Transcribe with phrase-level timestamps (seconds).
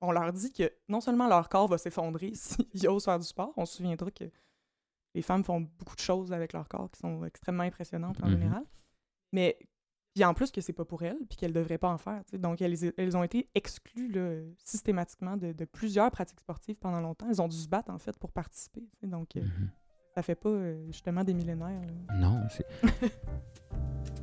[0.00, 3.52] On leur dit que non seulement leur corps va s'effondrer s'ils osent faire du sport,
[3.56, 4.24] on se souviendra que
[5.14, 8.32] les femmes font beaucoup de choses avec leur corps qui sont extrêmement impressionnantes en Mhm.
[8.32, 8.64] général,
[9.32, 9.58] mais
[10.14, 12.22] puis en plus que c'est pas pour elles, puis qu'elles devraient pas en faire.
[12.32, 17.26] Donc elles, elles ont été exclues là, systématiquement de, de plusieurs pratiques sportives pendant longtemps.
[17.28, 18.88] Elles ont dû se battre en fait pour participer.
[19.02, 19.70] Donc euh, Mhm.
[20.16, 21.82] ça fait pas euh, justement des millénaires.
[22.08, 22.14] là.
[22.16, 22.66] Non, c'est.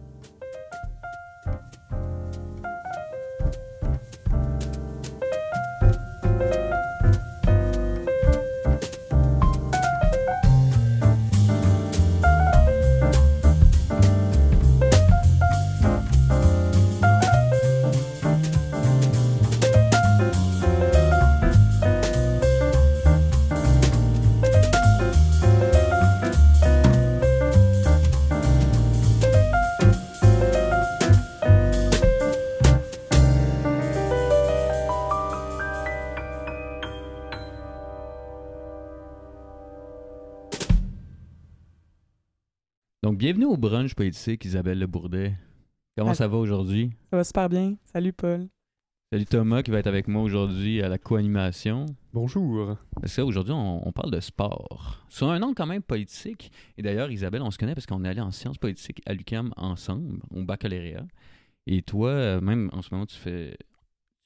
[43.16, 45.38] Donc, bienvenue au brunch politique, Isabelle Le Bourdet.
[45.98, 46.92] Comment ça va aujourd'hui?
[47.10, 47.78] Ça va super bien.
[47.86, 48.50] Salut Paul.
[49.10, 51.86] Salut Thomas qui va être avec moi aujourd'hui à la co-animation.
[52.12, 52.76] Bonjour.
[53.00, 55.06] Parce qu'aujourd'hui, on, on parle de sport.
[55.08, 56.52] Sur un angle quand même politique.
[56.78, 59.54] Et d'ailleurs, Isabelle, on se connaît parce qu'on est allé en sciences politiques à l'UQAM
[59.56, 61.08] ensemble, au baccalauréat.
[61.68, 63.58] Et toi, euh, même en ce moment, tu fais.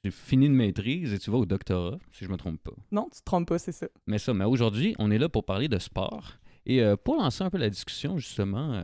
[0.03, 2.73] Tu finis une maîtrise et tu vas au doctorat, si je me trompe pas.
[2.91, 3.85] Non, tu te trompes pas, c'est ça.
[4.07, 6.39] Mais ça, mais aujourd'hui, on est là pour parler de sport.
[6.69, 8.83] Et euh, pour lancer un peu la discussion, justement, euh,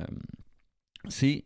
[1.08, 1.44] c'est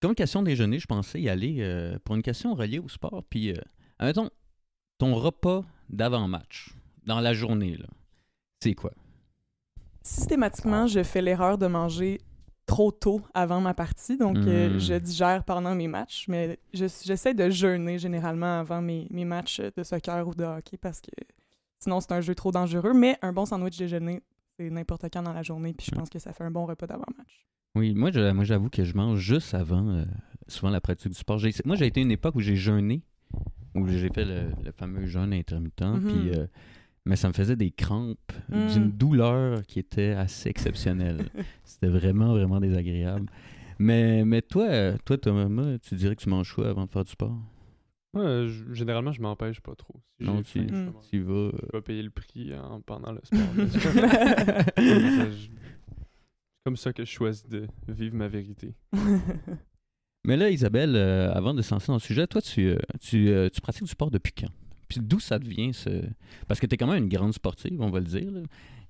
[0.00, 3.24] comme question déjeuner, je pensais y aller euh, pour une question reliée au sport.
[3.28, 3.52] Puis,
[3.98, 4.30] admettons,
[4.98, 6.70] ton repas d'avant-match,
[7.04, 7.76] dans la journée,
[8.62, 8.92] c'est quoi?
[10.02, 12.20] Systématiquement, je fais l'erreur de manger
[12.66, 14.78] trop tôt avant ma partie, donc euh, Mm.
[14.78, 19.60] je digère pendant mes matchs, mais je- j'essaie de jeûner généralement avant mes, mes matchs
[19.60, 21.10] de soccer ou de hockey parce que
[21.78, 24.22] sinon c'est un jeu trop dangereux, mais un bon sandwich déjeuner,
[24.58, 26.86] c'est n'importe quand dans la journée, puis je pense que ça fait un bon repas
[26.86, 27.46] d'avant-match.
[27.76, 30.04] Oui, moi, je- moi j'avoue que je mange juste avant, euh,
[30.46, 31.38] souvent, la pratique du sport.
[31.38, 33.02] J'ai- Moi, j'ai été une époque où j'ai jeûné,
[33.74, 36.00] où j'ai fait le, le fameux jeûne intermittent, Mhm.
[36.06, 36.46] puis, euh,
[37.04, 38.66] mais ça me faisait des crampes, Mm.
[38.68, 41.18] d'une douleur qui était assez exceptionnelle.
[41.64, 43.26] C'était vraiment, vraiment désagréable.
[43.80, 47.02] Mais, mais toi, euh, toi, Thomas, tu dirais que tu manges quoi avant de faire
[47.04, 47.36] du sport?
[48.14, 50.00] Ouais, je- généralement, je m'empêche pas trop.
[50.20, 50.86] Si Non, tu- faim, Mm.
[50.86, 51.08] commence.
[51.10, 51.32] Tu vas...
[51.32, 53.40] euh, Je vais payer le prix en- pendant le sport.
[54.76, 55.48] C'est
[56.64, 58.74] comme- ça, que je choisis de vivre ma vérité.
[60.26, 63.28] Mais là, Isabelle, euh, avant de se lancer dans le sujet, toi, tu, euh, tu,
[63.28, 64.48] euh, tu pratiques du sport depuis quand?
[64.88, 65.90] Puis d'où ça devient ce...
[66.48, 68.30] Parce que tu es quand même une grande sportive, on va le dire.
[68.30, 68.40] là.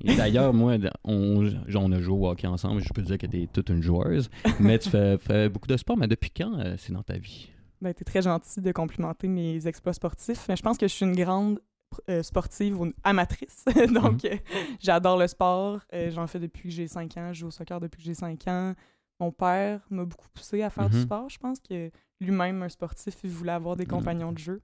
[0.04, 3.26] Et d'ailleurs, moi, on, on a joué au hockey ensemble, je peux te dire que
[3.26, 4.28] tu es toute une joueuse,
[4.60, 7.48] mais tu fais, fais beaucoup de sport, mais depuis quand euh, c'est dans ta vie?
[7.84, 11.04] Ben, t'es très gentil de complimenter mes exploits sportifs, mais je pense que je suis
[11.04, 11.60] une grande
[12.08, 14.36] euh, sportive ou amatrice, donc euh,
[14.80, 17.78] j'adore le sport, Euh, j'en fais depuis que j'ai 5 ans, je joue au soccer
[17.80, 18.74] depuis que j'ai 5 ans.
[19.20, 21.02] Mon père m'a beaucoup poussé à faire du Mhm.
[21.02, 21.90] sport, je pense que
[22.20, 23.90] lui-même, un sportif, il voulait avoir des Mhm.
[23.90, 24.62] compagnons de jeu.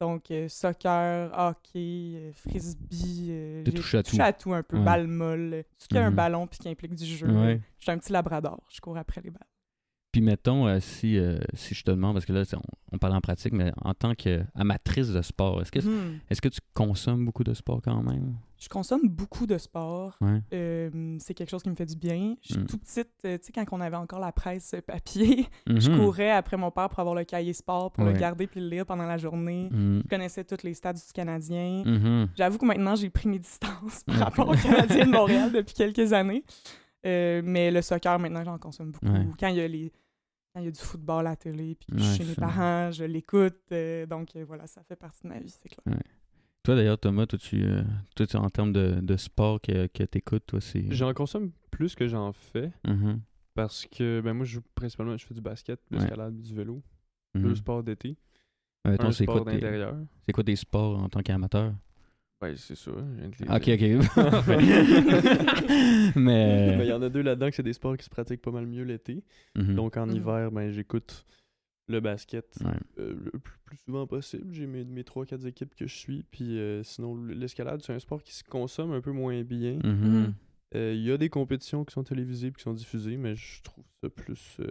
[0.00, 4.16] Donc, soccer, hockey, frisbee, j'ai touché à tout.
[4.20, 4.84] à tout un peu, Ouais.
[4.84, 7.28] balle molle, tout ce qui a un ballon puis qui implique du jeu.
[7.28, 7.60] Ouais.
[7.78, 9.46] Je suis un petit labrador, je cours après les balles.
[10.14, 12.60] Puis mettons, euh, si, euh, si je te demande, parce que là, on,
[12.92, 16.20] on parle en pratique, mais en tant qu'amatrice de sport, est-ce que, Mhm.
[16.30, 18.36] est-ce que tu consommes beaucoup de sport quand même?
[18.56, 20.16] Je consomme beaucoup de sport.
[20.20, 20.40] Ouais.
[20.52, 22.36] Euh, c'est quelque chose qui me fait du bien.
[22.42, 22.66] Je suis Mm.
[22.66, 25.98] tout petite, tu sais, quand on avait encore la presse papier, je Mhm.
[25.98, 28.12] courais après mon père pour avoir le cahier sport, pour Ouais.
[28.12, 29.68] le garder puis le lire pendant la journée.
[29.72, 30.02] Mhm.
[30.04, 31.82] Je connaissais tous les stades du Canadien.
[31.84, 32.28] Mhm.
[32.36, 36.12] J'avoue que maintenant, j'ai pris mes distances par rapport au Canadien de Montréal depuis quelques
[36.12, 36.44] années.
[37.04, 39.06] Mais le soccer, maintenant, j'en consomme beaucoup.
[39.12, 39.26] Ouais.
[39.40, 39.92] Quand il y a les...
[40.54, 43.02] Quand il y a du football à la télé, puis Ouais, chez mes parents, je
[43.04, 43.56] l'écoute.
[43.72, 45.98] euh, donc euh, voilà, ça fait partie de ma vie, c'est clair.
[46.62, 47.82] Toi d'ailleurs, Thomas, toi, tu, euh,
[48.14, 50.84] toi, tu- en termes de, de sport que, que tu écoutes, toi, c'est.
[50.92, 53.20] J'en consomme plus que j'en fais Mhm.
[53.54, 56.02] parce que ben moi, je joue principalement, je fais du basket, de Ouais.
[56.02, 56.80] l'escalade, du vélo,
[57.34, 57.42] Mhm.
[57.42, 58.16] deux sports d'été,
[58.86, 59.96] c'est sport quoi, d'intérieur.
[60.24, 61.74] c'est quoi tes sports en tant qu'amateur?
[62.48, 62.90] Ben, c'est ça.
[62.90, 63.82] je viens de les Ok, ok.
[66.16, 66.76] mais.
[66.76, 68.50] Ben, Il y en a deux là-dedans que c'est des sports qui se pratiquent pas
[68.50, 69.22] mal mieux l'été.
[69.56, 69.74] Mhm.
[69.74, 70.16] Donc en Mhm.
[70.16, 71.26] hiver, ben j'écoute
[71.88, 72.72] le basket Ouais.
[72.98, 74.52] euh, le plus, plus souvent possible.
[74.54, 76.24] J'ai mes, mes 3-4 équipes que je suis.
[76.30, 79.78] Puis euh, sinon, l'escalade, c'est un sport qui se consomme un peu moins bien.
[79.84, 80.34] Mhm.
[80.74, 83.62] Euh, Il y a des compétitions qui sont télévisées et qui sont diffusées, mais je
[83.62, 84.56] trouve ça plus.
[84.60, 84.66] euh,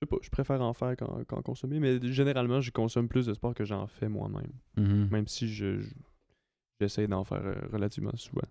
[0.00, 1.80] je sais pas, je préfère en faire qu'en qu'en consommer.
[1.80, 4.52] Mais généralement, je consomme plus de sport que j'en fais moi-même.
[4.76, 5.80] Même si je.
[5.80, 5.88] je-
[6.80, 8.46] J'essaie d'en faire euh, relativement souvent.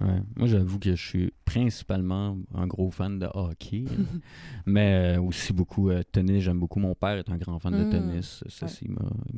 [0.00, 0.20] Ouais.
[0.36, 3.84] Moi, j'avoue que je suis principalement un gros fan de hockey,
[4.66, 6.42] mais euh, aussi beaucoup euh, tennis.
[6.42, 6.78] J'aime beaucoup.
[6.78, 7.90] Mon père est un grand fan de Mm.
[7.90, 8.44] tennis.
[8.48, 8.72] Ça, Ouais.
[8.82, 8.90] il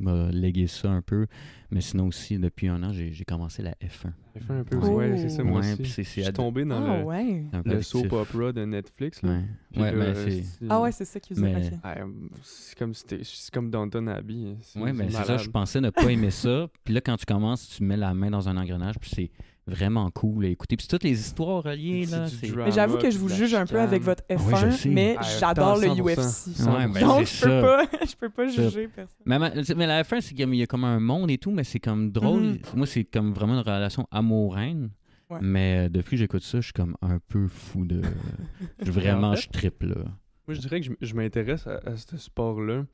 [0.03, 1.27] m'a- légué ça un peu.
[1.71, 4.11] Mais sinon aussi, depuis un an, j'ai commencé la F1.
[4.35, 4.77] J'ai fait un peu.
[4.81, 4.87] Oh.
[4.97, 6.03] Ouais, c'est ça, moi Ouais, aussi.
[6.03, 7.45] Je suis tombé dans Ah le, ouais.
[7.53, 8.01] un peu le addictif.
[8.01, 9.21] soap opera de Netflix.
[9.21, 9.39] Là.
[9.75, 11.79] Ouais, ouais mais c'est- Ah ouais, c'est ça qui vous Mais- ok.
[11.83, 11.95] Ah,
[12.41, 14.57] c'est comme, si t'es- c'est comme Downton Abbey.
[14.61, 16.67] C'est Ouais, mais c'est ça, je pensais ne pas aimer ça.
[16.83, 19.31] Puis là, quand tu commences, tu mets la main dans un engrenage, puis c'est
[19.67, 20.75] vraiment cool à écouter.
[20.75, 22.25] Puis toutes les histoires reliées, là.
[22.55, 24.89] Mais j'avoue que je vous juge un peu avec votre oui, F1, je sais.
[24.89, 26.01] mais Ah, j'adore le 100%.
[26.01, 26.67] UFC.
[26.67, 29.17] Ouais, ben, Donc, c'est je peux pas, je peux pas juger personne.
[29.25, 29.37] Mais,
[29.75, 32.11] mais la F1, c'est qu'il y a comme un monde et tout, mais c'est comme
[32.11, 32.43] drôle.
[32.43, 32.59] Mhm.
[32.75, 34.07] Moi, c'est comme vraiment une relation.
[34.11, 35.39] Ouais.
[35.41, 38.01] Mais euh, depuis que j'écoute ça, je suis comme un peu fou de.
[38.83, 40.03] je, vraiment, En fait- je triple, là.
[40.47, 42.85] Moi, je dirais que je, je m'intéresse à, à ce sport-là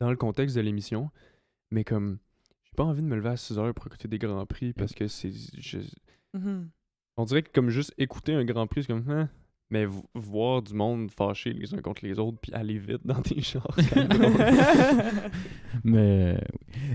[0.00, 1.10] dans le contexte de l'émission,
[1.70, 2.18] mais comme
[2.64, 4.94] j'ai pas envie de me lever à 6 heures pour écouter des grands prix parce
[4.94, 5.32] que c'est.
[6.34, 6.68] Mhm.
[7.16, 9.08] on dirait que comme juste écouter un grand prix, c'est comme.
[9.10, 9.30] Hein?
[9.70, 13.22] Mais vo- voir du monde fâché les uns contre les autres puis aller vite dans
[13.22, 13.74] tes chars.
[15.84, 16.38] Mais,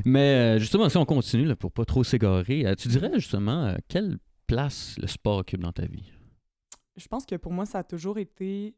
[0.05, 3.65] mais euh, justement, si on continue, là, pour pas trop s'égarer, euh, tu dirais justement
[3.65, 6.11] euh, quelle place le sport occupe dans ta vie?
[6.95, 8.75] Je pense que pour moi, ça a toujours été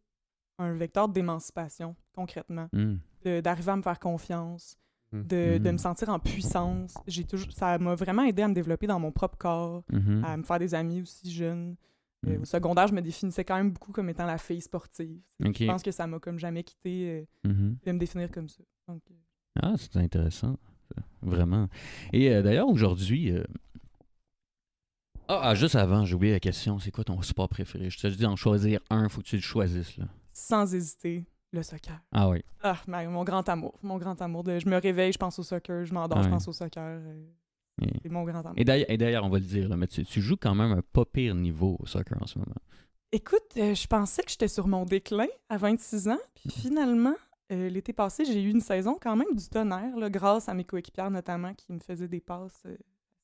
[0.58, 2.68] un vecteur d'émancipation, concrètement.
[2.74, 2.96] Hmm.
[3.24, 4.78] De- D'arriver à me faire confiance.
[5.14, 5.72] De, de Mhm.
[5.74, 6.94] me sentir en puissance.
[7.08, 10.24] J'ai toujours, ça m'a vraiment aidé à me développer dans mon propre corps, Mhm.
[10.26, 11.76] à me faire des amis aussi jeunes.
[12.28, 12.42] Euh, Mhm.
[12.44, 15.20] au secondaire, je me définissais quand même beaucoup comme étant la fille sportive.
[15.40, 17.78] Je pense que ça m'a comme jamais quitté euh, Mhm.
[17.86, 18.64] de me définir comme ça.
[18.88, 19.16] Donc, euh,
[19.62, 20.58] Ah, c'est intéressant.
[21.22, 21.68] Vraiment.
[22.14, 23.32] Et euh, d'ailleurs, aujourd'hui.
[23.32, 23.44] euh,
[25.28, 26.78] Ah, ah, juste avant, j'ai oublié la question.
[26.80, 27.90] C'est quoi ton sport préféré?
[27.90, 29.98] Je te dis d'en choisir un, faut que tu le choisisses.
[29.98, 30.06] Là.
[30.34, 32.00] sans hésiter, le soccer.
[32.12, 32.44] Ah oui.
[32.64, 33.78] Ah, ma- mon grand amour.
[33.84, 34.44] Mon grand amour.
[34.44, 35.86] De, je me réveille, je pense au soccer.
[35.86, 36.84] Je m'endors, je pense au soccer.
[36.84, 37.24] euh,
[37.82, 38.54] Et- c'est mon grand amour.
[38.58, 40.72] Et d'ailleurs, et d'ailleurs, on va le dire, là, mais tu, tu joues quand même
[40.72, 42.56] un pas pire niveau au soccer en ce moment.
[43.12, 46.20] Écoute, euh, je pensais que j'étais sur mon déclin à 26 ans.
[46.36, 47.16] Puis finalement,
[47.52, 50.64] euh, l'été passé, j'ai eu une saison quand même du tonnerre, là, grâce à mes
[50.64, 52.78] coéquipières notamment qui me faisaient des passes euh,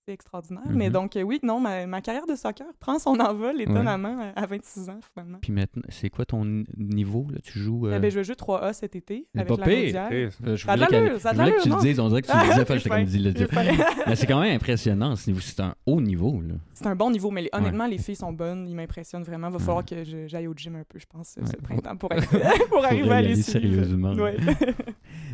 [0.07, 0.63] assez extraordinaires.
[0.69, 0.93] Mais Mhm.
[0.93, 4.45] donc, euh, oui, non, ma, ma carrière de soccer prend son envol étonnamment euh, à
[4.45, 5.39] 26 ans finalement.
[5.41, 7.27] Puis maintenant, c'est quoi ton niveau?
[7.31, 7.39] Là?
[7.43, 7.87] Tu joues.
[7.89, 10.07] Eh euh, ben, je vais jouer 3A cet été C'est avec pas la pire.
[10.11, 11.75] Euh, je Ça a de voulais, l'allure, que, ça je voulais que l'allure, tu le
[11.75, 11.81] non?
[11.81, 11.99] dises.
[11.99, 13.33] On dirait que tu le disais, j'étais comme dit le.
[14.07, 15.41] Mais c'est quand même impressionnant ce niveau.
[15.41, 16.41] C'est un haut niveau.
[16.41, 16.55] Là.
[16.73, 18.67] C'est un bon niveau, mais les- honnêtement, les filles sont bonnes.
[18.67, 19.49] Ils m'impressionnent vraiment.
[19.49, 19.63] Va Ouais.
[19.63, 19.95] falloir que
[20.27, 21.47] j'aille au gym un peu, je pense, ce Ouais.
[21.63, 23.59] printemps pour, être- pour arriver à les suivre.
[23.59, 24.13] sérieusement.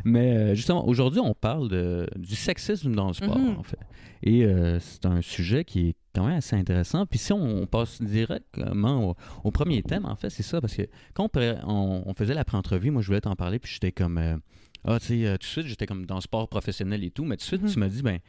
[0.05, 3.57] Mais euh, justement, aujourd'hui, on parle de, du sexisme dans le sport, Mhm.
[3.57, 3.79] en fait.
[4.21, 7.05] Et euh, c'est un sujet qui est quand même assez intéressant.
[7.05, 10.83] Puis si on passe directement au, au premier thème, en fait, c'est ça, parce que
[11.13, 14.17] quand on, faisait la pré-entrevue, moi, je voulais t'en parler, puis j'étais comme...
[14.17, 14.37] euh,
[14.85, 17.37] ah, tu sais, tout de suite, j'étais comme dans le sport professionnel et tout, mais
[17.37, 17.69] tout de suite, Mhm.
[17.71, 18.19] tu m'as dit, ben,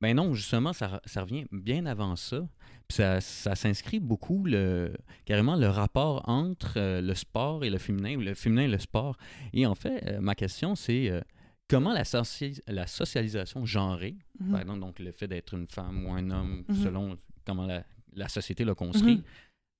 [0.00, 2.46] ben non, justement, ça, ça revient bien avant ça.
[2.88, 4.92] Puis ça, ça s'inscrit beaucoup, le,
[5.26, 8.78] carrément, le rapport entre euh, le sport et le féminin, ou le féminin et le
[8.78, 9.18] sport.
[9.52, 11.20] Et en fait, euh, ma question, c'est euh,
[11.68, 14.50] comment la, soci- la socialisation genrée, Mhm.
[14.52, 16.76] par exemple, donc le fait d'être une femme ou un homme, Mhm.
[16.76, 19.22] selon comment la, la société l'a construit, Mhm.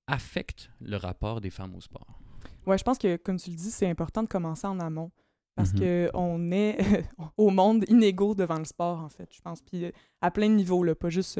[0.07, 2.19] affecte le rapport des femmes au sport?
[2.67, 5.11] Ouais, je pense que, comme tu le dis, c'est important de commencer en amont.
[5.55, 5.79] Parce Mhm.
[5.79, 6.77] que on est
[7.37, 9.61] au monde inégaux devant le sport, en fait, je pense.
[9.61, 9.91] Puis
[10.21, 11.39] à plein de niveaux, là, pas juste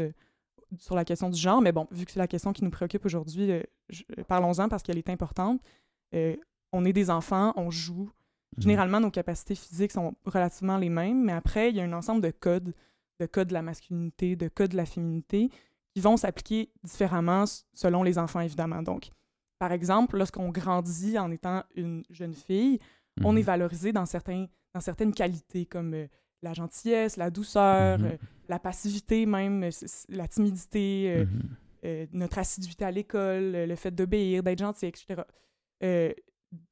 [0.78, 3.06] sur la question du genre, mais bon, vu que c'est la question qui nous préoccupe
[3.06, 5.60] aujourd'hui, euh, je- parlons-en parce qu'elle est importante.
[6.14, 6.36] Euh,
[6.72, 8.12] on est des enfants, on joue.
[8.58, 8.64] Mhm.
[8.64, 12.22] Généralement, nos capacités physiques sont relativement les mêmes, mais après, il y a un ensemble
[12.22, 12.74] de codes,
[13.20, 15.50] de codes de la masculinité, de codes de la féminité,
[15.94, 18.84] qui vont s'appliquer différemment selon les enfants, évidemment.
[18.84, 19.10] Donc,
[19.58, 22.80] par exemple, lorsqu'on grandit en étant une jeune fille,
[23.24, 23.38] on Mhm.
[23.40, 26.08] est valorisé dans, certains, dans certaines qualités comme euh,
[26.42, 28.18] la gentillesse, la douceur, Mhm.
[28.50, 29.70] La passivité même, euh,
[30.10, 31.42] la timidité, euh, Mhm.
[31.86, 35.22] euh, notre assiduité à l'école, le fait d'obéir, d'être gentil, etc.
[35.84, 36.12] Euh,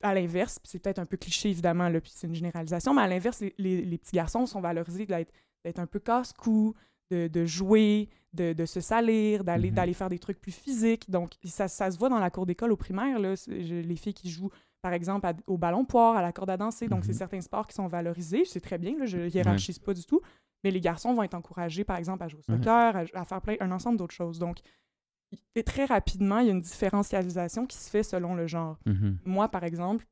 [0.02, 3.08] à l'inverse, c'est peut-être un peu cliché évidemment, là, puis c'est une généralisation, mais à
[3.08, 6.74] l'inverse, les, les- les petits garçons sont valorisés d'être un peu casse-cou,
[7.12, 9.76] de, de jouer, de, de se salir, d'aller Mhm.
[9.76, 11.10] d'aller faire des trucs plus physiques.
[11.10, 14.14] Donc, ça, ça se voit dans la cour d'école au primaire, là, je- les filles
[14.16, 16.88] qui jouent, par exemple, à- au ballon poire, à la corde à danser.
[16.88, 17.06] Donc, Mhm.
[17.06, 20.22] c'est certains sports qui sont valorisés, c'est très bien, là, je hiérarchise pas du tout.
[20.68, 22.58] Mais les garçons vont être encouragés, par exemple, à jouer au Ouais.
[22.58, 24.38] soccer, à, à faire plein, un ensemble d'autres choses.
[24.38, 24.58] Donc,
[25.56, 28.78] et très rapidement, il y a une différencialisation qui se fait selon le genre.
[28.86, 29.18] Mhm.
[29.26, 30.06] Moi, par exemple,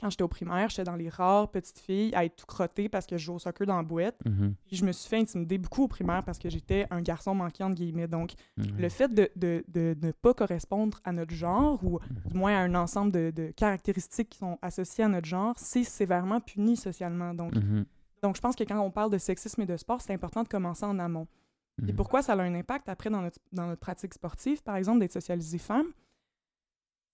[0.00, 3.06] quand j'étais au primaire, j'étais dans les rares petites filles à être tout crottée parce
[3.06, 4.16] que je jouais au soccer dans la boîte.
[4.26, 4.54] Mhm.
[4.66, 7.66] Puis je me suis fait intimider beaucoup au primaire parce que j'étais un garçon manquant,
[7.66, 8.08] entre guillemets.
[8.08, 8.76] Donc, Mhm.
[8.78, 12.60] le fait de, de- de ne pas correspondre à notre genre ou du moins à
[12.60, 17.32] un ensemble de, de caractéristiques qui sont associées à notre genre, c'est sévèrement puni socialement.
[17.34, 17.84] Donc, Mhm.
[18.24, 20.48] Donc, je pense que quand on parle de sexisme et de sport, c'est important de
[20.48, 21.28] commencer en amont.
[21.86, 21.96] Et Mhm.
[21.96, 25.12] pourquoi ça a un impact après dans notre, dans notre pratique sportive, par exemple, d'être
[25.12, 25.86] socialisé femme?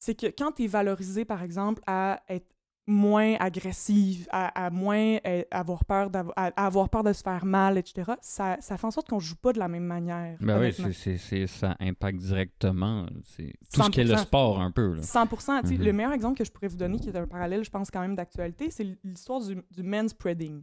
[0.02, 2.46] c'est que quand tu es valorisé, par exemple, à être
[2.86, 7.76] moins agressive, à, à moins euh, avoir peur à- avoir peur de se faire mal,
[7.76, 10.38] etc., ça, ça fait en sorte qu'on joue pas de la même manière.
[10.40, 14.22] Ben oui, c'est- ça impacte directement tout ce qui est le 100%.
[14.22, 14.94] sport un peu.
[14.94, 15.02] Là.
[15.02, 15.84] 100 tu sais, Mhm.
[15.84, 18.00] Le meilleur exemple que je pourrais vous donner, qui est un parallèle, je pense, quand
[18.00, 20.62] même d'actualité, c'est l'histoire du, du manspreading.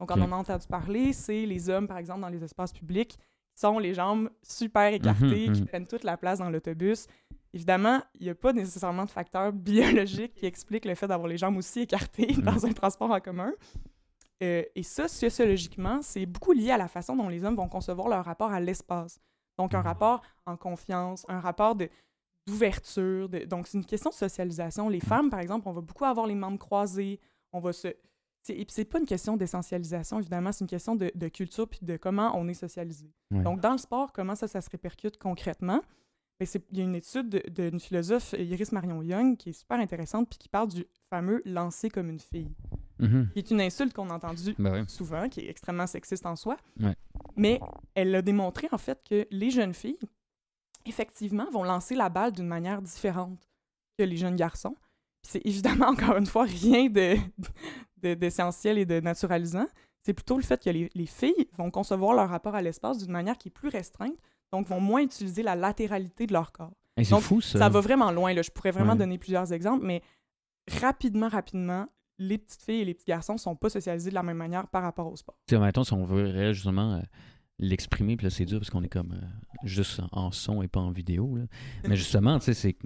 [0.00, 0.28] Donc, on Ok.
[0.28, 3.78] en a entendu parler, c'est les hommes, par exemple, dans les espaces publics, qui sont
[3.78, 5.66] les jambes super écartées, Mhm, qui mhm.
[5.68, 7.06] prennent toute la place dans l'autobus.
[7.52, 9.52] Évidemment, il n'y a pas nécessairement de facteur
[10.08, 12.42] biologique qui explique le fait d'avoir les jambes aussi écartées Mhm.
[12.42, 13.52] dans un transport en commun.
[14.42, 18.08] Euh, et ça, sociologiquement, c'est beaucoup lié à la façon dont les hommes vont concevoir
[18.08, 19.20] leur rapport à l'espace.
[19.56, 19.84] Donc, un Mhm.
[19.86, 21.88] rapport en confiance, un rapport de
[22.46, 23.28] d'ouverture.
[23.30, 24.90] de- Donc, c'est une question de socialisation.
[24.90, 27.18] Les femmes, par exemple, on va beaucoup avoir les membres croisés.
[27.52, 27.88] On va se...
[28.44, 30.52] c'est- Et puis, c'est pas une question d'essentialisation, évidemment.
[30.52, 33.10] C'est une question de, de culture puis de comment on est socialisé.
[33.32, 33.42] Ouais.
[33.42, 35.80] Donc, dans le sport, comment ça, ça se répercute concrètement?
[36.38, 39.52] Ben, c'est- Il y a une étude de- d'une philosophe, Iris Marion Young, qui est
[39.52, 42.50] super intéressante puis qui parle du fameux «lancer comme une fille
[42.98, 46.36] Mhm.», qui est une insulte qu'on a entendue Ben souvent, qui est extrêmement sexiste en
[46.36, 46.56] soi.
[46.80, 46.94] Ouais.
[47.36, 47.60] Mais
[47.94, 49.98] elle a démontré, en fait, que les jeunes filles,
[50.86, 53.48] effectivement, vont lancer la balle d'une manière différente
[53.98, 54.76] que les jeunes garçons.
[55.22, 57.16] C'est évidemment, encore une fois, rien de-
[58.08, 59.66] de- d'essentiel et de naturalisant.
[60.02, 63.10] C'est plutôt le fait que les, les filles vont concevoir leur rapport à l'espace d'une
[63.12, 64.14] manière qui est plus restreinte,
[64.52, 66.72] donc vont moins utiliser la latéralité de leur corps.
[66.96, 67.58] Hey, c'est Donc, fou ça.
[67.58, 68.32] Ça va vraiment loin.
[68.34, 68.42] Là.
[68.42, 68.98] Je pourrais vraiment Ouais.
[68.98, 70.02] donner plusieurs exemples, mais
[70.80, 71.86] rapidement, rapidement,
[72.18, 74.82] les petites filles et les petits garçons sont pas socialisés de la même manière par
[74.82, 75.36] rapport au sport.
[75.48, 77.00] Tu sais, mettons, si on veut justement euh,
[77.58, 79.26] l'exprimer, puis là, c'est dur parce qu'on est comme euh,
[79.64, 81.36] juste en son et pas en vidéo.
[81.36, 81.44] là.
[81.88, 82.76] Mais justement, tu sais, c'est.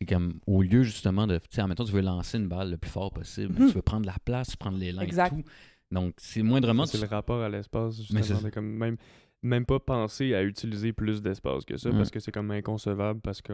[0.00, 1.38] C'est comme au lieu justement de.
[1.38, 3.68] Tu sais, admettons, tu veux lancer une balle le plus fort possible, mais Mhm.
[3.68, 5.30] tu veux prendre la place, prendre l'élan et Exact.
[5.30, 5.42] tout.
[5.90, 6.86] Donc, c'est moindrement.
[6.86, 8.50] C'est tu- le rapport à l'espace, justement.
[8.50, 8.96] comme même,
[9.42, 11.96] même pas penser à utiliser plus d'espace que ça, Mm.
[11.96, 13.52] parce que c'est comme inconcevable, parce que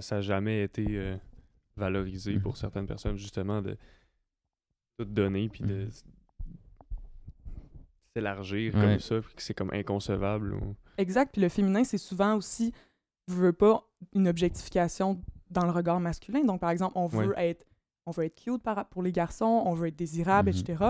[0.00, 1.16] ça n'a jamais été euh,
[1.76, 2.42] valorisé Mm.
[2.42, 3.76] pour certaines personnes, justement, de
[4.98, 5.88] tout donner, puis de
[8.14, 8.80] s'élargir Ouais.
[8.80, 10.54] comme ça, puis que c'est comme inconcevable.
[10.54, 11.32] ou- Exact.
[11.32, 12.72] Puis le féminin, c'est souvent aussi,
[13.28, 15.20] je veux pas, une objectification
[15.50, 16.44] dans le regard masculin.
[16.44, 17.64] Donc, par exemple, on veut être
[18.08, 20.56] on veut être cute pour les garçons, on veut être désirable, Mhm.
[20.60, 20.84] etc.,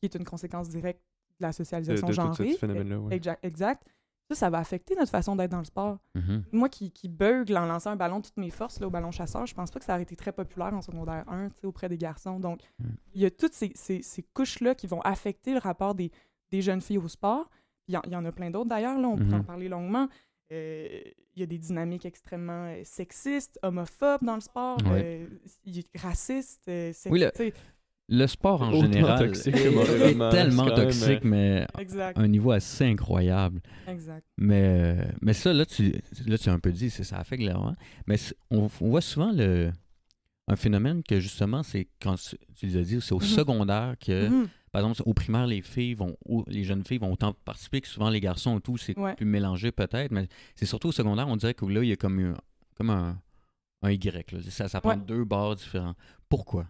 [0.00, 1.00] qui est une conséquence directe
[1.38, 2.52] de la de, socialisation de tout genrée.
[2.54, 2.98] ce phénomène-là.
[2.98, 3.14] ouais.
[3.14, 3.82] Exact, exact.
[4.28, 5.98] Ça, ça va affecter notre façon d'être dans le sport.
[6.16, 6.42] Mhm.
[6.50, 9.12] Moi qui, qui bugle en lançant un ballon de toutes mes forces là, au ballon
[9.12, 11.66] chasseur, je pense pas que ça aurait été très populaire en secondaire 1 tu sais,
[11.68, 12.40] auprès des garçons.
[12.40, 12.84] Donc, Mm.
[13.14, 16.10] il y a toutes ces, ces- ces couches-là qui vont affecter le rapport des,
[16.50, 17.48] des jeunes filles au sport.
[17.86, 19.44] Il y, en- il y en a plein d'autres d'ailleurs, là, on pourrait en Mhm.
[19.44, 20.08] parler longuement.
[20.52, 21.00] Euh,
[21.34, 25.26] Il y a des dynamiques extrêmement euh, sexistes, homophobes dans le sport, Ouais.
[25.66, 27.52] euh, racistes, euh, sex- Oui, le-
[28.08, 33.60] Le sport en général toxique est, tellement toxique, mais Exact, à un niveau assez incroyable.
[33.88, 34.24] exact.
[34.38, 35.92] Mais, mais ça, là tu,
[36.26, 37.74] là, tu as un peu dit, c'est- ça affecte clairement.
[38.06, 39.72] Mais c'est- on, on voit souvent le,
[40.48, 43.24] un phénomène que justement, c'est quand tu tu les as dit, c'est au Mhm.
[43.24, 44.48] secondaire que, Mhm.
[44.76, 46.16] Par exemple, au primaire, les filles vont,
[46.48, 49.14] les jeunes filles vont autant participer que souvent les garçons et tout, c'est Ouais.
[49.14, 51.96] plus mélangé peut-être, mais c'est surtout au secondaire, on dirait que là, il y a
[51.96, 52.36] comme, un-
[52.74, 53.18] comme un,
[53.80, 54.32] un Y.
[54.32, 54.38] là.
[54.50, 54.96] Ça, ça prend Ouais.
[54.98, 55.94] deux bords différents.
[56.28, 56.66] Pourquoi?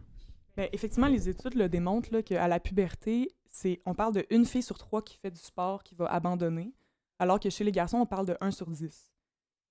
[0.57, 4.63] Ben, effectivement, les études le démontrent qu'à la puberté, c'est, on parle de une fille
[4.63, 6.73] sur trois qui fait du sport qui va abandonner,
[7.19, 9.13] alors que chez les garçons, on parle de 1 sur 10.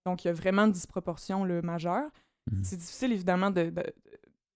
[0.05, 2.09] Donc, il y a vraiment une disproportion majeure.
[2.51, 2.63] Mhm.
[2.65, 3.83] C'est difficile, évidemment, de, de,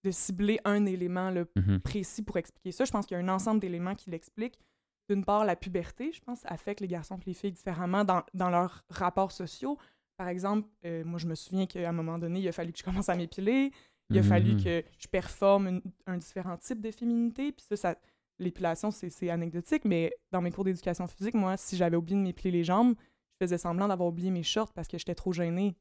[0.04, 1.80] de cibler un élément là, Mhm.
[1.80, 2.84] précis pour expliquer ça.
[2.84, 4.58] Je pense qu'il y a un ensemble d'éléments qui l'expliquent.
[5.08, 8.48] D'une part, la puberté, je pense, affecte les garçons et les filles différemment dans, dans
[8.48, 9.76] leurs rapports sociaux.
[10.16, 12.78] Par exemple, euh, moi, je me souviens qu'à un moment donné, il a fallu que
[12.78, 13.72] je commence à m'épiler.
[14.10, 14.64] Il a fallu Mhm.
[14.64, 17.52] que je performe une- un différent type de féminité.
[17.52, 17.96] Puis ça, ça
[18.38, 22.22] l'épilation, c'est c'est anecdotique, mais dans mes cours d'éducation physique, moi, si j'avais oublié de
[22.22, 22.94] m'épiler les jambes,
[23.32, 25.76] je faisais semblant d'avoir oublié mes shorts parce que j'étais trop gênée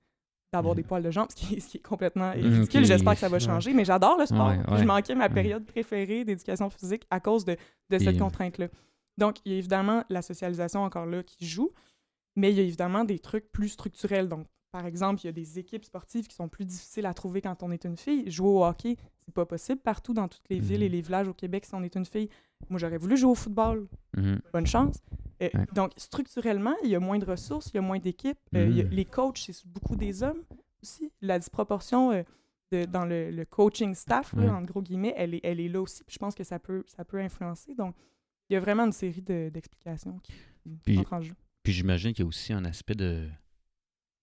[0.52, 0.82] d'avoir Mhm.
[0.82, 2.86] des poils de jambes, ce qui est, ce qui est complètement Mhm, ridicule.
[2.86, 3.40] J'espère que ça va ouais.
[3.40, 4.48] changer, mais j'adore le sport.
[4.48, 4.78] Ouais, ouais.
[4.80, 5.34] Je manquais ma Mhm.
[5.36, 7.56] période préférée d'éducation physique à cause de,
[7.90, 8.68] de cette contrainte-là.
[9.18, 11.72] Donc, il y a évidemment la socialisation encore là qui joue,
[12.36, 14.30] mais il y a évidemment des trucs plus structurels.
[14.30, 17.42] Donc, par exemple, il y a des équipes sportives qui sont plus difficiles à trouver
[17.42, 18.30] quand on est une fille.
[18.32, 21.34] Jouer au hockey, c'est pas possible partout dans toutes les villes et les villages au
[21.34, 22.30] Québec si on est une fille.
[22.70, 23.88] Moi, j'aurais voulu jouer au football.
[24.54, 25.00] Bonne chance.
[25.42, 25.66] Euh, Ouais.
[25.74, 28.38] Donc, structurellement, il y a moins de ressources, il y a moins d'équipes.
[28.56, 28.90] Euh, Mhm.
[28.90, 30.44] les coachs, c'est beaucoup des hommes
[30.84, 31.12] aussi.
[31.22, 32.24] La disproportion euh,
[32.72, 34.66] de- dans le, le coaching staff, là, Ouais.
[34.66, 36.04] gros guillemets, elle est, elle est là aussi.
[36.04, 37.74] Puis je pense que ça peut, ça peut influencer.
[37.74, 37.96] Donc,
[38.50, 40.34] il y a vraiment une série de- d'explications qui
[40.84, 41.34] Puis- entrent en jeu.
[41.64, 43.28] Puis j'imagine qu'il y a aussi un aspect de,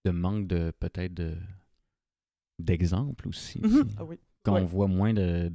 [0.04, 1.36] de manque de peut-être de
[2.58, 3.60] d'exemple aussi.
[3.60, 3.68] sais.
[3.98, 4.18] Ah oui.
[4.42, 4.60] Quand Ouais.
[4.60, 5.48] on voit moins de,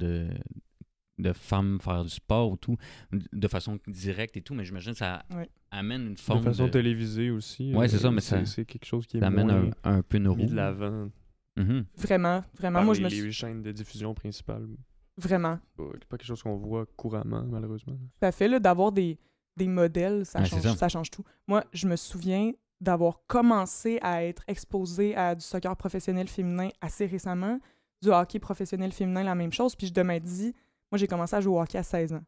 [1.22, 2.76] de, femmes faire du sport ou tout,
[3.12, 5.48] de façon directe et tout, mais j'imagine que ça Ouais.
[5.70, 6.70] amène une De forme façon de...
[6.70, 7.74] télévisée aussi.
[7.74, 10.02] Ouais, euh, c'est ça, mais ça- C'est quelque chose qui est amène moins un, un
[10.02, 11.10] peu mis de l'avant
[11.56, 11.84] Mhm.
[11.98, 12.78] Vraiment, vraiment.
[12.78, 13.32] Par Moi, les, je me les suis...
[13.32, 14.66] chaînes de diffusion principales.
[15.18, 15.58] Vraiment.
[15.76, 17.92] Pas, pas quelque chose qu'on voit couramment, malheureusement.
[17.94, 19.18] Tout à fait, là, d'avoir des,
[19.58, 20.74] des modèles, ça, Ouais, change, ça.
[20.76, 21.24] ça change tout.
[21.46, 27.04] Moi, je me souviens d'avoir commencé à être exposée à du soccer professionnel féminin assez
[27.04, 27.60] récemment,
[28.02, 29.76] du hockey professionnel féminin, la même chose.
[29.76, 30.54] Puis je de m'être dit,
[30.92, 32.22] moi, j'ai commencé à jouer au hockey à 16 ans.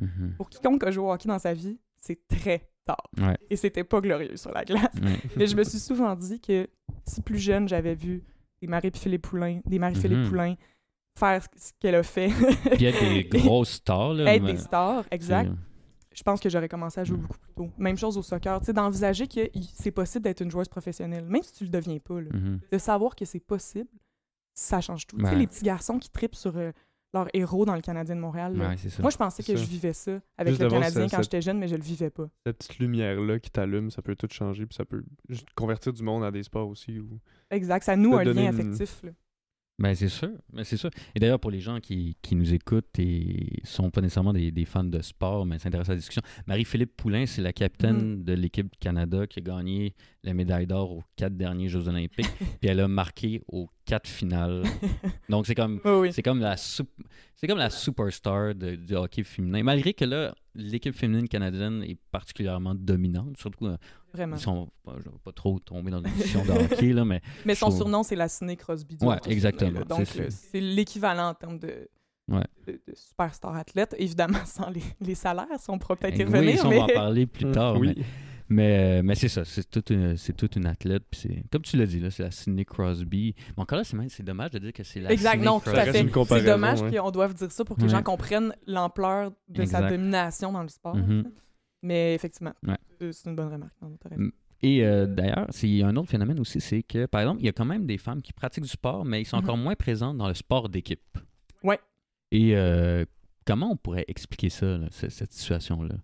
[0.00, 0.34] Mhm.
[0.36, 3.02] Pour quiconque a joué au hockey dans sa vie, c'est très tard.
[3.18, 3.36] Ouais.
[3.50, 4.82] Et c'était pas glorieux sur la glace.
[5.02, 5.18] Ouais.
[5.36, 6.68] Mais je me suis souvent dit que
[7.06, 8.24] si plus jeune, j'avais vu
[8.60, 10.28] des Marie-Philippe Poulain, des Marie-Philippe Mhm.
[10.28, 10.54] Poulain
[11.18, 12.28] faire ce- qu'elle a fait,
[12.76, 14.34] Puis être des grosses stars, là.
[14.34, 17.20] être mais- des stars, exact, c'est- je pense que j'aurais commencé à jouer Mm.
[17.22, 17.70] beaucoup plus tôt.
[17.78, 21.42] Même chose au soccer, tu sais, d'envisager que c'est possible d'être une joueuse professionnelle, même
[21.42, 22.30] si tu le deviens pas, là.
[22.32, 22.60] Mhm.
[22.70, 23.88] de savoir que c'est possible,
[24.54, 25.16] ça change tout.
[25.18, 25.36] Tu sais, Ouais.
[25.38, 26.72] les petits garçons qui tripent sur euh,
[27.14, 28.58] leur héros dans le Canadien de Montréal.
[28.58, 29.00] Ouais, ça.
[29.00, 31.68] moi je pensais que je vivais ça avec Juste le Canadien quand j'étais jeune, mais
[31.68, 32.28] je le vivais pas.
[32.44, 35.02] Cette petite lumière-là qui t'allume, ça peut tout changer, puis ça peut
[35.54, 36.98] convertir du monde à des sports aussi.
[36.98, 37.18] Ou...
[37.50, 39.02] Exact, ça noue un lien une- affectif.
[39.04, 39.10] là.
[39.76, 40.28] Ben, c'est sûr.
[40.52, 40.88] Ben, c'est sûr.
[41.16, 44.64] Et d'ailleurs, pour les gens qui, qui nous écoutent et sont pas nécessairement des, des
[44.66, 48.22] fans de sport, mais s'intéressent à la discussion, Marie-Philippe Poulain, c'est la capitaine Mm.
[48.22, 52.30] de l'équipe du Canada qui a gagné la médaille d'or aux quatre derniers Jeux Olympiques.
[52.60, 54.62] puis elle a marqué aux quatre finales.
[55.28, 55.80] Donc, c'est comme.
[55.84, 56.12] Oui, oui.
[56.12, 59.62] C'est comme la c'est comme la superstar de- du hockey féminin.
[59.62, 63.76] Malgré que là, l'équipe féminine canadienne est particulièrement dominante, surtout euh,
[64.12, 64.36] Vraiment.
[64.36, 67.54] ils sont je vais pas trop tomber dans une discussion de hockey là, mais Mais
[67.54, 68.96] son trouve- surnom, c'est la Ciné Crosby.
[69.00, 69.84] hockey exactement, là.
[69.84, 71.88] Donc, c'est euh, c'est l'équivalent en termes de,
[72.26, 72.44] Ouais.
[72.66, 73.94] de, de superstar athlète.
[73.98, 76.52] Évidemment, sans les, les salaires, si on pourra peut-être y Eh revenir.
[76.52, 76.78] oui, ça, on mais...
[76.78, 77.76] va en parler plus tard.
[77.78, 77.92] oui.
[77.96, 78.04] Mais,
[78.48, 81.02] mais, euh, mais c'est ça, c'est toute une, c'est toute une athlète.
[81.10, 83.34] Puis c'est, comme tu l'as dit, là, c'est la Sidney Crosby.
[83.56, 85.60] Mais encore là, c'est, même- c'est dommage de dire que c'est la Exact, Sidney non,
[85.60, 85.92] tout à fait.
[86.26, 86.96] C'est dommage ouais.
[86.96, 90.68] qu'on doive dire ça pour que les gens comprennent l'ampleur de sa domination dans le
[90.68, 90.96] sport.
[90.96, 91.24] Mhm.
[91.82, 92.78] Mais effectivement, Ouais.
[93.12, 93.74] c'est- une bonne remarque.
[93.82, 93.96] Non.
[94.62, 97.40] Et euh, d'ailleurs, c'est- il y a un autre phénomène aussi, c'est que, par exemple,
[97.42, 99.58] il y a quand même des femmes qui pratiquent du sport, mais ils sont encore
[99.58, 101.18] moins présentes dans le sport d'équipe.
[101.62, 101.78] Ouais.
[102.32, 103.04] Et euh,
[103.46, 105.96] comment on pourrait expliquer ça, là, cette situation-là?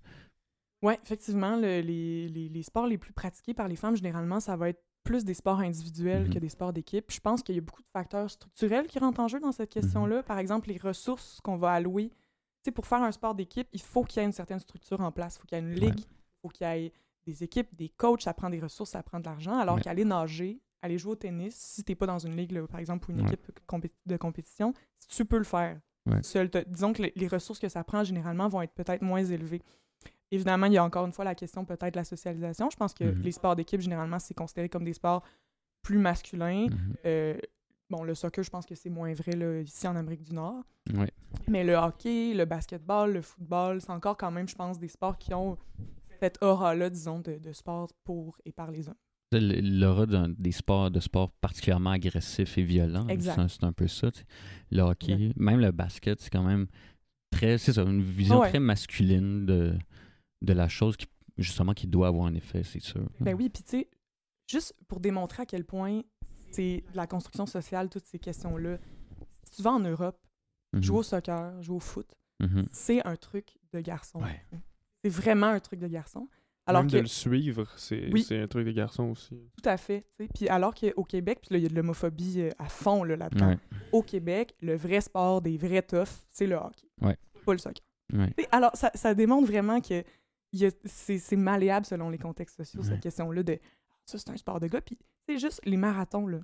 [0.82, 4.56] Oui, effectivement, le- les, les- les sports les plus pratiqués par les femmes, généralement, ça
[4.56, 7.10] va être plus des sports individuels que des sports d'équipe.
[7.10, 9.70] Je pense qu'il y a beaucoup de facteurs structurels qui rentrent en jeu dans cette
[9.70, 10.22] question-là.
[10.22, 12.10] Par exemple, les ressources qu'on va allouer.
[12.62, 15.10] Tu pour faire un sport d'équipe, il faut qu'il y ait une certaine structure en
[15.10, 15.36] place.
[15.36, 16.06] Il faut qu'il y ait une ligue, il
[16.42, 16.92] faut qu'il y ait
[17.24, 19.58] des équipes, des coachs, ça prend des ressources, ça prend de l'argent.
[19.58, 19.80] Alors Ouais.
[19.80, 23.10] qu'aller nager, aller jouer au tennis, si t'es pas dans une ligue, là, par exemple,
[23.10, 23.26] ou une Ouais.
[23.32, 24.74] équipe compé- de compétition,
[25.08, 25.80] tu peux le faire.
[26.22, 29.62] Seul disons que les, les ressources que ça prend, généralement, vont être peut-être moins élevées.
[30.30, 32.68] Évidemment, il y a encore une fois la question peut-être de la socialisation.
[32.70, 33.22] Je pense que Mhm.
[33.22, 35.22] les sports d'équipe, généralement, c'est considéré comme des sports
[35.82, 36.66] plus masculins.
[36.70, 36.94] Mhm.
[37.06, 37.38] Euh,
[37.88, 40.62] bon, le soccer, je pense que c'est moins vrai là, ici en Amérique du Nord.
[40.94, 41.10] Ouais.
[41.48, 45.18] Mais le hockey, le basketball, le football, c'est encore quand même, je pense, des sports
[45.18, 45.56] qui ont
[46.20, 48.94] cette aura-là, disons, de, de sport pour et par les hommes.
[49.32, 54.10] L'aura des sports, de sports particulièrement agressifs et violents, c'est un- peu ça.
[54.10, 54.24] tu sais.
[54.72, 56.66] Le hockey, même le basket, c'est quand même
[57.30, 58.48] très, c'est ça, une vision Ouais.
[58.48, 59.74] très masculine de,
[60.42, 61.06] de la chose qui,
[61.38, 63.06] justement, qui doit avoir un effet, c'est sûr.
[63.20, 63.88] Ben oui, puis tu sais,
[64.48, 66.02] juste pour démontrer à quel point
[66.50, 68.78] c'est de la construction sociale, toutes ces questions-là.
[69.44, 70.18] Si tu vas en Europe,
[70.72, 70.82] Mhm.
[70.82, 72.06] jouer au soccer, jouer au foot,
[72.40, 72.66] Mhm.
[72.70, 74.20] c'est un truc de garçon.
[74.22, 74.40] Ouais.
[75.02, 76.28] C'est vraiment un truc de garçon.
[76.66, 78.22] Alors Même que, de le suivre, c'est Oui.
[78.22, 79.34] c'est un truc des garçons aussi.
[79.60, 80.04] tout à fait.
[80.34, 83.16] Puis alors qu'au Québec, puis là, il y a de l'homophobie euh, à fond là,
[83.16, 83.48] là-dedans.
[83.48, 83.58] Ouais.
[83.92, 86.86] Au Québec, le vrai sport des vrais toughs, c'est le hockey.
[87.00, 87.16] Ouais.
[87.44, 87.82] Pas le soccer.
[88.12, 88.32] Ouais.
[88.36, 90.04] Tu sais, Alors, ça, ça démontre vraiment que
[90.84, 92.88] c'est malléable selon les contextes sociaux, Ouais.
[92.88, 93.58] cette question-là de
[94.06, 94.80] ça, c'est un sport de gars.
[94.80, 96.38] Puis, c'est juste les marathons, là.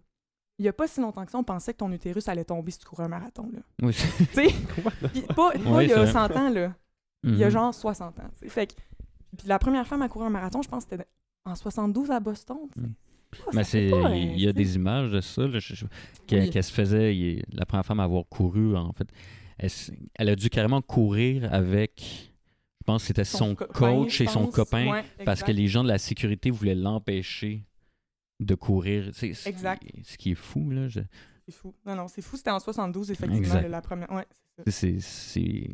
[0.58, 2.70] Il y a pas si longtemps que ça, on pensait que ton utérus allait tomber
[2.70, 3.60] si tu courais un marathon, là.
[3.82, 3.92] Oui.
[4.18, 4.46] Tu sais,
[5.34, 6.74] pas, pas Ouais, il y a c'est 100 ans, là.
[7.24, 7.52] Il y a Mhm.
[7.52, 8.30] genre 60 ans.
[8.46, 8.74] Fait que,
[9.36, 11.06] puis la première femme à courir un marathon, je pense que c'était
[11.44, 12.58] en 72 à Boston.
[12.76, 12.84] Mm.
[13.38, 15.86] Ah, Mais c'est, pas, il y a hein, des images de ça, là, je- je-
[16.26, 16.62] qu'elle, Oui.
[16.62, 19.08] se faisait, il- la première femme à avoir couru, en fait,
[19.58, 22.32] elle, a dû carrément courir avec,
[22.86, 25.88] pense que c'était son, coach je et son copain, Ouais, parce que les gens de
[25.88, 27.64] la sécurité voulaient l'empêcher
[28.40, 29.14] de courir.
[29.14, 29.82] Sais, ce Exact.
[29.82, 30.88] Qui, ce qui est fou, là.
[30.88, 31.00] je-
[31.48, 31.74] C'est fou.
[31.86, 32.36] Non, non, c'est fou.
[32.36, 33.68] C'était en 72, effectivement, Exact.
[33.68, 34.10] la première.
[34.10, 34.26] Ouais,
[34.58, 34.70] c'est ça.
[34.72, 35.68] c'est, c'est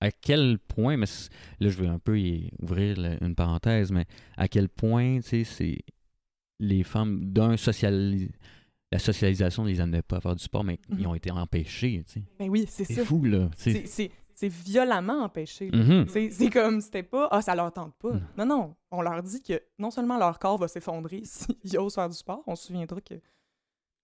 [0.00, 4.04] à quel point, mais c'est- là je veux un peu y ouvrir une parenthèse, mais
[4.36, 5.78] à quel point, tu sais, c'est
[6.60, 8.14] les femmes d'un social,
[8.92, 11.06] la socialisation ne les amenait pas à faire du sport, mais ils Mhm.
[11.06, 12.22] ont été empêchés, tu sais.
[12.38, 13.04] Ben oui, c'est C'est ça.
[13.04, 13.50] fou là.
[13.56, 15.70] C'est- C'est violemment empêché.
[15.72, 16.06] Mhm.
[16.08, 18.12] C'est comme, c'était pas, ah, ça leur tente pas.
[18.12, 18.20] Non.
[18.36, 18.76] Non, non.
[18.90, 22.42] On leur dit que non seulement leur corps va s'effondrer s'ils osent faire du sport,
[22.46, 23.14] on se souviendra que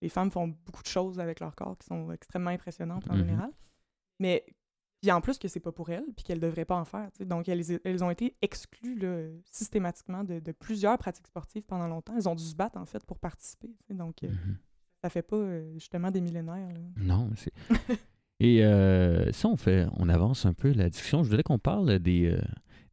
[0.01, 3.19] les femmes font beaucoup de choses avec leur corps qui sont extrêmement impressionnantes en Mhm.
[3.19, 3.51] général.
[4.19, 4.43] Mais,
[5.01, 7.09] puis en plus que c'est pas pour elles, puis qu'elles devraient pas en faire.
[7.19, 12.15] Donc, elles, elles ont été exclues là, systématiquement de, de plusieurs pratiques sportives pendant longtemps.
[12.17, 13.69] Elles ont dû se battre, en fait, pour participer.
[13.91, 14.57] Donc, euh, Mhm.
[15.03, 16.69] ça fait pas euh, justement des millénaires.
[16.73, 16.79] là.
[16.97, 17.53] Non, c'est.
[18.45, 21.23] Et euh, ça, on fait, on avance un peu la discussion.
[21.23, 22.41] Je voudrais qu'on parle des, euh,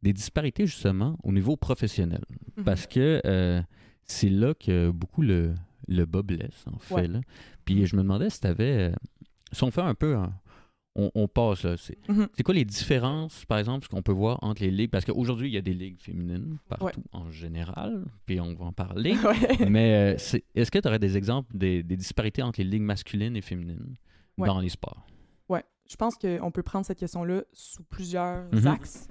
[0.01, 2.23] des disparités justement au niveau professionnel.
[2.57, 2.63] Mhm.
[2.63, 3.61] Parce que euh,
[4.05, 5.53] c'est là que beaucoup le,
[5.89, 6.93] le bas blesse, en fait.
[6.93, 7.07] Ouais.
[7.07, 7.19] Là.
[7.65, 8.93] Puis je me demandais si tu avais.
[9.51, 10.15] si on fait un peu.
[10.95, 11.75] on, on passe, là.
[11.77, 12.27] C'est, Mhm.
[12.33, 14.89] c'est quoi les différences, par exemple, ce qu'on peut voir entre les ligues?
[14.91, 16.93] Parce qu'aujourd'hui, il y a des ligues féminines partout Ouais.
[17.11, 19.15] en général, puis on va en parler.
[19.25, 19.69] Ouais.
[19.69, 23.35] Mais euh, est-ce que tu aurais des exemples des, des disparités entre les ligues masculines
[23.35, 23.95] et féminines
[24.37, 25.05] dans les sports?
[25.91, 28.67] Je pense qu'on peut prendre cette question-là sous plusieurs Mhm.
[28.67, 29.09] axes.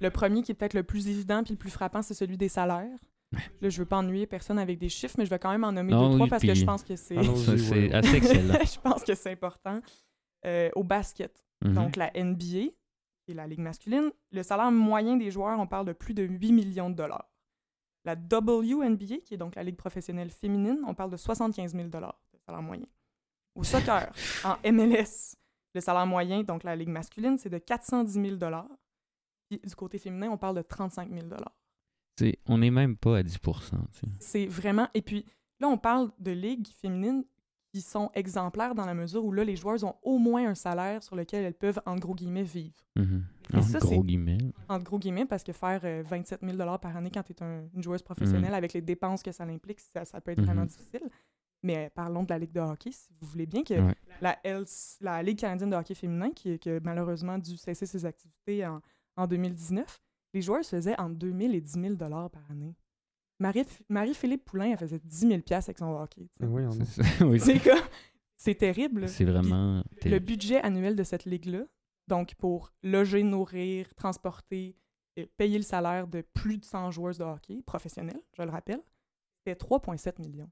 [0.00, 2.50] Le premier qui est peut-être le plus évident puis le plus frappant, c'est celui des
[2.50, 2.98] salaires.
[3.62, 5.72] Là, je veux pas ennuyer personne avec des chiffres, mais je vais quand même en
[5.72, 7.70] nommer Non, deux, trois oui, parce que je pense que c'est Allons-y, Ça, ouais, c'est
[7.88, 7.94] ouais.
[7.94, 8.54] assez excellent.
[8.74, 9.80] je pense que c'est important.
[10.46, 11.72] Euh, au basket, Mhm.
[11.74, 12.70] donc la NBA,
[13.26, 16.52] est la ligue masculine, le salaire moyen des joueurs, on parle de plus de 8
[16.52, 17.28] millions de dollars.
[18.04, 22.20] La WNBA, qui est donc la ligue professionnelle féminine, on parle de 75 000 dollars
[22.32, 22.86] de salaire moyen.
[23.54, 24.10] Au soccer,
[24.44, 25.34] en MLS,
[25.78, 28.68] le salaire moyen, donc la ligue masculine, c'est de 410 000 dollars.
[29.48, 31.54] Puis du côté féminin, on parle de 35 000 dollars.
[32.18, 34.06] C'est- on n'est même pas à 10 tu sais.
[34.20, 34.88] C'est vraiment.
[34.94, 35.24] Et puis
[35.60, 37.24] là, on parle de ligues féminines
[37.72, 41.02] qui sont exemplaires dans la mesure où là, les joueuses ont au moins un salaire
[41.02, 42.74] sur lequel elles peuvent, en gros guillemets, vivre.
[43.54, 44.38] Et ça, gros guillemets.
[44.68, 47.36] En gros guillemets, parce que faire euh, 27 000 par année quand tu es
[47.74, 50.68] une joueuse professionnelle avec les dépenses que ça implique, ça, ça peut être vraiment Mhm.
[50.68, 51.08] difficile.
[51.62, 53.94] Mais euh, parlons de la Ligue de hockey, si vous voulez bien, que Ouais.
[54.20, 58.04] la, LC la Ligue canadienne de hockey féminin, qui, qui a malheureusement dû cesser ses
[58.04, 58.80] activités en,
[59.16, 60.00] en 2019,
[60.34, 62.74] les joueurs faisaient entre 2 000 et 10 000 par année.
[63.40, 66.28] Marie- Marie-Philippe Poulain, elle faisait 10 000 avec son hockey.
[66.40, 66.62] oui,
[67.38, 67.60] C'est oui.
[67.60, 67.78] Comme...
[68.36, 69.08] C'est terrible.
[69.08, 69.82] C'est vraiment.
[70.04, 71.64] Le budget annuel de cette ligue-là,
[72.06, 74.76] donc pour loger, nourrir, transporter,
[75.16, 78.80] et payer le salaire de plus de 100 joueuses de hockey professionnels, je le rappelle,
[79.38, 80.48] c'était 3,7 millions.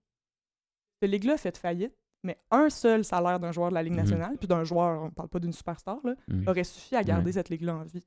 [1.00, 3.98] Cette ligue-là a fait faillite, mais un seul salaire d'un joueur de la Ligue Mhm.
[4.00, 6.48] nationale, puis d'un joueur, on parle pas d'une superstar, là, Mhm.
[6.48, 7.32] aurait suffi à garder Ouais.
[7.32, 8.02] cette ligue-là en vie.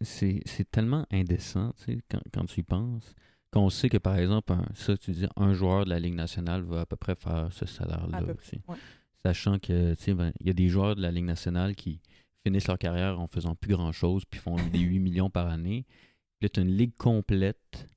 [0.00, 3.14] C'est- tellement indécent, tu sais, quand, quand tu y penses,
[3.52, 6.62] qu'on sait que, par exemple, un, ça, tu dis, un joueur de la Ligue nationale
[6.62, 8.22] va à peu près faire ce salaire-là.
[8.68, 8.76] Ouais.
[9.24, 12.00] Sachant que, tu sais, ben, il y a des joueurs de la Ligue nationale qui
[12.46, 15.84] finissent leur carrière en faisant plus grand-chose, puis font des 8 millions par année.
[16.38, 17.88] Puis là, tu as une ligue complète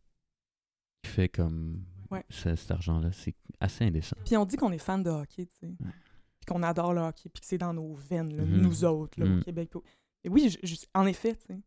[1.01, 1.83] qui fait comme
[2.15, 2.25] Ouais.
[2.29, 3.11] ce- cet argent-là.
[3.11, 4.15] C'est assez indécent.
[4.25, 7.29] Puis on dit qu'on est fan de hockey, tu sais, puis qu'on adore le hockey,
[7.29, 8.61] puis que c'est dans nos veines, là, Mhm.
[8.61, 9.39] nous autres, là, Mhm.
[9.39, 9.69] au Québec.
[9.69, 9.83] puis au-
[10.23, 11.59] Et oui, je- je- en effet, tu sais.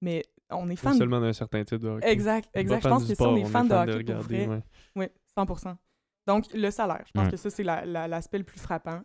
[0.00, 2.08] Mais on est fan seulement d'un certain type de hockey.
[2.10, 2.82] Exact, On exact.
[2.82, 4.56] pas Je pense que sport, ça, on est fan de hockey pour regarder, vrai.
[4.56, 4.62] ouais.
[4.96, 5.76] Oui, 100
[6.26, 7.30] Donc, le salaire, je pense Ouais.
[7.32, 9.02] que ça, c'est la- la- l'aspect le plus frappant.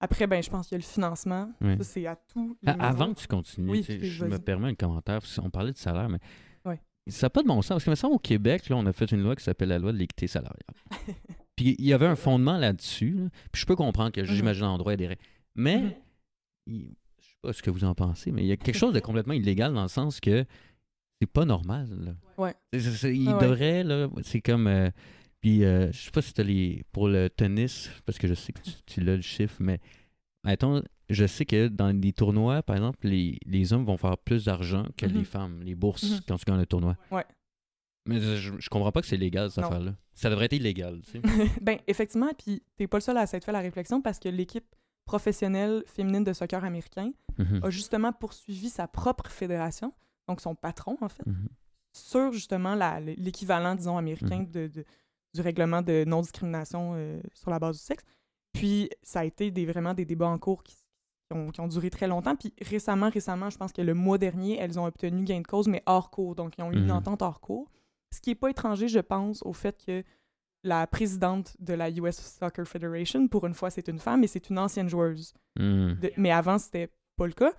[0.00, 1.50] Après, ben, je pense qu'il y a le financement.
[1.60, 1.76] Ouais.
[1.78, 2.18] Ça, c'est à
[2.66, 5.20] Ah, Avant que tu continues, Oui, tu sais, excuse, je me permets un commentaire.
[5.20, 6.20] parce qu'on parlait de salaire, mais.
[7.08, 7.82] Ça n'a pas de bon sens.
[7.82, 9.92] Parce que, semble, au Québec, là, on a fait une loi qui s'appelle la loi
[9.92, 10.62] de l'équité salariale.
[11.56, 13.10] Puis il y avait un fondement là-dessus.
[13.12, 13.28] là.
[13.52, 15.22] Puis je peux comprendre que j'imagine en droit des règles.
[15.56, 15.92] Mais Mhm.
[16.66, 18.94] il- je sais pas ce que vous en pensez, mais il y a quelque chose
[18.94, 20.44] de complètement illégal dans le sens que
[21.20, 21.88] c'est pas normal.
[22.00, 22.12] là.
[22.36, 22.54] Ouais.
[22.72, 23.42] Il Ah ouais.
[23.42, 24.68] devrait, là, c'est comme.
[24.68, 24.88] euh,
[25.40, 26.84] puis euh, je sais pas si tu les.
[26.92, 29.80] Pour le tennis, parce que je sais que tu, tu l'as le chiffre, mais
[30.44, 34.44] mettons, je sais que dans des tournois, par exemple, les, les hommes vont faire plus
[34.44, 35.12] d'argent que Mhm.
[35.14, 36.20] les femmes, les bourses, Mhm.
[36.28, 36.96] quand tu gagnes le tournoi.
[37.10, 37.24] Ouais.
[38.06, 39.94] Mais je, je comprends pas que c'est légal, cette affaire-là.
[40.14, 41.20] Ça devrait être illégal, tu sais.
[41.62, 44.64] ben, effectivement, puis t'es pas le seul à s'être fait la réflexion parce que l'équipe
[45.04, 47.60] professionnelle féminine de soccer américain Mhm.
[47.62, 49.92] a justement poursuivi sa propre fédération,
[50.26, 51.48] donc son patron, en fait, Mhm.
[51.92, 52.74] sur justement
[53.16, 54.50] l'équivalent, disons, américain Mhm.
[54.50, 54.84] de, de-
[55.34, 58.04] du règlement de non-discrimination euh, sur la base du sexe.
[58.52, 60.76] Puis ça a été des, vraiment des débats en cours qui,
[61.30, 62.36] qui ont, qui ont duré très longtemps.
[62.36, 65.68] Puis récemment, récemment, je pense que le mois dernier, elles ont obtenu gain de cause,
[65.68, 66.34] mais hors cours.
[66.34, 66.90] Donc, ils ont eu une Mhm.
[66.92, 67.70] entente hors cours.
[68.12, 70.02] Ce qui n'est pas étranger, je pense, au fait que
[70.64, 74.48] la présidente de la US Soccer Federation, pour une fois, c'est une femme et c'est
[74.50, 75.34] une ancienne joueuse.
[75.58, 75.98] Mhm.
[76.00, 77.52] De- mais avant, c'était pas le cas.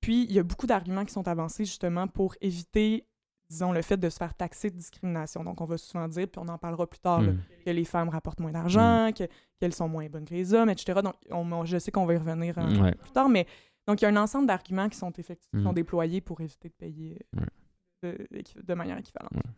[0.00, 3.04] Puis, il y a beaucoup d'arguments qui sont avancés justement pour éviter,
[3.50, 5.42] disons, le fait de se faire taxer de discrimination.
[5.44, 7.38] Donc, on va souvent dire, puis on en parlera plus tard, là, Mhm.
[7.66, 11.00] que les femmes rapportent moins d'argent, que- qu'elles sont moins bonnes que les hommes, etc.
[11.02, 12.94] Donc, on- on- je sais qu'on va y revenir euh, Ouais.
[12.94, 13.46] plus tard, mais
[13.88, 15.12] donc, il y a un ensemble d'arguments qui sont,
[15.52, 15.62] Mhm.
[15.64, 18.42] sont déployés pour éviter de payer euh, Ouais.
[18.64, 19.32] de, manière équivalente.
[19.34, 19.50] Ouais.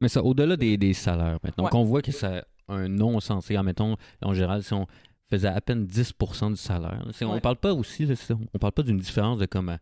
[0.00, 1.70] Mais ça, au-delà des, des salaires, maintenant, Ouais.
[1.70, 3.50] qu'on voit que ça un non-sens.
[3.50, 4.86] Admettons, en général, si on
[5.30, 7.40] faisait à peine 10% du salaire, on Ouais.
[7.40, 8.06] parle pas aussi,
[8.52, 9.76] on parle pas d'une différence de comme euh,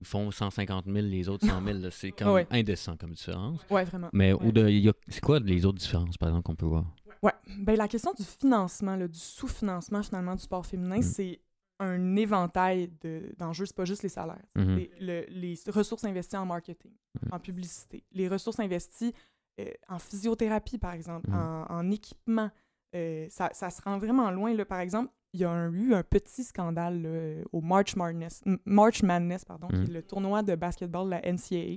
[0.00, 1.78] ils font 150 000, les autres 100 000.
[1.78, 2.46] là, C'est comme Ouais.
[2.50, 3.60] indécent comme différence.
[3.70, 4.08] Ouais, vraiment.
[4.12, 4.92] Mais Ouais.
[5.08, 6.84] c'est quoi les autres différences, par exemple, qu'on peut voir?
[7.22, 7.32] Ouais.
[7.58, 11.02] Ben, la question du financement, là, du sous-financement finalement du sport féminin, Mm.
[11.02, 11.40] c'est
[11.78, 13.66] un éventail de- d'enjeux.
[13.66, 14.42] C'est pas juste les salaires.
[14.54, 14.76] Mhm.
[14.76, 17.32] Les, le- les ressources investies en marketing, Mhm.
[17.34, 19.12] en publicité, les ressources investies
[19.58, 21.36] euh, en physiothérapie, par exemple, Mhm.
[21.38, 22.50] en, en équipement,
[22.94, 24.52] euh, ça, ça se rend vraiment loin.
[24.52, 24.66] Là.
[24.66, 29.02] Par exemple, il y a un- eu un petit scandale là, au March Madness, March
[29.02, 29.82] Madness pardon, qui Mm.
[29.84, 31.76] est le tournoi de basketball de la NCAA,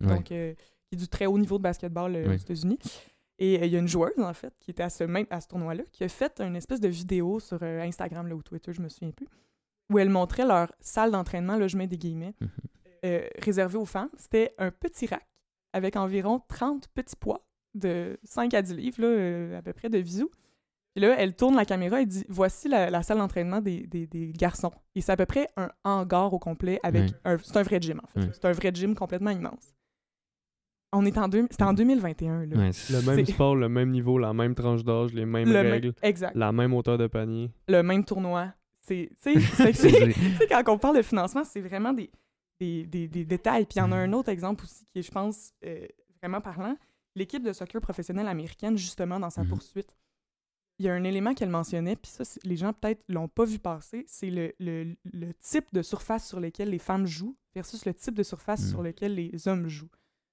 [0.00, 0.14] Ouais.
[0.14, 0.54] donc euh,
[0.86, 2.34] qui est du très haut niveau de basketball euh, Oui.
[2.34, 2.78] aux États-Unis.
[3.38, 5.40] Et euh, il y a une joueuse, en fait, qui était à ce, même, à
[5.40, 8.82] ce tournoi-là, qui a fait une espèce de vidéo sur Instagram là, ou Twitter, je
[8.82, 9.28] me souviens plus,
[9.90, 12.48] où elle montrait leur salle d'entraînement, là, je mets des guillemets, Mhm.
[13.38, 14.10] réservée aux femmes.
[14.18, 15.26] C'était un petit rack
[15.72, 19.98] avec environ 30 petits poids de 5 à 10 livres, là, à peu près, de
[19.98, 20.30] visou.
[21.00, 24.06] Puis là, elle tourne la caméra et dit Voici la, la salle d'entraînement des, des-
[24.06, 24.70] des garçons.
[24.94, 27.38] Et c'est à peu près un hangar au complet avec un.
[27.38, 28.28] C'est un vrai gym, en fait.
[28.34, 29.74] C'est un vrai gym complètement immense.
[30.92, 32.56] On est en deux, c'était en 2021, là.
[32.56, 35.46] Ouais, c'est- Le même C'est- sport, le même niveau, la même tranche d'âge, les mêmes
[35.48, 36.34] Le même- règles, exact.
[36.36, 37.50] la même hauteur de panier.
[37.68, 38.52] Le même tournoi.
[38.82, 39.08] C'est,
[40.50, 42.10] quand on parle de financement, c'est vraiment des,
[42.60, 43.64] des, des- des détails.
[43.66, 45.86] Puis il y en a un autre exemple aussi qui est, je pense, euh,
[46.20, 46.76] vraiment parlant.
[47.14, 49.48] L'équipe de soccer professionnelle américaine, justement, dans sa Mhm.
[49.48, 49.94] poursuite,
[50.80, 53.58] il y a un élément qu'elle mentionnait, puis ça, les gens peut-être l'ont pas vu
[53.58, 57.92] passer, c'est le, le- le type de surface sur lequel les femmes jouent versus le
[57.94, 59.90] type de surface sur lequel les hommes jouent.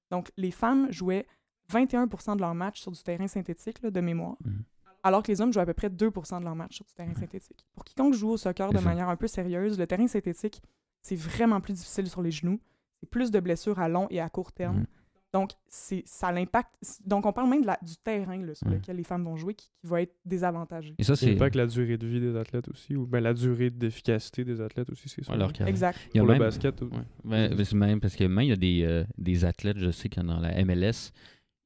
[0.10, 1.26] Donc, les femmes jouaient
[1.72, 4.64] 21% de leurs matchs sur du terrain synthétique, là, de mémoire, Mhm.
[5.04, 7.14] alors que les hommes jouaient à peu près 2% de leurs matchs sur du terrain
[7.16, 7.66] synthétique.
[7.74, 10.62] Pour quiconque joue au soccer de manière un peu sérieuse, le terrain synthétique,
[11.02, 12.60] c'est vraiment plus difficile sur les genoux.
[13.02, 14.86] C'est plus de blessures à long et à court terme.
[15.34, 16.70] Donc, c'est ça l'impact.
[17.06, 18.76] Donc, on parle même de la- du terrain là, sur Ouais.
[18.76, 20.96] lequel les femmes vont jouer qui, qui va être désavantagé.
[20.98, 23.34] Et ça, C'est pas que la durée de vie des athlètes aussi, ou ben la
[23.34, 25.34] durée d'efficacité des athlètes aussi, c'est ça.
[25.34, 25.68] Ouais, leur carrière.
[25.70, 26.00] Exact.
[26.14, 26.82] Il y a Pour même- le basket.
[26.82, 27.02] ou- Ouais.
[27.26, 29.92] Ben, ben, c'est même parce que même il y a des, euh, des athlètes, je
[29.92, 31.12] sais que dans la MLS,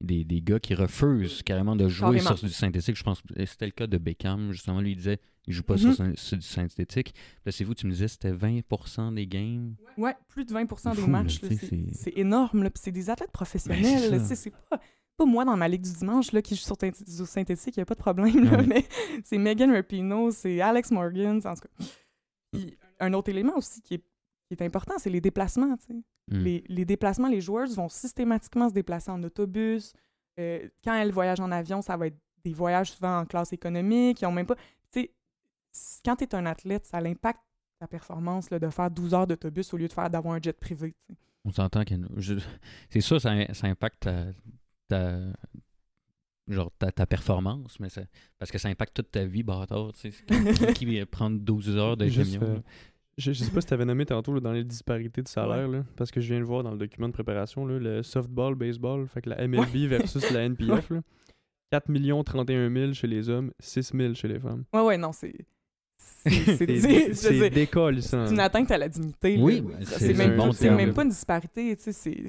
[0.00, 2.36] des, des gars qui refusent carrément de jouer Carrément.
[2.36, 2.96] sur du synthétique.
[2.96, 4.80] Je pense que c'était le cas de Beckham, justement.
[4.80, 5.92] Lui, il disait il joue pas Mhm.
[5.94, 7.14] sur, sur du synthétique.
[7.44, 9.74] Là, c'est vous, tu me disais c'était 20% des games?
[9.98, 11.40] Ouais, plus de 20% des Fou, matchs.
[11.92, 12.68] c'est énorme.
[12.76, 14.20] c'est des athlètes Ben, professionnels.
[14.24, 14.80] sais, c'est pas,
[15.16, 17.82] pas moi dans ma ligue du dimanche là, qui joue sur du synthétique, il n'y
[17.82, 18.44] a pas de problème.
[18.44, 18.66] là, Ouais.
[18.66, 18.86] mais
[19.24, 21.40] c'est Megan Rapinoe, c'est Alex Morgan.
[21.44, 21.84] En tout cas.
[22.52, 24.04] Puis, un autre élément aussi qui est,
[24.48, 25.76] qui est important, c'est les déplacements.
[26.30, 26.38] Hmm.
[26.44, 29.92] Les, les déplacements, les joueuses vont systématiquement se déplacer en autobus.
[30.38, 34.20] Euh, quand elles voyagent en avion, ça va être des voyages souvent en classe économique.
[34.22, 34.56] Ils ont même pas.
[36.04, 37.40] Quand tu es un athlète, ça impacte
[37.78, 40.52] ta performance là, de faire 12 heures d'autobus au lieu de faire d'avoir un jet
[40.58, 40.94] privé.
[41.44, 41.94] On s'entend que.
[42.90, 44.26] C'est sûr, ça, ça impacte ta,
[44.88, 45.32] ta-
[46.48, 48.02] genre ta, ta performance, mais ça,
[48.38, 49.92] parce que ça impacte toute ta vie, bâtard.
[50.74, 52.60] Qui, qui, prend 12 heures de Juste, euh.
[53.18, 55.68] Je, je sais pas si tu avais nommé tantôt là, dans les disparités de salaire,
[55.68, 58.54] là, parce que je viens de voir dans le document de préparation là, le softball,
[58.54, 60.90] baseball, fait que la MLB versus la NPF.
[60.90, 61.00] là.
[61.70, 64.64] 4 31 000 chez les hommes, 6 000 chez les femmes.
[64.72, 65.34] Ouais, ouais, non, c'est.
[66.24, 67.50] C'est c'est- C'est
[68.02, 69.38] c'est- une atteinte à la dignité.
[69.40, 71.76] Oui, c'est même, bon c'est même pas une disparité.
[71.76, 72.24] tu sais,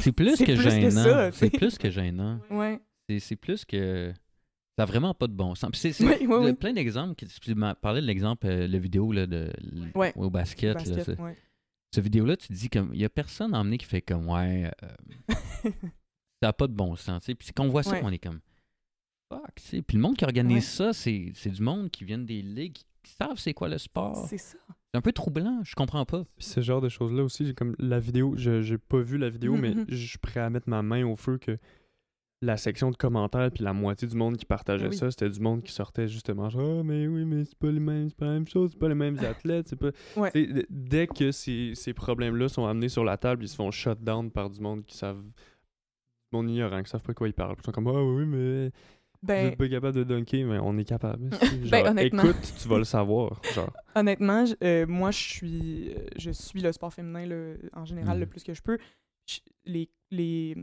[0.00, 0.90] C'est plus que gênant.
[0.90, 2.40] ça, c'est plus que gênant.
[2.50, 2.80] ouais.
[3.20, 4.12] C'est- plus que.
[4.78, 5.70] Ça n'a vraiment pas de bon sens.
[5.74, 6.52] C'est- Oui, oui, il y a oui.
[6.54, 7.22] plein d'exemples.
[7.40, 9.52] Tu m'as parlé de l'exemple, euh, la vidéo là, de,
[9.94, 10.12] Ouais.
[10.16, 10.74] au basket.
[10.74, 11.36] Basket, ouais.
[11.94, 12.90] Cette vidéo-là, tu te dis comme.
[12.94, 14.70] Il n'y a personne emmené qui fait comme Ouais.
[14.82, 14.88] euh,
[15.62, 15.70] ça
[16.48, 17.20] n'a pas de bon sens.
[17.22, 17.34] tu sais.
[17.34, 18.00] Puis quand on voit ça, Ouais.
[18.02, 18.40] on est comme.
[19.30, 19.82] Fuck.
[19.86, 22.84] Puis le monde qui organise ça, c'est c'est du monde qui vient des ligues qui
[23.12, 24.26] savent c'est quoi le sport.
[24.28, 24.58] C'est ça.
[24.90, 25.60] C'est un peu troublant.
[25.64, 26.24] Je comprends pas.
[26.36, 29.28] Puis ce genre de choses-là aussi, j'ai comme la vidéo, je j'ai pas vu la
[29.28, 29.86] vidéo, mais mhm.
[29.88, 31.58] je suis prêt à mettre ma main au feu que
[32.44, 34.96] la section de commentaires puis la moitié du monde qui partageait Oui.
[34.96, 37.80] ça, c'était du monde qui sortait justement genre Ah, mais oui, mais c'est pas les
[37.80, 39.90] mêmes, c'est pas la même chose, c'est pas les mêmes athlètes, c'est pas.
[40.16, 40.30] Ouais.
[40.70, 44.30] Dès que ces, ces problèmes-là sont amenés sur la table, ils se font shut down
[44.30, 45.22] par du monde qui savent.
[45.22, 47.56] Du monde ignorant, qui savent pas de quoi ils parlent.
[47.58, 48.70] Ils sont comme Ah oui, mais.
[49.24, 51.30] Vous Ben, êtes pas capable de dunker, mais on est capable.
[51.40, 52.22] Genre, Ben, honnêtement.
[52.24, 53.40] Écoute, tu vas le savoir.
[53.54, 53.72] Genre.
[53.94, 58.26] Honnêtement, euh, moi, je suis, euh, je suis le sport féminin là, en général le
[58.26, 58.76] plus que je peux.
[59.26, 60.54] Je- les, les,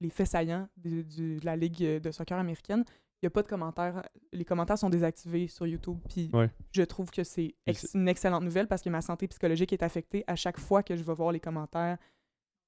[0.00, 1.04] les faits saillants de,
[1.42, 2.84] la Ligue de soccer américaine,
[3.22, 4.02] il n'y a pas de commentaires.
[4.32, 5.96] Les commentaires sont désactivés sur YouTube.
[6.10, 6.50] Puis Ouais.
[6.72, 10.24] je trouve que c'est ex- une excellente nouvelle parce que ma santé psychologique est affectée
[10.26, 11.96] à chaque fois que je vais voir les commentaires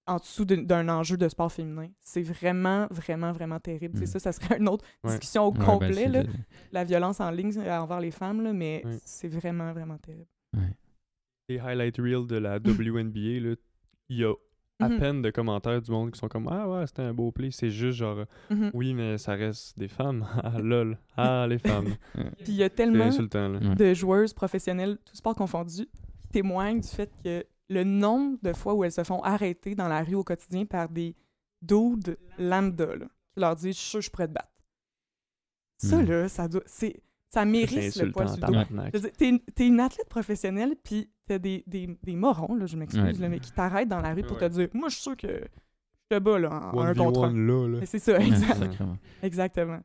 [0.07, 1.89] en dessous d'un- enjeu de sport féminin.
[2.01, 3.95] C'est vraiment, vraiment, vraiment terrible.
[3.99, 4.21] Tu sais, Mhm.
[4.21, 5.11] Ça, ça serait une autre Ouais.
[5.11, 6.23] discussion au Ouais, ben, complet, là,
[6.73, 8.99] la violence en ligne euh, envers les femmes, là, mais Ouais.
[9.05, 10.27] c'est vraiment, vraiment terrible.
[10.57, 10.77] ouais.
[11.51, 13.55] les highlight reels de la WNBA, là,
[14.09, 14.33] il y a
[14.81, 14.99] à Mhm.
[14.99, 17.51] peine de commentaires du monde qui sont comme Ah ouais, c'était un beau play.
[17.51, 18.71] C'est juste genre Mhm.
[18.73, 20.25] Oui, mais ça reste des femmes.
[20.43, 20.99] Ah lol.
[21.17, 21.95] Ah les femmes.
[22.15, 25.87] Puis il y a tellement insultant de joueuses professionnelles, tout sport confondu,
[26.23, 29.89] qui témoignent du fait que le nombre de fois où elles se font arrêter dans
[29.89, 31.17] la rue au quotidien par des
[31.63, 34.53] dudes lambda, là, qui leur disent «Je suis sûr que je pourrais te battre».
[35.79, 36.07] Ça, Mm.
[36.07, 36.63] là, ça doit...
[36.67, 39.01] C'est, ça C'est mérite le sur le dos.
[39.19, 43.03] T'es une, t'es une athlète professionnelle, puis t'as des, des, des morons, là, je m'excuse,
[43.03, 43.13] Ouais.
[43.15, 44.49] là, mais qui t'arrêtent dans la rue pour Ouais.
[44.49, 46.97] te dire «Moi, je suis sûr que je te bats là, en, en un 1v1
[46.97, 47.33] contre un.
[47.33, 48.99] là, C'est ça, Ouais, exact- sacrément.
[49.23, 49.81] exactement.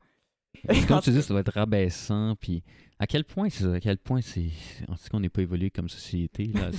[0.87, 2.35] Comme tu dis, ça doit être rabaissant.
[2.35, 2.63] Puis
[2.99, 4.49] à quel point c'est à quel point c'est.
[4.89, 6.47] On sait qu'on n'est pas évolué comme société.
[6.47, 6.71] Là.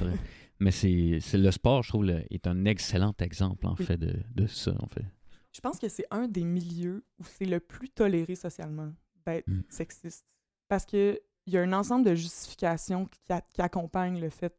[0.60, 3.84] Mais c'est c'est- le sport, je trouve, là, est un excellent exemple en Oui.
[3.84, 4.74] fait de, de ça.
[4.80, 5.04] En fait.
[5.52, 8.92] Je pense que c'est un des milieux où c'est le plus toléré socialement
[9.26, 9.62] d'être Mm.
[9.68, 10.24] sexiste.
[10.68, 14.54] Parce que il y a un ensemble de justifications qui, a- qui accompagnent le fait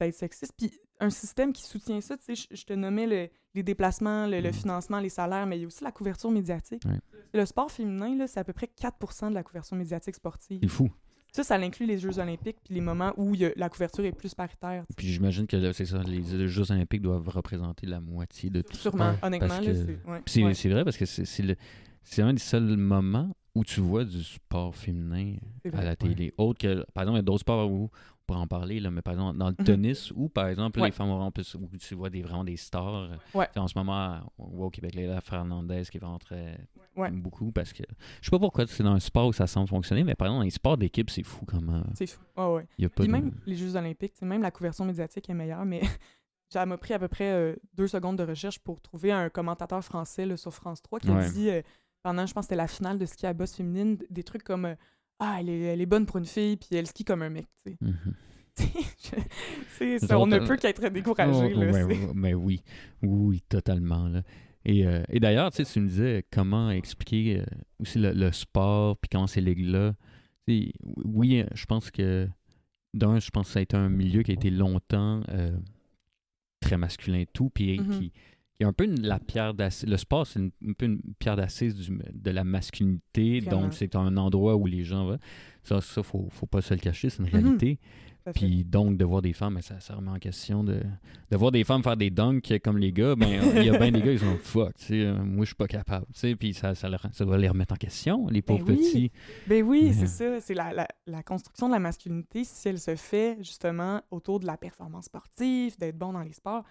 [0.00, 0.52] d'être sexiste.
[0.56, 4.26] Puis un système qui soutient ça, tu sais, je, je te nommais le- les déplacements,
[4.26, 4.52] le, le Mm.
[4.54, 6.82] financement, les salaires, mais il y a aussi la couverture médiatique.
[6.86, 6.98] Ouais.
[7.34, 10.58] Le sport féminin, là, c'est à peu près 4% de la couverture médiatique sportive.
[10.62, 10.90] C'est fou.
[11.34, 14.04] Ça, ça inclut les Jeux olympiques puis les moments où il y a- la couverture
[14.04, 14.82] est plus paritaire.
[14.86, 14.96] tu sais.
[14.98, 18.82] Puis j'imagine que c'est ça, les Jeux olympiques doivent représenter la moitié de tout ça.
[18.90, 19.72] Sûrement, honnêtement, c'est...
[19.72, 23.80] ouais, Puis c'est ouais, c'est vrai parce que c'est un des seuls moments où tu
[23.80, 25.36] vois du sport féminin
[25.72, 26.32] à la télé.
[26.38, 27.90] Autre que, par exemple, il y a d'autres sports où
[28.26, 29.64] pourrait en parler, là, mais par exemple, dans le Mhm.
[29.64, 30.88] tennis, ou par exemple, Ouais.
[30.88, 33.10] les femmes auront plus, où tu vois des, vraiment des stars.
[33.34, 33.48] Ouais.
[33.54, 36.58] Sais, En ce moment, on voit au Québec Léla Fernandez qui vraiment très
[36.96, 37.10] Ouais.
[37.10, 37.82] beaucoup parce que
[38.20, 40.40] je sais pas pourquoi c'est dans un sport où ça semble fonctionner, mais par exemple,
[40.40, 42.20] dans les sports d'équipe, c'est fou comment C'est fou.
[42.36, 43.12] Ah y a pas Puis de.
[43.12, 45.80] même les Jeux olympiques, même la couverture médiatique est meilleure, mais
[46.50, 49.82] ça m'a pris à peu près euh, deux secondes de recherche pour trouver un commentateur
[49.82, 51.62] français là, sur France 3 qui a dit, euh,
[52.02, 54.74] pendant, je pense c'était la finale de ski à bosse féminine, des trucs comme euh,
[55.18, 57.46] Ah, elle est, elle est bonne pour une fille, puis elle skie comme un mec.
[57.64, 57.76] tu sais.
[57.80, 58.14] Mhm.
[58.54, 59.28] C'est-
[59.70, 61.52] C'est ça, on ne peut qu'être découragé.
[61.56, 62.62] Oh, là, c'est- mais oui,
[63.02, 64.08] oui, totalement.
[64.08, 64.22] Là.
[64.64, 67.44] Et, euh, et d'ailleurs, tu me disais comment expliquer euh,
[67.80, 69.94] aussi le, le sport, puis comment ces ligues-là.
[70.46, 70.72] Tu sais,
[71.04, 72.28] Oui, je pense que,
[72.94, 75.56] d'un, je pense que ça a été un milieu qui a été longtemps euh,
[76.60, 77.98] très masculin et tout, puis Mhm.
[77.98, 78.12] qui,
[78.56, 79.88] qui est un peu une- la pierre d'assise.
[79.88, 81.74] Le sport, c'est un peu une pierre d'assise
[82.12, 85.18] de la masculinité, donc c'est un endroit où les gens vont.
[85.62, 87.32] Ça, ça faut, faut pas se le cacher, c'est une Mhm.
[87.44, 87.78] réalité.
[88.36, 90.80] Puis donc, de voir des femmes, ben, ça, ça remet en question de,
[91.30, 93.16] de voir des femmes faire des dunks comme les gars.
[93.16, 95.46] Ben, il y a bien des gars qui sont fuck, tu sais, euh, moi je
[95.48, 96.06] suis pas capable.
[96.14, 96.88] tu sais, Puis ça, ça,
[97.24, 98.76] doit les remettre en question, les pauvres oui.
[98.76, 99.10] petits.
[99.48, 100.40] Ben oui, c'est ça.
[100.40, 104.46] C'est la, la, la construction de la masculinité, si elle se fait justement autour de
[104.46, 106.62] la performance sportive, d'être bon dans les sports,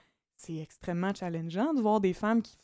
[0.44, 2.56] c'est extrêmement challengeant de voir des femmes qui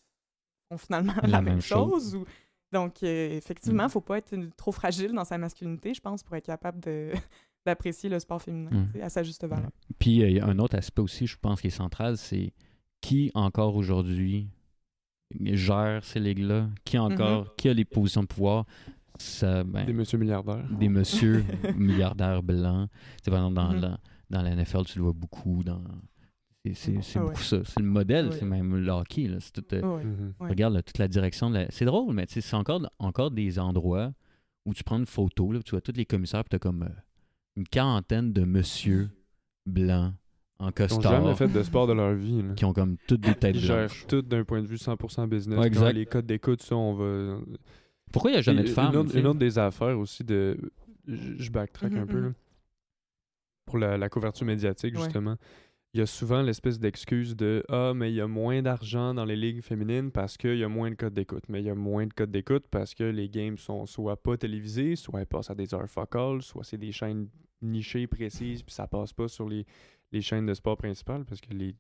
[0.70, 2.16] font finalement la, même, chose.
[2.16, 2.26] ou-
[2.74, 3.90] Donc, euh, effectivement, il Mm.
[3.92, 7.12] faut pas être une- trop fragile dans sa masculinité, je pense, pour être capable de
[7.66, 9.02] d'apprécier le sport féminin Mm.
[9.02, 9.70] à sa juste valeur.
[10.00, 12.54] Puis euh, il y a un autre aspect aussi, je pense, qui est central, c'est
[13.02, 14.50] qui encore aujourd'hui
[15.42, 18.66] gère ces ligues-là, qui encore, qui a les positions de pouvoir?
[19.20, 20.66] Ça, ben, Des monsieur milliardaires.
[20.80, 21.44] des messieurs
[21.76, 22.90] milliardaires blancs.
[23.18, 23.82] Tu sais, par exemple, dans, Mhm.
[23.82, 25.64] la, dans la NFL, tu le vois beaucoup.
[25.64, 25.82] Dans...
[26.76, 27.26] C'est Ah ouais.
[27.26, 27.58] beaucoup ça.
[27.64, 28.36] C'est le modèle, Ouais.
[28.38, 29.28] c'est même le hockey.
[29.28, 29.38] là.
[29.40, 30.04] C'est tout, euh, Ouais.
[30.04, 30.34] Mhm.
[30.40, 31.50] Regarde là, toute la direction.
[31.50, 34.12] de la- C'est drôle, mais tu sais, c'est encore, encore des endroits
[34.66, 36.84] où tu prends une photo, là, tu vois tous les commissaires, puis tu as comme
[36.84, 36.90] euh,
[37.56, 39.10] une quarantaine de monsieur
[39.66, 40.14] blancs
[40.60, 42.42] en Ils n'ont costard jamais fait de sport de leur vie.
[42.42, 42.54] là.
[42.56, 44.06] qui ont comme toutes des têtes Ils gèrent blanches.
[44.08, 45.58] tout d'un point de vue 100% business.
[45.60, 45.94] Ouais, Quand exact.
[45.94, 47.40] les codes d'écoute, ça, on va.
[48.12, 48.92] Pourquoi il n'y a jamais de femmes?
[48.94, 50.58] Une autre, une des affaires aussi de.
[51.08, 52.26] Je, backtrack Mhm, un peu, mhm.
[52.28, 52.32] là.
[53.66, 55.04] Pour la, la couverture médiatique, Ouais.
[55.04, 55.36] justement.
[55.98, 59.26] Il y a souvent l'espèce d'excuse de Ah, mais il y a moins d'argent dans
[59.26, 61.46] les ligues féminines parce qu'il y a moins de codes d'écoute.
[61.50, 64.38] Mais il y a moins de codes d'écoute parce que les games sont soit pas
[64.38, 67.30] télévisés, soit elles passent à des heures focales, soit c'est des chaînes
[67.64, 69.66] nichées, précises, puis ça passe pas sur les,
[70.12, 71.74] les chaînes de sport principales parce que les.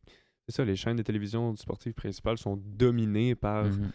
[0.47, 3.91] C'est ça, les chaînes de télévision sportives principales sont dominées par Mhm.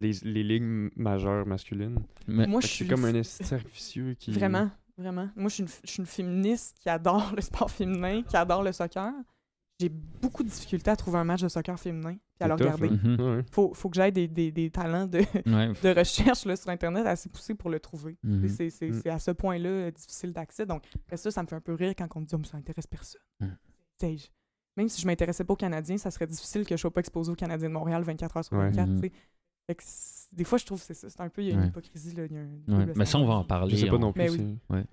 [0.00, 2.00] les, les ligues majeures masculines.
[2.26, 4.32] Mais- Moi, je suis C'est comme une un cercle vicieux qui.
[4.32, 5.28] Vraiment, vraiment.
[5.36, 8.64] Moi, je suis, une, je suis une féministe qui adore le sport féminin, qui adore
[8.64, 9.12] le soccer.
[9.78, 12.64] J'ai beaucoup de difficultés à trouver un match de soccer féminin puis à le tough,
[12.72, 12.88] regarder.
[12.88, 12.98] hein.
[13.02, 13.20] Mhm.
[13.36, 13.44] Ouais.
[13.52, 15.72] Faut, faut que j'aille des, des, des talents de, Ouais.
[15.82, 18.16] de recherche là, sur Internet assez poussés pour le trouver.
[18.22, 18.48] Mhm.
[18.48, 19.00] C'est- C'est Mm.
[19.02, 20.64] c'est à ce point-là euh, difficile d'accès.
[20.64, 22.46] Donc, après ça, ça me fait un peu rire quand on me dit oh, mais
[22.46, 23.20] ça intéresse personne.
[23.40, 23.48] Mm.
[24.78, 27.30] Même si je m'intéressais pas aux Canadiens, ça serait difficile que je sois pas exposé
[27.32, 28.66] aux Canadiens de Montréal 24 heures sur Ouais.
[28.70, 28.88] 24.
[28.88, 29.00] Mhm.
[29.02, 29.12] tu sais.
[29.68, 31.10] Fait que c'est- des fois, je trouve que c'est ça.
[31.10, 31.66] C'est un peu, il y a une Ouais.
[31.68, 32.14] hypocrisie.
[32.14, 32.86] Là, il y a un Ouais.
[32.86, 33.76] double Mais ça, on va en parler.
[33.76, 34.22] Je sais pas on- non plus.
[34.22, 34.58] Mais oui.
[34.70, 34.84] c'est- Ouais.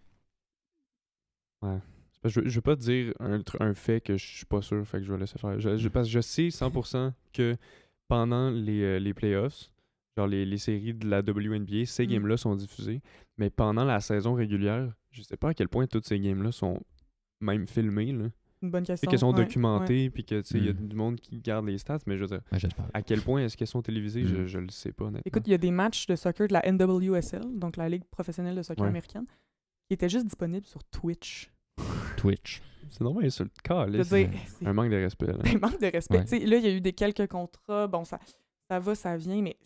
[1.61, 1.79] Ouais.
[2.25, 4.99] Je, je veux pas te dire un, un fait que je suis pas sûr, fait
[4.99, 5.59] que je vais laisser faire.
[5.59, 7.55] Je, je, parce que je sais 100% que
[8.07, 9.69] pendant les, euh, les playoffs,
[10.17, 12.09] genre les, les séries de la WNBA, ces Mm.
[12.11, 13.01] games-là sont diffusés.
[13.37, 16.79] Mais pendant la saison régulière, je sais pas à quel point toutes ces games-là sont
[17.41, 18.11] même filmées.
[18.13, 18.25] Là.
[18.61, 19.09] Une bonne question.
[19.09, 20.87] qu'elles sont ouais, documentées, puis que tu sais, il y a Mm.
[20.87, 22.59] du monde qui garde les stats, mais je veux dire, Ouais,
[22.93, 24.45] à quel point est-ce qu'elles sont télévisées, je, Mm.
[24.47, 25.23] je le sais pas honnêtement.
[25.25, 28.55] Écoute, il y a des matchs de soccer de la NWSL, donc la Ligue professionnelle
[28.55, 28.89] de soccer Ouais.
[28.89, 29.25] américaine,
[29.89, 31.51] qui étaient juste disponibles sur Twitch.
[32.23, 32.61] Twitch.
[32.89, 33.49] c'est normal, c'est le
[34.65, 35.27] Un manque de respect.
[35.27, 35.33] Là.
[35.45, 36.19] un manque de respect.
[36.31, 36.45] Ouais.
[36.45, 37.87] Là, il y a eu des quelques contrats.
[37.87, 38.19] Bon, ça,
[38.69, 39.57] ça va, ça vient, mais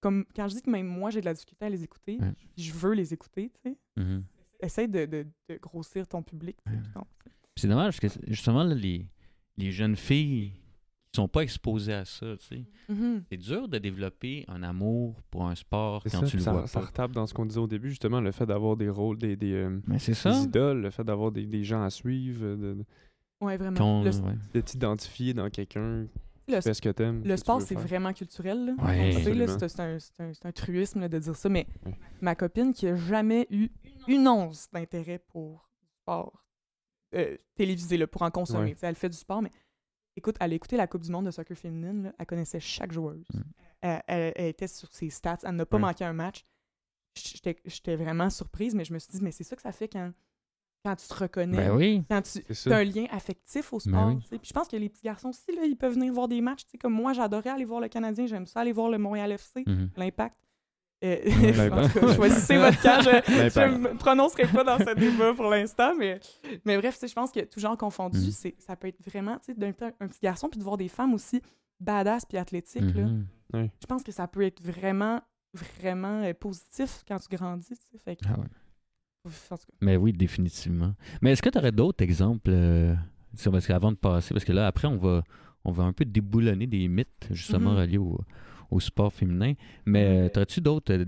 [0.00, 2.32] comme quand je dis que même moi, j'ai de la difficulté à les écouter, Ouais.
[2.56, 4.24] je veux les écouter, tu sais, Mhm.
[4.60, 6.56] essaye de, de- de grossir ton public.
[6.66, 6.78] Ouais.
[7.56, 9.06] C'est dommage parce que justement, là, les,
[9.56, 10.52] les jeunes filles
[11.16, 12.64] sont pas exposés à ça, tu sais.
[12.88, 13.24] Mhm.
[13.30, 16.52] C'est dur de développer un amour pour un sport C'est quand ça, tu le ça,
[16.52, 16.86] vois ça pas.
[16.86, 19.52] retape dans ce qu'on disait au début, justement, le fait d'avoir des rôles, des, des,
[19.52, 20.30] euh, Mais c'est des ça.
[20.32, 22.84] idoles, le fait d'avoir des, des gens à suivre, de,
[23.40, 23.76] Ouais, vraiment.
[23.76, 24.34] Qu'on- le, ouais.
[24.54, 26.06] de t'identifier dans quelqu'un,
[26.48, 27.22] le- fais ce que t'aimes.
[27.24, 28.74] le que sport, c'est vraiment culturel.
[28.78, 29.12] Ouais.
[29.12, 31.94] C'est un, un- un truisme là, de dire ça, mais Ouais.
[32.22, 33.68] ma copine qui a jamais eu
[34.08, 36.42] une once d'intérêt pour le sport
[37.14, 38.74] euh, télévisé, là, pour en consommer.
[38.82, 39.50] Elle fait du sport, mais
[40.16, 42.04] écoute, elle a écouté la Coupe du monde de soccer féminine.
[42.04, 43.26] là, elle connaissait chaque joueuse.
[43.32, 43.40] Mm.
[43.82, 45.38] Elle, elle- elle était sur ses stats.
[45.44, 46.44] Elle n'a pas manqué un match.
[47.14, 50.12] J'étais vraiment surprise, mais je me suis dit, mais c'est ça que ça fait quand,
[50.84, 51.56] quand tu te reconnais.
[51.56, 52.02] Ben oui.
[52.10, 54.06] Quand tu as un lien affectif au Ben sport.
[54.08, 54.18] oui.
[54.38, 56.62] Puis je pense que les petits garçons aussi, là, ils peuvent venir voir des matchs.
[56.80, 58.26] Comme moi, j'adorais aller voir le Canadien.
[58.26, 59.90] J'aime ça aller voir le Montréal FC, Mhm.
[59.96, 60.36] l'impact.
[61.04, 63.00] Euh, Ouais, en tout cas, choisissez votre camp.
[63.02, 63.72] Je L'impact.
[63.72, 66.18] ne me prononcerai pas dans ce débat pour l'instant, mais,
[66.64, 69.54] mais bref, je pense que tout genre confondu, c'est ça peut être vraiment, tu sais,
[69.54, 71.42] d'un un petit garçon, puis de voir des femmes aussi
[71.80, 73.04] badass puis athlétiques, là.
[73.04, 73.68] Mhm.
[73.80, 75.20] je pense que ça peut être vraiment,
[75.78, 77.98] vraiment euh, positif quand tu grandis, tu sais.
[78.02, 78.46] Fait que, Ah ouais.
[79.50, 80.94] en tout cas, Mais oui, définitivement.
[81.20, 82.94] Mais est-ce que tu aurais d'autres exemples euh,
[83.44, 85.22] parce qu'avant de passer, parce que là, après, on va,
[85.64, 87.76] on va un peu déboulonner des mythes, justement, Mhm.
[87.78, 88.18] reliés au,
[88.70, 89.54] au sport féminin.
[89.84, 91.04] Mais euh, aurais-tu d'autres euh,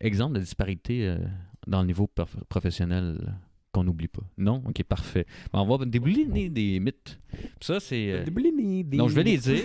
[0.00, 1.18] exemples de disparités euh,
[1.66, 3.36] dans le niveau prof- professionnel
[3.72, 4.22] qu'on n'oublie pas?
[4.36, 4.62] Non?
[4.66, 5.26] Ok, parfait.
[5.52, 7.20] On va déboulonner des mythes.
[7.60, 8.10] Ça, c'est.
[8.12, 8.24] euh,
[8.98, 9.62] non, je vais les dire,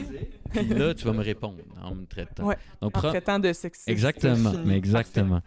[0.52, 2.46] puis là, tu vas me répondre en me traitant.
[2.46, 3.90] Ouais, Donc, en pro- traitant de sexiste.
[3.90, 5.42] Exactement, mais exactement.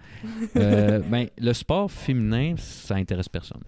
[0.57, 3.62] Euh, ben, le sport féminin, ça intéresse personne.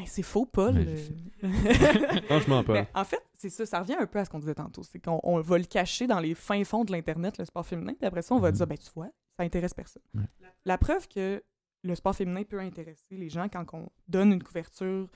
[0.00, 0.76] Ben, c'est faux, Paul.
[0.78, 1.06] Euh,
[2.26, 2.72] Franchement pas.
[2.72, 4.82] Ben, en fait, c'est ça, ça revient un peu à ce qu'on disait tantôt.
[4.82, 7.94] C'est qu'on on va le cacher dans les fins fonds de l'Internet, le sport féminin,
[7.94, 8.56] puis après ça, on va Mhm.
[8.56, 10.02] dire, ben tu vois, ça intéresse personne.
[10.14, 10.24] Ouais.
[10.64, 11.42] La preuve que
[11.82, 15.08] le sport féminin peut intéresser les gens quand on donne une couverture,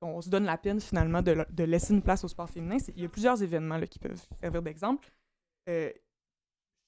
[0.00, 3.02] qu'on se donne la peine finalement de, laisser une place au sport féminin, c'est il
[3.02, 5.10] y a plusieurs événements là, qui peuvent servir d'exemple.
[5.68, 5.90] Euh,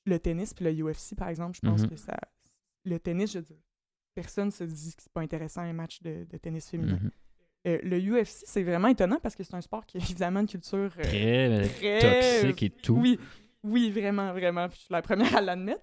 [0.07, 1.91] le tennis puis le UFC, par exemple, je pense Mhm.
[1.91, 2.17] que ça.
[2.85, 3.59] Le tennis, je veux dire,
[4.15, 6.99] personne se dit que c'est pas intéressant un match de, de tennis féminin.
[7.03, 7.11] Mhm.
[7.67, 10.47] Euh, le UFC, c'est vraiment étonnant parce que c'est un sport qui a évidemment une
[10.47, 12.95] culture euh, Très, euh, très- toxique et tout.
[12.95, 13.19] Oui,
[13.63, 14.69] oui, vraiment, vraiment.
[14.69, 15.83] Puis je suis la première à l'admettre.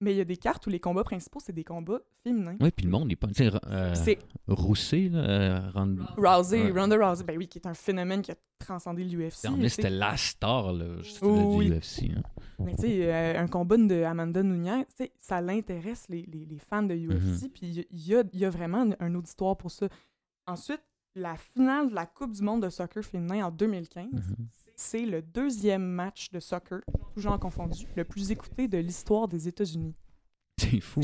[0.00, 2.56] Mais il y a des cartes où les combats principaux, c'est des combats féminins.
[2.60, 3.28] Oui, puis le monde n'est pas.
[3.40, 4.18] Euh, C'est
[4.48, 6.70] Rousset, là, Rand- Rousey.
[6.72, 9.48] Ronda Rousey, ben oui, qui est un phénomène qui a transcendé l'UFC.
[9.70, 11.70] c'était la star là, juste du oui.
[11.70, 12.10] UFC.
[12.14, 12.22] hein.
[12.58, 14.42] Mais tu sais, un combat de Amanda
[14.94, 17.10] sais, ça l'intéresse les, les- les fans de Mhm.
[17.12, 19.56] UFC, puis il y a- il y, a, il y a vraiment un, un auditoire
[19.56, 19.88] pour ça.
[20.46, 20.82] Ensuite,
[21.14, 24.46] la finale de la Coupe du monde de soccer féminin en 2015, Mhm.
[24.76, 26.80] c'est le deuxième match de soccer,
[27.14, 29.94] tout genre confondu, le plus écouté de l'histoire des États-Unis.
[30.58, 31.00] C'est fou.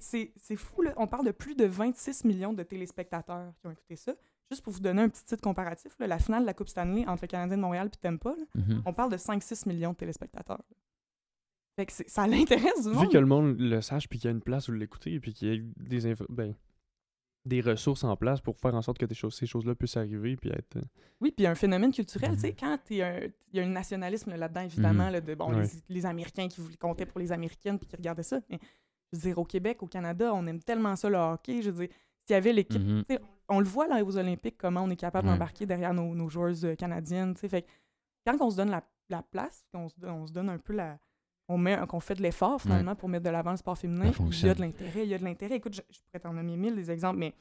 [0.00, 0.94] C'est fou, là.
[0.96, 4.14] On parle de plus de 26 millions de téléspectateurs qui ont écouté ça.
[4.50, 7.06] Juste pour vous donner un petit titre comparatif, là, la finale de la Coupe Stanley
[7.06, 8.82] entre le Canadien de Montréal et Tampa, là, Mhm.
[8.86, 10.62] on parle de 5-6 millions de téléspectateurs.
[11.78, 13.12] Fait que ça l'intéresse du Vu monde.
[13.12, 15.48] que le monde le sache, puis qu'il y a une place où l'écouter, puis qu'il
[15.48, 16.54] y ait des, info- ben,
[17.46, 20.36] des ressources en place pour faire en sorte que des choses, ces choses-là puissent arriver,
[20.36, 20.76] puis être.
[20.76, 20.82] euh,
[21.20, 22.56] Oui, puis il y a un phénomène culturel, tu sais, Mhm.
[22.58, 23.02] quand il y
[23.60, 25.62] a un nationalisme là-dedans, évidemment, là, de bon, Ouais.
[25.88, 28.40] les, les Américains qui voulaient compter pour les Américaines puis qui regardaient ça.
[28.50, 28.58] Mais
[29.12, 31.62] je veux dire, au Québec, au Canada, on aime tellement ça le hockey.
[31.62, 32.82] Je veux dire, s'il y avait l'équipe.
[32.82, 36.14] Tu sais, on le voit là aux Olympiques, comment on est capable d'embarquer derrière nos,
[36.14, 37.34] nos joueuses euh, canadiennes.
[37.34, 37.48] tu sais.
[37.48, 37.64] Fait
[38.26, 40.98] quand on se donne la, la place, qu'on se, on se donne un peu la.
[41.48, 44.46] On, met, qu'on fait de l'effort finalement pour mettre de l'avant le sport féminin, il
[44.46, 45.04] y a de l'intérêt.
[45.04, 45.56] Il y a de l'intérêt.
[45.56, 47.34] Écoute, je, je pourrais t'en nommer mille des exemples, mais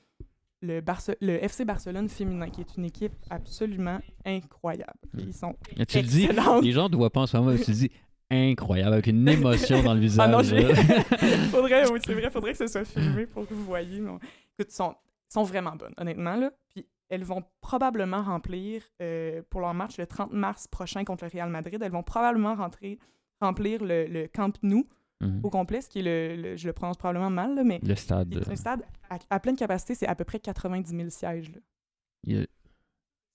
[0.61, 4.93] le, Barce- le FC Barcelone féminin, qui est une équipe absolument incroyable.
[5.13, 5.19] Mm.
[5.19, 6.27] Ils sont Et tu le dis,
[6.61, 7.91] les gens ne voient pas en ce moment, tu le dis
[8.29, 10.27] incroyable, avec une émotion dans le visage.
[10.27, 10.43] Ah non,
[11.51, 13.99] faudrait, oui, c'est vrai, faudrait que ce soit filmé pour que vous voyez.
[13.99, 14.11] Mais
[14.57, 14.95] Écoute, sont,
[15.29, 16.35] sont vraiment bonnes, honnêtement.
[16.35, 16.51] Là.
[16.69, 21.29] Puis elles vont probablement remplir, euh, pour leur match le 30 mars prochain contre le
[21.31, 22.97] Real Madrid, elles vont probablement rentrer,
[23.41, 24.87] remplir le, le Camp Nou
[25.21, 25.39] Mhm.
[25.45, 27.95] au complet, ce qui est le, le- je le prononce probablement mal, là, mais Le
[27.95, 28.29] stade.
[28.29, 31.09] qui est euh, un stade à, à pleine capacité, c'est à peu près 90 000
[31.09, 31.51] sièges.
[31.53, 32.41] Là.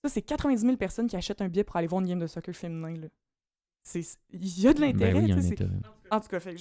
[0.03, 2.27] Ça, c'est 90 000 personnes qui achètent un billet pour aller voir une game de
[2.27, 2.95] soccer féminin.
[2.97, 3.07] Là.
[3.83, 5.13] C'est- Il y a de l'intérêt.
[5.13, 5.79] Ben oui, il y a tu un sais, c'est- intérêt.
[6.11, 6.55] en tout cas, fait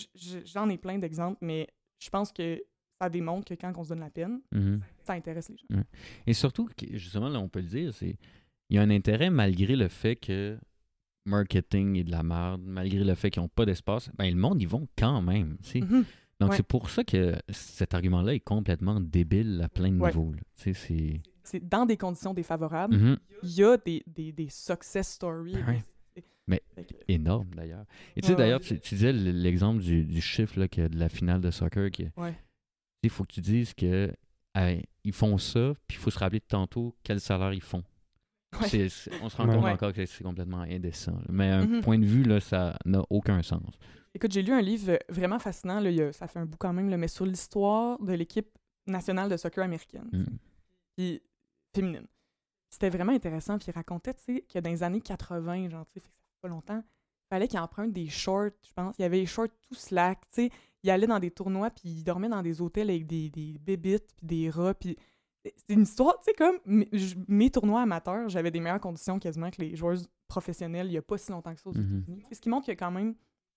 [0.47, 1.69] j'en ai plein d'exemples, mais
[2.03, 2.63] je pense que
[3.01, 4.81] ça démontre que quand on se donne la peine, Mhm.
[5.05, 5.83] ça intéresse les gens.
[6.27, 8.17] Et surtout, justement, là, on peut le dire, c'est
[8.71, 10.59] il y a un intérêt malgré le fait que
[11.27, 14.61] marketing est de la merde, malgré le fait qu'ils n'ont pas d'espace, ben le monde,
[14.61, 15.57] ils vont quand même.
[15.63, 15.81] tu sais.
[15.81, 16.05] Mhm.
[16.41, 16.57] Donc, Ouais.
[16.57, 20.09] c'est pour ça que cet argument-là est complètement débile à plein de Ouais.
[20.09, 20.33] niveaux.
[20.33, 20.41] là.
[20.57, 21.61] Tu sais, c'est.
[21.63, 22.97] Dans des conditions défavorables.
[22.97, 23.17] Mhm.
[23.43, 25.55] Il y a des, des, des success stories.
[25.55, 25.83] Ben ouais.
[26.47, 27.85] Mais- que- Énorme, d'ailleurs.
[28.17, 31.09] Et tu sais, d'ailleurs, tu, tu disais l'exemple du, du chiffre là, que de la
[31.09, 31.91] finale de soccer.
[31.91, 32.35] qui- Ouais.
[33.03, 34.13] Il faut que tu dises que
[34.55, 37.85] hey, ils font ça, puis il faut se rappeler de tantôt quel salaire ils font.
[38.61, 38.89] Ouais.
[39.23, 39.71] On se rend compte Ouais.
[39.71, 41.13] encore que c'est complètement indécent.
[41.13, 41.25] là.
[41.29, 41.81] Mais un Mhm.
[41.83, 43.63] point de vue, là, ça n'a aucun sens.
[44.15, 46.57] Écoute, j'ai lu un livre vraiment fascinant, là, il y a- ça fait un bout
[46.59, 48.49] quand même, là, mais sur l'histoire de l'équipe
[48.87, 50.25] nationale de soccer américaine, Mm.
[50.97, 51.23] puis
[51.75, 52.07] féminine.
[52.71, 55.95] C'était vraiment intéressant, puis il racontait, tu sais, que dans les années 80, genre, tu
[55.95, 58.97] sais, fait que ça fait pas longtemps, il fallait qu'il emprunte des shorts, je pense.
[58.99, 60.51] Il y avait les shorts tout slack, tu sais.
[60.83, 64.09] Il allait dans des tournois, puis il dormait dans des hôtels avec des, des bébites,
[64.17, 64.97] puis des rats, puis
[65.45, 66.59] c'est une histoire, tu sais, comme
[67.29, 69.97] mes, tournois amateurs, j'avais des meilleures conditions quasiment que les joueurs
[70.29, 72.01] professionnels il y a pas si longtemps que ça aux Mhm.
[72.03, 72.23] États-Unis.
[72.33, 73.15] Ce qui montre que quand même,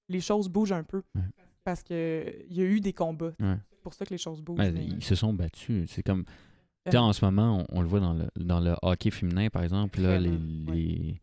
[0.09, 1.03] les choses bougent un peu.
[1.15, 1.21] Ouais.
[1.63, 3.33] Parce que il y a eu des combats.
[3.39, 3.57] Ouais.
[3.71, 4.59] C'est pour ça que les choses bougent.
[4.59, 5.89] Ouais, mais- ils se sont battus.
[5.91, 6.25] C'est comme.
[6.85, 9.47] Tu sais, en ce moment, on, on le voit dans le, dans le hockey féminin,
[9.49, 10.01] par exemple.
[10.01, 11.21] Là, les,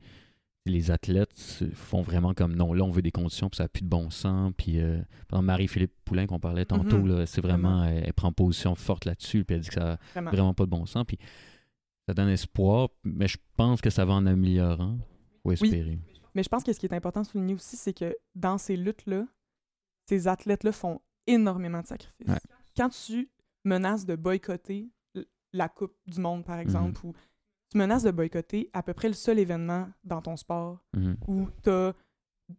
[0.71, 3.69] les athlètes se font vraiment comme non, là, on veut des conditions, puis ça n'a
[3.69, 4.53] plus de bon sens.
[4.57, 5.01] Puis, euh,
[5.33, 7.09] Marie-Philippe Poulain, qu'on parlait tantôt, Mhm.
[7.09, 7.85] là, c'est vraiment.
[7.85, 10.31] Elle, elle prend position forte là-dessus, puis elle dit que ça n'a Vraiment.
[10.31, 11.05] vraiment pas de bon sens.
[11.07, 11.19] Puis,
[12.09, 14.99] ça donne espoir, mais je pense que ça va en améliorant.
[15.43, 15.99] Faut espérer.
[16.35, 18.77] Mais je pense que ce qui est important de souligner aussi, c'est que dans ces
[18.77, 19.27] luttes-là,
[20.09, 22.29] ces athlètes-là font énormément de sacrifices.
[22.29, 22.39] Ouais.
[22.77, 23.31] Quand tu
[23.65, 24.91] menaces de boycotter
[25.53, 27.13] la Coupe du Monde, par exemple, ou
[27.71, 31.17] tu menaces de boycotter à peu près le seul événement dans ton sport Mhm.
[31.29, 31.95] où tu as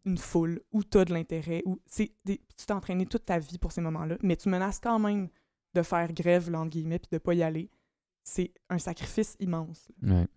[0.05, 3.39] une foule, où tu as de l'intérêt, où c'est des- tu t'es entraîné toute ta
[3.39, 5.27] vie pour ces moments-là, mais tu menaces quand même
[5.73, 7.69] de faire grève, là, entre guillemets, puis de pas y aller.
[8.23, 9.89] C'est un sacrifice immense.
[10.01, 10.27] Ouais.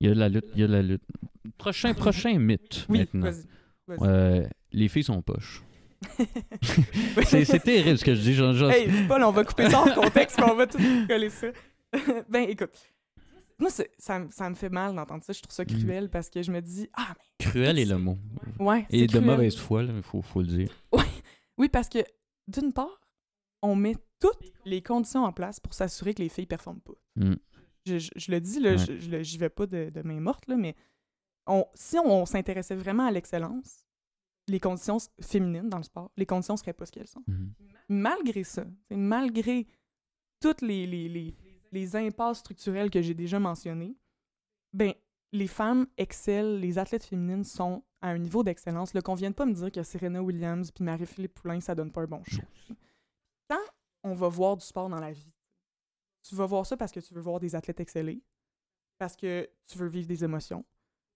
[0.00, 1.02] Il y a de la lutte, il y a de la lutte.
[1.58, 3.30] Prochain, prochain mythe Oui, maintenant.
[3.30, 3.44] vas-y.
[3.86, 4.08] vas-y.
[4.08, 5.62] Euh, les filles sont poches.
[7.26, 8.34] C'est c'est terrible ce que je dis.
[8.34, 11.28] Genre, genre- Hey, Paul, on va couper ça en contexte, puis on va tout coller
[11.30, 11.48] ça.
[12.28, 12.70] ben, écoute,
[13.60, 15.32] moi, ça, me- ça me fait mal d'entendre ça.
[15.32, 15.78] Je trouve ça Mhm.
[15.82, 18.16] cruel parce que je me dis, ah, cruel est le mot.
[18.58, 18.86] mais ouais.
[18.90, 19.24] Et de cruel.
[19.24, 20.70] mauvaise foi, il faut, faut le dire.
[21.58, 21.98] Oui, parce que,
[22.48, 23.00] d'une part,
[23.62, 26.94] on met toutes les conditions en place pour s'assurer que les filles performent pas.
[27.16, 27.34] Mm.
[27.86, 28.78] Je, je- je le dis, là, Ouais.
[28.78, 30.74] je, j'y vais pas de, de main morte, là, mais
[31.46, 33.86] on, si on, s'intéressait vraiment à l'excellence,
[34.48, 37.22] les conditions féminines dans le sport, les conditions seraient pas ce qu'elles sont.
[37.26, 37.52] Mhm.
[37.88, 39.66] malgré ça, c'est malgré
[40.40, 41.34] toutes les, les, les,
[41.72, 43.96] les impasses structurelles que j'ai déjà mentionnées,
[44.72, 44.92] ben,
[45.32, 48.94] les femmes excellent, les athlètes féminines sont à un niveau d'excellence.
[48.94, 52.02] Là, qu'on vienne pas me dire que Serena Williams puis Marie-Philippe Poulain, ça donne pas
[52.02, 52.42] un bon show.
[53.48, 53.60] Quand
[54.02, 55.32] on va voir du sport dans la vie,
[56.22, 58.22] tu vas voir ça parce que tu veux voir des athlètes exceller,
[58.98, 60.64] parce que tu veux vivre des émotions,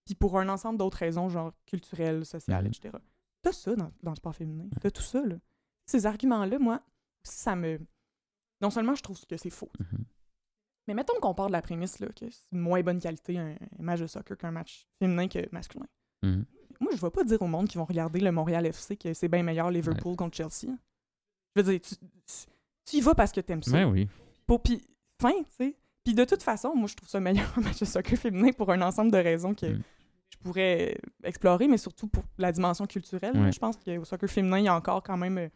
[0.05, 2.97] puis pour un ensemble d'autres raisons, genre culturelles, sociales, etc.
[3.43, 4.69] T'as ça dans, dans le sport féminin.
[4.81, 5.37] T'as tout ça, là.
[5.87, 6.83] Ces arguments-là, moi,
[7.23, 7.79] ça me...
[8.61, 10.05] Non seulement je trouve que c'est faux, Mhm.
[10.87, 13.51] Mais mettons qu'on part de la prémisse là, que c'est une moins bonne qualité un,
[13.79, 15.87] un match de soccer qu'un match féminin que masculin.
[16.23, 16.45] Mhm.
[16.81, 19.29] Moi, je vais pas dire au monde qui vont regarder le Montréal FC que c'est
[19.29, 20.75] bien meilleur Liverpool contre Chelsea.
[21.55, 21.95] Je veux dire, tu,
[22.85, 23.73] tu y vas parce que t'aimes ça.
[23.73, 24.09] Ben oui.
[24.47, 24.83] Pour, puis,
[25.21, 25.77] fin, tu sais.
[26.03, 28.71] Puis de toute façon, moi, je trouve ça meilleur un match de soccer féminin pour
[28.71, 29.83] un ensemble de raisons que Mm.
[30.31, 33.37] je pourrais explorer, mais surtout pour la dimension culturelle.
[33.37, 33.53] Ouais.
[33.53, 35.49] Je pense qu'au soccer féminin, il y a encore quand même euh,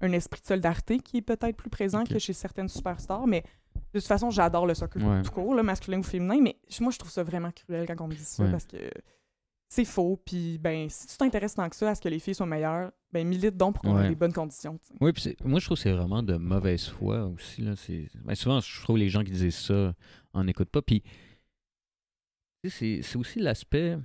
[0.00, 3.42] un esprit de solidarité qui est peut-être plus présent que chez certaines superstars, mais
[3.94, 5.22] de toute façon, j'adore le soccer Ouais.
[5.22, 8.08] tout court, là, masculin ou féminin, mais moi, je trouve ça vraiment cruel quand on
[8.08, 8.50] me dit ça Ouais.
[8.50, 8.76] parce que
[9.68, 10.20] c'est faux.
[10.24, 12.92] Puis, ben, si tu t'intéresses tant que ça à ce que les filles soient meilleures,
[13.12, 14.78] ben, milite donc pour qu'on ait des bonnes conditions.
[15.00, 17.62] Oui, puis moi, je trouve que c'est vraiment de mauvaise foi aussi.
[17.62, 17.72] Là.
[18.24, 19.94] Ben, souvent, je trouve que les gens qui disent ça
[20.32, 20.82] en écoutent pas.
[20.82, 21.02] Puis,
[22.68, 23.96] c'est aussi l'aspect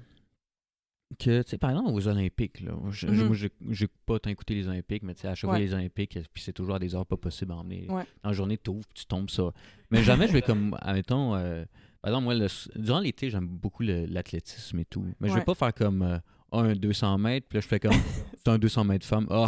[1.20, 3.26] que, tu sais, par exemple, aux Olympiques, là, je, Mhm.
[3.28, 3.36] moi,
[3.70, 6.43] j'ai pas tant écouté les Olympiques, mais tu sais, à chaque fois les Olympiques, puis
[6.43, 7.86] c'est toujours à des heures pas possibles à emmener.
[7.89, 8.03] Ouais.
[8.24, 9.51] En journée, tu tu tombes ça.
[9.89, 11.64] Mais jamais je vais comme, admettons, euh,
[12.01, 15.05] par exemple, moi, le- durant l'été, j'aime beaucoup l'athlétisme et tout.
[15.20, 16.18] Mais je vais pas faire comme euh,
[16.53, 17.91] Ah, un 200 mètres, puis là, je fais comme
[18.36, 19.26] c'est un 200 mètres femme.
[19.30, 19.47] Oh,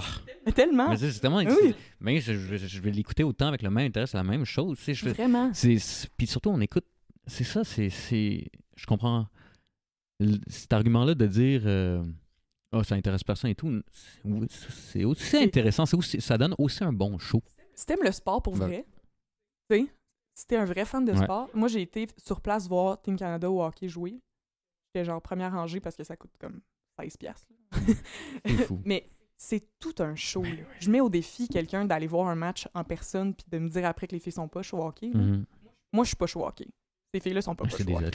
[0.56, 0.96] tellement!
[0.96, 1.38] c'est tellement.
[1.40, 1.76] Oui.
[2.00, 4.78] Mais je, je- je vais l'écouter autant avec le même intérêt, c'est la même chose.
[4.84, 5.52] tu sais, Vraiment.
[6.18, 6.86] puis surtout, on écoute.
[7.28, 8.46] C'est ça, c'est, c'est.
[8.76, 9.28] Je comprends.
[10.48, 11.62] Cet argument-là de dire.
[11.66, 12.04] euh,
[12.76, 13.82] Ah, ça intéresse personne et tout.
[14.50, 15.86] c'est- aussi intéressant.
[15.86, 17.42] C'est aussi, ça donne aussi un bon show.
[17.76, 18.66] Si t'aimes le sport pour Ben.
[18.66, 18.86] vrai,
[19.70, 19.88] tu sais,
[20.34, 21.24] si t'es un vrai fan de Ouais.
[21.24, 24.20] sport, moi j'ai été sur place voir Team Canada au hockey jouer.
[24.88, 26.62] J'étais genre première rangée parce que ça coûte comme
[27.00, 27.48] 16 piastres.
[27.52, 27.68] là.
[28.46, 28.82] C'est fou.
[28.86, 29.08] Mais
[29.38, 30.42] c'est tout un show.
[30.44, 30.50] là.
[30.80, 33.86] Je mets au défi quelqu'un d'aller voir un match en personne puis de me dire
[33.86, 35.12] après que les filles sont pas au hockey.
[35.14, 35.46] Mhm.
[35.92, 36.68] Moi, je suis pas au hockey.
[37.14, 38.10] Ces filles-là sont pas C'est des, ouais.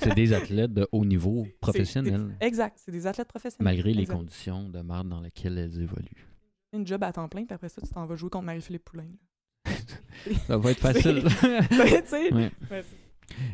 [0.00, 3.64] c'est des athlètes de haut niveau professionnel, Exact, c'est des athlètes professionnels.
[3.64, 4.14] malgré les Exact.
[4.16, 6.26] conditions de merde dans lesquelles elles évoluent.
[6.72, 9.08] Une job à temps plein, puis après ça, tu t'en vas jouer contre Marie-Philippe Poulain.
[10.46, 11.24] Ça va être facile.
[11.72, 12.50] Ouais.
[12.70, 12.84] ouais,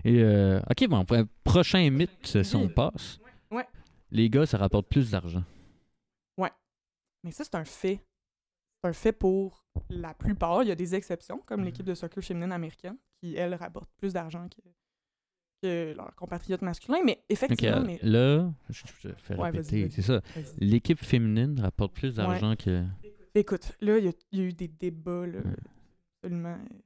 [0.05, 1.05] Et euh, ok, bon,
[1.43, 3.19] prochain mythe, si on passe.
[3.51, 3.67] Ouais.
[4.11, 5.43] Les gars, ça rapporte plus d'argent.
[7.25, 8.01] Mais ça, c'est un fait.
[8.83, 10.65] C'est un fait pour la plupart.
[10.65, 11.43] Il y a des exceptions, Mm.
[11.47, 14.61] comme l'équipe de soccer féminine américaine, qui, elle, rapporte plus d'argent que,
[15.63, 17.99] que leurs compatriotes masculins, mais effectivement, mais...
[18.03, 20.21] Là, je je fais Ouais, répéter, c'est ça.
[20.59, 22.85] L'équipe féminine rapporte plus d'argent que.
[23.35, 25.55] Écoute, là, il y, a- il y a eu des débats là, Ouais.
[26.23, 26.79] absolument euh,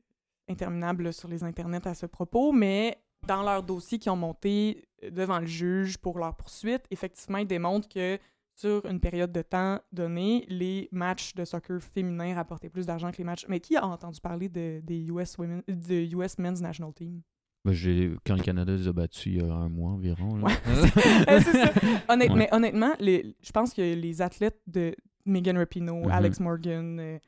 [0.48, 4.84] interminables là, sur les internets à ce propos, mais dans leur dossier qui ont monté
[5.02, 8.18] euh, devant le juge pour leur poursuite, effectivement, ils démontrent que
[8.56, 13.18] sur une période de temps donnée, les matchs de soccer féminin rapportaient plus d'argent que
[13.18, 13.44] les matchs.
[13.48, 17.20] Mais qui a entendu parler de, des US, women, de US Men's National Team?
[17.64, 20.40] Ben, j'ai- quand le Canada les a battus il y a un mois environ.
[20.42, 20.52] Ouais.
[20.64, 21.72] C'est ça.
[22.08, 22.36] Honnête- Ouais.
[22.36, 24.94] Mais honnêtement, les, je pense que les athlètes de
[25.26, 26.10] Megan Rapinoe, Mhm.
[26.10, 27.18] Alex Morgan, euh,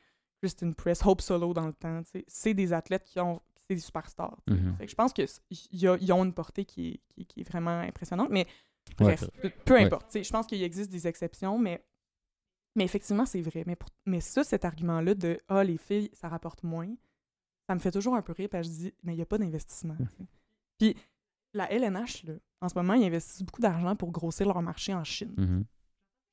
[0.41, 3.41] Kristen Press, Hope Solo dans le temps, c'est des athlètes qui ont.
[3.69, 4.39] C'est des superstars.
[4.49, 4.77] Mhm.
[4.81, 8.29] Que je pense qu'ils ont une portée qui est, qui, qui est vraiment impressionnante.
[8.31, 8.47] Mais
[8.97, 9.25] bref,
[9.65, 10.07] peu, importe.
[10.07, 11.85] tu sais, Je pense qu'il existe des exceptions, mais,
[12.77, 13.65] mais effectivement, c'est vrai.
[13.67, 16.89] Mais, pour- mais ça, cet argument-là de Ah, les filles, ça rapporte moins,
[17.69, 19.27] ça me fait toujours un peu rire parce que je dis Mais il n'y a
[19.27, 19.97] pas d'investissement.
[20.79, 20.97] Puis
[21.55, 25.05] la LNH, là, en ce moment, ils investissent beaucoup d'argent pour grossir leur marché en
[25.05, 25.35] Chine.
[25.37, 25.65] Mhm.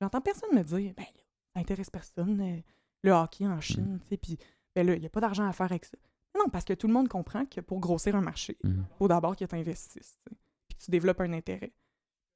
[0.01, 1.21] J'entends personne me dire, ben là,
[1.53, 2.61] ça intéresse personne, euh,
[3.03, 4.37] le hockey en Chine, tu sais, puis
[4.75, 5.97] ben là, il n'y a pas d'argent à faire avec ça.
[6.33, 8.85] Mais non, parce que tout le monde comprend que pour grossir un marché, il Mhm.
[8.97, 10.37] faut d'abord que tu investisses, tu sais,
[10.67, 11.71] puis que tu développes un intérêt.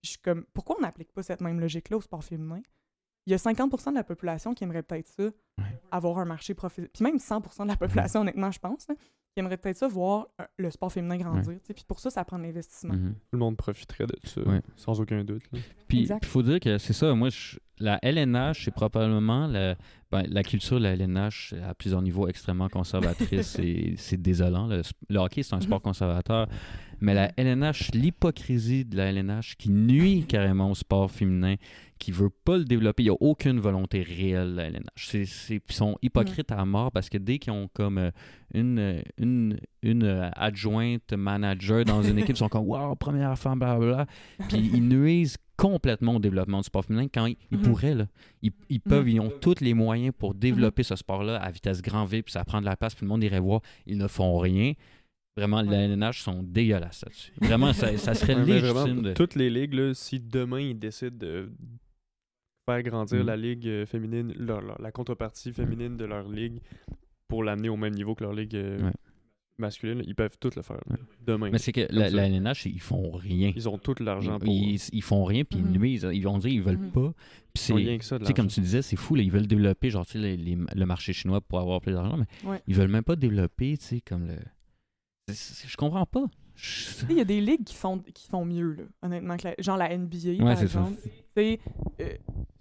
[0.04, 2.62] Je suis comme, pourquoi on n'applique pas cette même logique-là au sport féminin?
[3.26, 5.24] Il y a 50% de la population qui aimerait peut-être ça,
[5.92, 6.90] avoir un marché professionnel.
[6.94, 10.28] Puis même 100% de la population, honnêtement, je pense, là, qui aimerait peut-être ça voir
[10.42, 11.60] euh, le sport féminin grandir.
[11.64, 12.96] Puis pour ça, ça prend de l'investissement.
[12.96, 13.14] Mhm.
[13.14, 14.62] Tout le monde profiterait de ça, Ouais.
[14.76, 15.44] sans aucun doute.
[15.88, 19.76] Puis il faut dire que c'est ça, moi, je- la LNH, c'est probablement la,
[20.12, 24.68] ben, la culture de la LNH à plusieurs niveaux extrêmement conservatrice et c'est désolant.
[24.68, 24.82] Le,
[25.18, 25.84] hockey, c'est un sport Mhm.
[25.84, 26.48] conservateur,
[27.00, 31.56] mais la LNH, l'hypocrisie de la LNH qui nuit carrément au sport féminin,
[32.00, 35.14] qui veut pas le développer, il n'y a aucune volonté réelle de la LNH.
[35.14, 38.12] Ils sont hypocrites à mort parce que dès qu'ils ont comme euh,
[38.54, 43.38] une, euh, une, une euh, adjointe manager dans une équipe, ils sont comme Wow, première
[43.38, 44.06] femme, blablabla.
[44.48, 47.64] Puis ils nuisent complètement au développement du sport féminin quand ils, ils Mhm.
[47.66, 47.96] pourraient.
[47.96, 48.08] Là.
[48.42, 49.10] Ils, ils peuvent, Mhm.
[49.12, 52.46] ils ont tous les moyens pour développer ce sport-là à vitesse grand V, puis ça
[52.46, 53.62] prend de la place, puis le monde irait voir.
[53.86, 54.74] Ils ne font rien.
[55.38, 57.34] Vraiment, les LNH sont dégueulasses là-dessus.
[57.42, 59.14] Vraiment, ça, ça serait Ouais, légitime vraiment, de.
[59.14, 61.50] Toutes les ligues, là, si demain ils décident de
[62.68, 63.26] faire grandir Mhm.
[63.26, 66.60] la ligue euh, féminine, leur- leur- la contrepartie féminine de leur ligue
[67.28, 68.92] pour l'amener au même niveau que leur ligue euh, Ouais.
[69.60, 70.80] Masculine, ils peuvent tout le faire.
[70.90, 70.96] là,
[71.26, 71.50] Demain.
[71.52, 73.52] Mais c'est que la, la LNH, ils font rien.
[73.56, 74.48] Ils ont tout l'argent pour.
[74.50, 75.66] Ils, ils font rien, puis Mhm.
[75.74, 76.10] ils nuisent.
[76.12, 76.92] Ils vont dire ils veulent Mhm.
[76.92, 77.14] pas.
[77.54, 77.84] Puis Ils ont c'est.
[77.84, 78.56] rien que ça de Tu sais, comme l'argent.
[78.56, 81.14] tu disais, c'est fou, là, ils veulent développer genre, tu sais, les- les- le marché
[81.14, 82.62] chinois pour avoir plus d'argent, mais Ouais.
[82.68, 84.36] ils veulent même pas développer, tu sais, comme le.
[85.30, 86.26] c'est- c'est- Je comprends pas.
[86.56, 89.38] Je- Tu sais, Il y a des ligues qui font, qui font mieux, là, honnêtement,
[89.38, 90.80] que la- genre la NBA, Ouais, par c'est ça.
[90.82, 91.00] exemple.
[91.04, 91.60] Tu sais,
[92.02, 92.10] euh,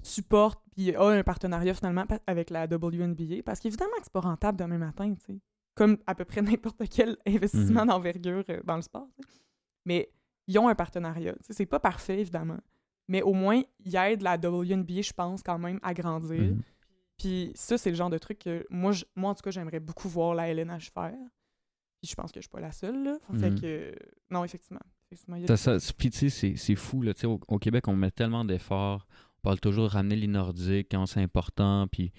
[0.02, 4.20] supporte puis a un partenariat finalement pa- avec la WNBA parce qu'évidemment que c'est pas
[4.20, 5.38] rentable demain matin, tu sais.
[5.78, 7.88] Comme à peu près n'importe quel investissement Mhm.
[7.88, 9.08] d'envergure euh, dans le sport.
[9.86, 10.10] Mais
[10.46, 11.34] ils ont un partenariat.
[11.48, 12.58] C'est pas parfait, évidemment.
[13.08, 16.40] Mais au moins, ils aident la WNBA, je pense, quand même, à grandir.
[16.54, 16.62] Mhm.
[17.16, 19.80] Puis ça, c'est le genre de truc que moi, je- moi en tout cas, j'aimerais
[19.80, 21.16] beaucoup voir la LNH faire.
[22.00, 23.18] Puis je pense que je suis pas la seule, là.
[23.40, 23.60] Fait Mhm.
[23.60, 23.94] que...
[24.30, 24.80] Non, effectivement.
[25.46, 27.00] Ça, ça- puis tu sais, c'est- fou.
[27.02, 29.06] Là, au, au Québec, on met tellement d'efforts.
[29.38, 31.86] On parle toujours de ramener les Nordiques quand c'est important.
[31.88, 32.12] Puis...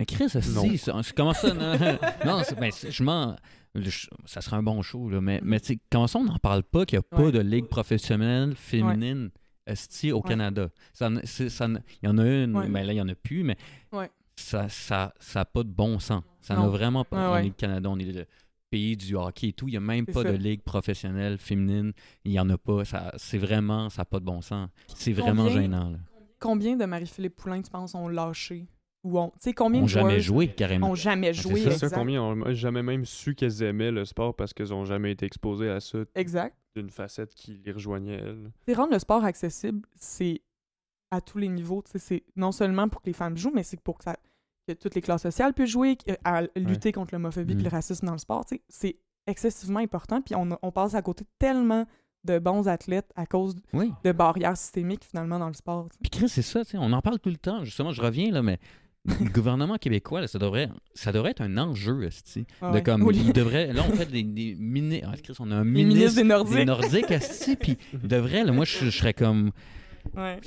[0.00, 1.52] Mais Chris, ça, si, ça- comment ça?
[1.54, 1.72] Non,
[2.26, 3.36] non ben, je m'en.
[3.74, 6.38] je- Ça serait un bon show, là, mais, mais tu sais, comment ça, on n'en
[6.38, 7.32] parle pas qu'il n'y a pas Ouais.
[7.32, 9.30] de ligue professionnelle féminine
[9.66, 10.28] esti, au Ouais.
[10.28, 10.70] Canada?
[10.92, 12.68] Ça, c'est- ça il y en a une, Ouais.
[12.68, 13.56] mais là, il n'y en a plus, mais
[13.92, 14.10] Ouais.
[14.36, 16.22] ça n'a ça, ça a pas de bon sens.
[16.40, 17.16] Ça n'a vraiment pas.
[17.18, 17.40] Ouais, on ouais.
[17.46, 18.24] est le Canada, on est le
[18.70, 19.68] pays du hockey et tout.
[19.68, 20.32] Il n'y a même C'est pas ça.
[20.32, 21.92] de ligue professionnelle féminine.
[22.24, 22.84] Il n'y en a pas.
[22.86, 24.70] Ça, c'est vraiment, ça n'a pas de bon sens.
[24.94, 25.90] C'est vraiment gênant.
[25.90, 25.98] Là.
[26.38, 28.66] Combien de Marie-Philippe Poulain, tu penses, ont lâché?
[29.02, 29.30] Ou ont...
[29.30, 30.90] Tu sais, combien Ils n'ont de jamais joué, carrément.
[30.90, 31.60] ont jamais c'est joué?
[31.62, 31.70] ça.
[31.70, 31.98] C'est ça, exact.
[31.98, 35.70] combien ont jamais même su qu'elles aimaient le sport parce qu'elles ont jamais été exposées
[35.70, 36.54] à ça Exact.
[36.76, 38.50] d'une facette qui les rejoignait elles.
[38.66, 40.42] C'est rendre le sport accessible, c'est
[41.10, 41.82] à tous les niveaux.
[41.82, 44.16] tu sais, C'est non seulement pour que les femmes jouent, mais c'est pour que, ça,
[44.68, 48.12] que toutes les classes sociales puissent jouer, à lutter contre l'homophobie et le racisme dans
[48.12, 48.44] le sport.
[48.44, 48.62] tu sais.
[48.68, 48.96] C'est
[49.26, 50.20] excessivement important.
[50.20, 51.86] Puis on, passe à côté tellement
[52.24, 53.92] de bons athlètes à cause Oui.
[54.04, 55.88] de barrières systémiques finalement dans le sport.
[56.02, 57.64] Puis Chris, c'est ça, tu sais, on en parle tout le temps.
[57.64, 58.58] Justement, je reviens là, mais
[59.20, 62.44] le gouvernement québécois, là, ça, devrait, ça devrait être un enjeu, esti.
[62.60, 63.16] Ah de comme, Oui.
[63.24, 66.56] il devrait, là, on fait des, des mini- ah, on a un ministre des Nordiques.
[66.56, 69.52] des Nordiques, esti, puis il devrait, là, moi, je, je serais comme,
[70.16, 70.38] Ouais.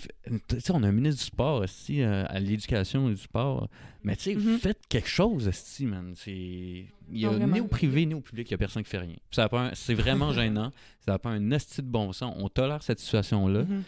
[0.47, 3.69] tu sais, on a un ministre du sport, esti, euh, à l'éducation et du sport,
[4.03, 4.57] mais tu sais, Mhm.
[4.59, 6.13] faites quelque chose, esti, man.
[6.27, 8.89] Il y a Non, ni au privé ni au public, il y a personne qui
[8.89, 9.15] fait rien.
[9.73, 10.71] C'est vraiment gênant,
[11.05, 12.33] ça n'a pas un esti de bon sens.
[12.37, 13.83] On tolère cette situation-là, Mhm.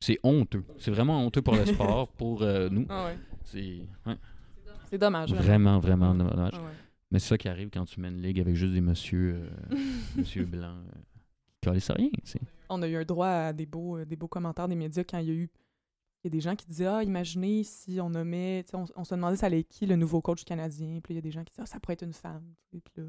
[0.00, 0.64] C'est honteux.
[0.78, 2.86] C'est vraiment honteux pour le sport, pour euh, nous.
[2.88, 3.18] Ah ouais.
[3.44, 4.16] C'est ouais,
[4.90, 5.32] C'est dommage.
[5.32, 6.52] vraiment, vraiment dommage.
[6.54, 6.70] Ah ouais.
[7.10, 9.76] Mais c'est ça qui arrive quand tu mènes une ligue avec juste des messieurs, euh,
[10.16, 10.98] messieurs blancs euh,
[11.60, 12.08] qui calisse rien.
[12.10, 12.40] tu sais.
[12.68, 15.18] On a eu un droit à des beaux, euh, des beaux commentaires des médias quand
[15.18, 15.48] il y a eu.
[16.24, 18.64] Il y a des gens qui disaient Ah, imaginez si on nommait.
[18.64, 20.98] tu sais, On, on se demandait ça allait être qui le nouveau coach canadien.
[21.00, 22.42] Puis là, il y a des gens qui disaient Ah, ça pourrait être une femme.
[22.72, 23.08] sais, Puis là,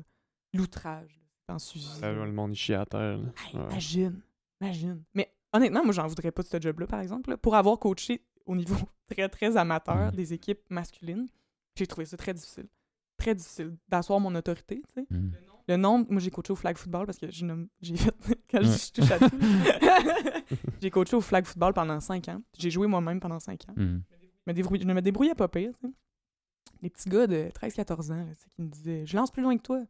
[0.54, 1.20] l'outrage,
[1.58, 1.88] sujet.
[2.04, 3.18] Ah, le monde à terre.
[3.18, 3.24] là.
[3.48, 3.64] Hey, Ouais.
[3.72, 4.22] Imagine,
[4.62, 5.04] imagine.
[5.16, 7.30] Mais honnêtement, moi, j'en voudrais pas de ce job-là, par exemple.
[7.32, 7.38] là.
[7.38, 8.76] Pour avoir coaché au niveau
[9.10, 10.12] très, très amateur Mhm.
[10.12, 11.28] des équipes masculines,
[11.76, 12.68] j'ai trouvé ça très difficile.
[13.18, 15.08] Très difficile d'asseoir mon autorité, tu sais.
[15.10, 15.32] Mm.
[15.70, 17.28] Le nombre, moi, j'ai coaché au flag football parce que
[17.82, 19.30] j'ai fait, quand je touche à tout.
[20.82, 22.42] j'ai coaché au flag football pendant cinq ans.
[22.58, 23.74] J'ai joué moi-même pendant cinq ans.
[23.76, 24.00] Mm.
[24.46, 25.94] Je me débrouille- je me débrouillais pas pire, tu sais.
[26.82, 29.64] Les petits gars de 13-14 ans, là, qui me disaient Je lance plus loin que
[29.64, 29.82] toi.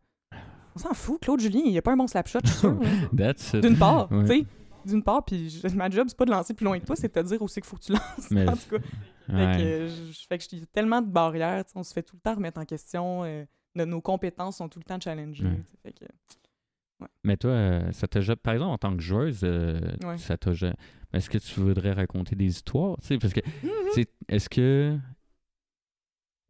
[0.76, 2.80] On s'en fout, Claude Julien, il a pas un bon slap shot, je suis sûr.
[2.80, 2.90] là.
[3.18, 3.62] That's it.
[3.62, 4.22] D'une part, Ouais.
[4.26, 4.46] tu sais.
[4.88, 7.22] D'une part, puis ma job, c'est pas de lancer plus loin que toi, c'est de
[7.22, 8.32] te dire aussi qu'il faut que tu lances.
[8.32, 8.84] Mais- en tout cas.
[9.28, 12.36] Fait que, je- fait que je- tellement de barrières, on se fait tout le temps
[12.36, 13.24] remettre en question.
[13.26, 13.44] euh,
[13.76, 15.44] nos, nos compétences sont tout le temps challengées.
[15.46, 15.64] Ouais.
[15.84, 19.80] fait que- Mais toi, euh, ça t'a par exemple, en tant que joueuse, euh,
[20.18, 20.54] ça t'a
[21.14, 22.98] Est-ce que tu voudrais raconter des histoires?
[23.02, 23.70] Tu sais, parce que, Mhm.
[23.94, 24.98] sais, est-ce que.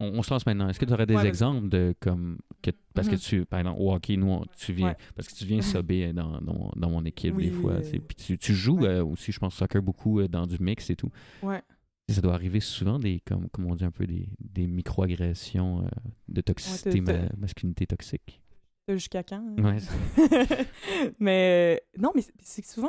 [0.00, 0.68] On, on se lance maintenant.
[0.68, 2.38] Est-ce que tu aurais des Ouais, exemples de comme.
[2.62, 4.88] Que, parce que tu, par exemple, au hockey, nous, on- tu viens.
[4.88, 4.96] Ouais.
[5.16, 7.72] Parce que tu viens subber dans, dans, mon, dans mon équipe des fois.
[7.72, 8.88] euh, Puis tu, tu joues ouais.
[8.88, 11.10] euh, aussi, je pense, soccer beaucoup euh, dans du mix et tout.
[11.42, 11.62] Ouais.
[12.10, 15.88] Ça doit arriver souvent des, comme, comme on dit un peu, des, des micro-agressions euh,
[16.28, 18.40] de toxicité, ma- masculinité toxique.
[18.88, 19.44] Jusqu'à quand?
[19.58, 19.62] hein?
[19.62, 19.78] Ouais,
[21.18, 22.88] mais non, mais c'est- souvent,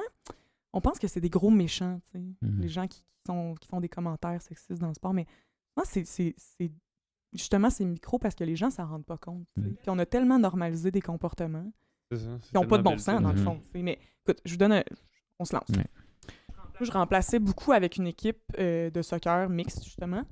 [0.73, 2.25] on pense que c'est des gros méchants, tu sais.
[2.41, 2.61] Mhm.
[2.61, 5.13] Les gens qui, qui sont, qui font des commentaires sexistes dans le sport.
[5.13, 5.25] Mais
[5.75, 6.05] moi, c'est
[7.31, 9.45] c'est- c'est justement ces micros parce que les gens s'en rendent pas compte.
[9.57, 9.75] Mhm.
[9.75, 11.71] Puis on a tellement normalisé des comportements
[12.11, 13.61] C'est c'est qui n'ont pas de bon sens, dans le fond.
[13.71, 13.81] sais.
[13.81, 14.83] Mais écoute, je vous donne un...
[15.39, 15.69] On se lance.
[15.69, 15.85] Ouais.
[16.81, 20.23] Je remplaçais beaucoup avec une équipe euh, de soccer mixte, justement.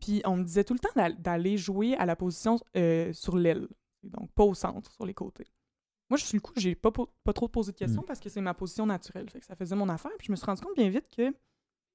[0.00, 3.36] Puis on me disait tout le temps d'al- d'aller jouer à la position euh, sur
[3.36, 3.68] l'aile.
[4.02, 5.46] Donc pas au centre, sur les côtés.
[6.10, 6.90] Moi, je suis le coup, j'ai pas,
[7.24, 9.28] pas trop posé de questions parce que c'est ma position naturelle.
[9.30, 10.12] Fait que ça faisait mon affaire.
[10.18, 11.34] Puis je me suis rendu compte bien vite que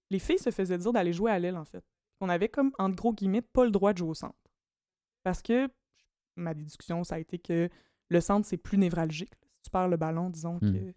[0.09, 1.83] les filles se faisaient dire d'aller jouer à l'aile, en fait.
[2.21, 4.37] On avait comme, entre gros guillemets, pas le droit de jouer au centre.
[5.23, 5.67] Parce que
[6.35, 7.69] ma déduction, ça a été que
[8.09, 9.33] le centre, c'est plus névralgique.
[9.57, 10.71] Si tu perds le ballon, disons Hmm.
[10.71, 10.93] que.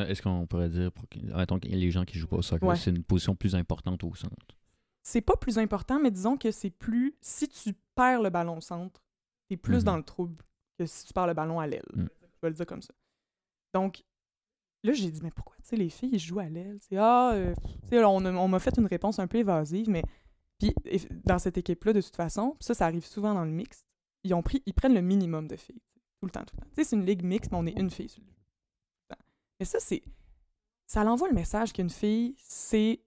[0.00, 1.04] Est-ce qu'on pourrait dire, pour
[1.36, 2.76] mettons les gens qui jouent pas au soccer, Ouais.
[2.76, 4.34] c'est une position plus importante au centre?
[5.02, 7.14] c'est pas plus important, mais disons que c'est plus.
[7.20, 9.00] Si tu perds le ballon au centre,
[9.48, 9.82] t'es plus Mhm.
[9.84, 10.42] dans le trouble
[10.78, 11.84] que si tu perds le ballon à l'aile.
[11.94, 12.06] Mm.
[12.22, 12.92] Je vais le dire comme ça.
[13.72, 14.02] Donc,
[14.86, 16.78] là, j'ai dit, mais pourquoi, tu sais, les filles, ils jouent à l'aile?
[16.96, 17.54] Ah, euh,
[17.92, 20.02] on, on m'a fait une réponse un peu évasive, mais.
[20.58, 20.74] Puis,
[21.24, 23.84] dans cette équipe-là, de toute façon, ça, ça arrive souvent dans le mixte,
[24.24, 25.82] ils, ont pris, ils prennent le minimum de filles.
[26.18, 26.68] Tout le temps, tout le temps.
[26.70, 28.16] Tu sais, c'est une ligue mixte, mais on est une fille.
[29.60, 30.02] Mais ça, c'est.
[30.86, 33.00] Ça l'envoie le message qu'une fille, c'est.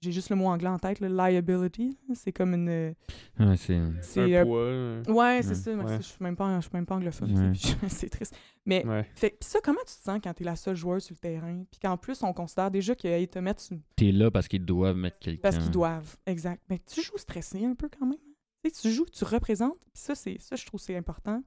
[0.00, 1.96] J'ai juste le mot anglais en tête, le liability.
[2.14, 2.68] C'est comme une.
[2.68, 2.92] euh,
[3.40, 3.80] Ouais, c'est...
[4.02, 4.20] C'est.
[4.36, 4.58] un euh, poids.
[4.58, 5.72] euh, Ouais, c'est ça.
[5.74, 5.96] Ouais.
[5.96, 7.54] Je suis même pas, je suis même pas anglophone.
[7.88, 8.36] C'est triste.
[8.66, 9.08] Mais Ouais.
[9.14, 11.64] fait, puis ça, comment tu te sens quand t'es la seule joueuse sur le terrain?
[11.70, 14.96] Puis qu'en plus, on considère déjà qu'ils te mettent sur- T'es là parce qu'ils doivent
[14.96, 15.40] mettre quelqu'un.
[15.42, 16.16] parce qu'ils doivent.
[16.26, 16.62] Exact.
[16.68, 18.18] Mais tu joues stressé un peu quand même.
[18.18, 18.32] hein.
[18.62, 19.78] Tu sais, tu joues, tu représentes.
[19.80, 21.42] Puis ça, c'est ça, je trouve que c'est important.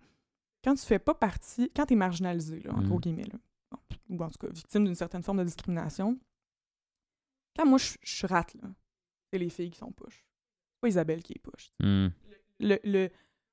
[0.63, 2.87] Quand tu fais pas partie, quand t'es marginalisé, là, en Mm.
[2.87, 3.37] gros guillemets, là,
[3.71, 6.17] bon, ou en tout cas victime d'une certaine forme de discrimination,
[7.58, 8.70] quand moi je, je rate, là,
[9.32, 10.16] c'est les filles qui sont push.
[10.16, 11.72] C'est pas Isabelle qui est push.
[11.80, 12.08] Hmm.
[12.60, 13.10] Le, le,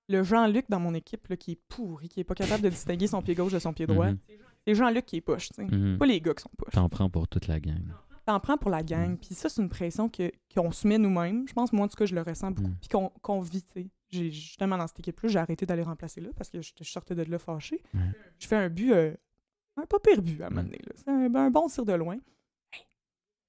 [0.08, 3.06] le Jean-Luc dans mon équipe là, qui est pourri, qui est pas capable de distinguer
[3.06, 4.18] son pied gauche de son pied droit, Mhm.
[4.66, 5.48] c'est Jean-Luc qui est push.
[5.58, 5.98] Mhm.
[5.98, 6.72] Pas les gars qui sont push.
[6.74, 7.82] T'en prends pour toute la gang.
[8.26, 9.12] T'en prends pour la gang.
[9.12, 9.16] Mm.
[9.18, 10.10] Puis ça, c'est une pression
[10.54, 11.46] qu'on se met nous-mêmes.
[11.46, 12.70] Je pense, moi, en tout cas, je le ressens beaucoup.
[12.80, 12.88] Puis
[13.20, 13.86] qu'on vit, tu sais.
[14.08, 17.14] J'ai- Justement, dans cette équipe-là, j'ai arrêté d'aller remplacer là parce que je, je sortais
[17.14, 17.82] de là fâché.
[18.38, 19.14] Je fais un but, euh,
[19.76, 20.78] un pas pire but à un moment donné.
[20.94, 22.16] C'est un, un bon tir de loin.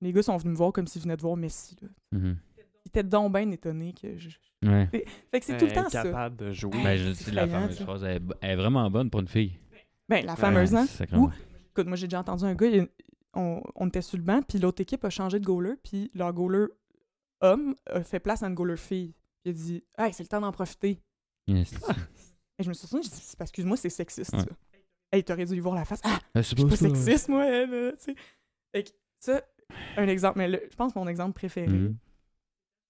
[0.01, 1.75] Les gars sont venus me voir comme s'ils venaient de voir Messi.
[1.81, 1.87] Là.
[2.11, 2.37] Mhm.
[2.57, 4.29] Ils étaient donc bien étonnés que je...
[4.63, 4.87] Ouais.
[5.31, 6.01] Fait que c'est tout le temps ça.
[6.01, 6.83] Incapable de jouer.
[6.83, 9.59] Ben, je dis, la fameuse phrase, elle, est- elle est vraiment bonne pour une fille.
[10.09, 10.85] Ben, la fameuse, Ouais, hein?
[10.87, 11.31] sacrément.
[11.71, 12.87] Écoute, moi, j'ai déjà entendu un gars, il-
[13.33, 16.31] on, on était sur le banc, puis l'autre équipe a changé de goaler, puis leur
[16.33, 16.67] goaler
[17.41, 19.13] homme a fait place à une goaler fille.
[19.43, 21.01] Puis il a dit Hey, c'est le temps d'en profiter.
[21.47, 21.73] Yes.
[22.59, 24.39] Et je me suis souvenu, j'ai dit excuse-moi, c'est sexiste, Ouais.
[24.39, 24.47] ça.
[25.11, 25.99] Hey, t'aurais dû y voir la face.
[26.03, 26.75] Ah, Ah, c'est pas ça.
[26.77, 28.15] sexiste, moi, elle, tu sais.
[28.73, 28.89] Fait que
[29.19, 29.41] ça,
[29.97, 31.95] un exemple, mais le- je pense que mon exemple préféré, Mhm.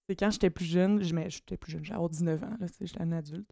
[0.08, 3.12] c'est quand j'étais plus jeune, je- j'étais plus jeune, j'avais 19 ans, là, j'étais un
[3.12, 3.50] adulte.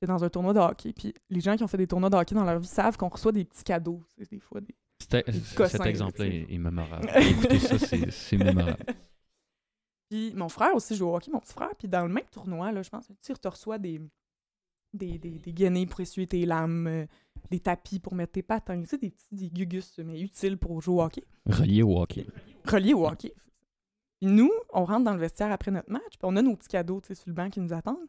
[0.00, 2.16] J'étais dans un tournoi de hockey, puis les gens qui ont fait des tournois de
[2.16, 5.84] hockey dans leur vie savent qu'on reçoit des petits cadeaux, des fois, des Cet cossins,
[5.84, 7.08] exemple-là est, est mémorable.
[7.16, 8.84] Écoutez ça, c'est mémorable.
[10.10, 11.74] Puis mon frère aussi joue au hockey, mon petit frère.
[11.78, 14.00] Puis dans le même tournoi, là, je pense, tu reçois des,
[14.94, 17.06] des, des, des gainés pour essuyer tes lames, euh,
[17.50, 20.80] des tapis pour mettre tes patins, tu sais, des petits des gugus, mais utiles pour
[20.80, 22.26] jouer au hockey, Relié au hockey.
[22.64, 23.32] reliés au hockey.
[24.20, 26.68] Puis nous, on rentre dans le vestiaire après notre match, puis on a nos petits
[26.68, 28.08] cadeaux, tu sais, sur le banc qui nous attendent.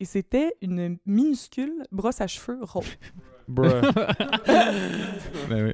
[0.00, 2.86] Et c'était une minuscule brosse à cheveux rose.
[3.48, 3.80] Bruh.
[5.48, 5.72] Ben oui.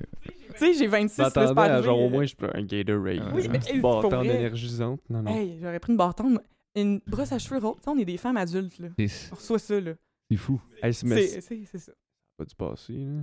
[0.54, 3.32] Tu sais, j'ai 26, là, c'est pas à genre au moins je peux un Gatorade.
[3.34, 4.36] Oui, une mais, bâtonne vrai.
[4.36, 5.00] énergisante.
[5.10, 5.34] Non, non.
[5.34, 6.40] Hey, j'aurais pris une bâtonne.
[6.76, 7.76] Une brosse à cheveux rose.
[7.78, 8.88] Tu sais, on est des femmes adultes, là.
[9.32, 9.92] On reçoit ça, là.
[10.30, 10.60] C'est fou.
[10.82, 11.92] Hey, c'est- C'est c'est- c'est ça.
[12.36, 13.22] pas du passé, là.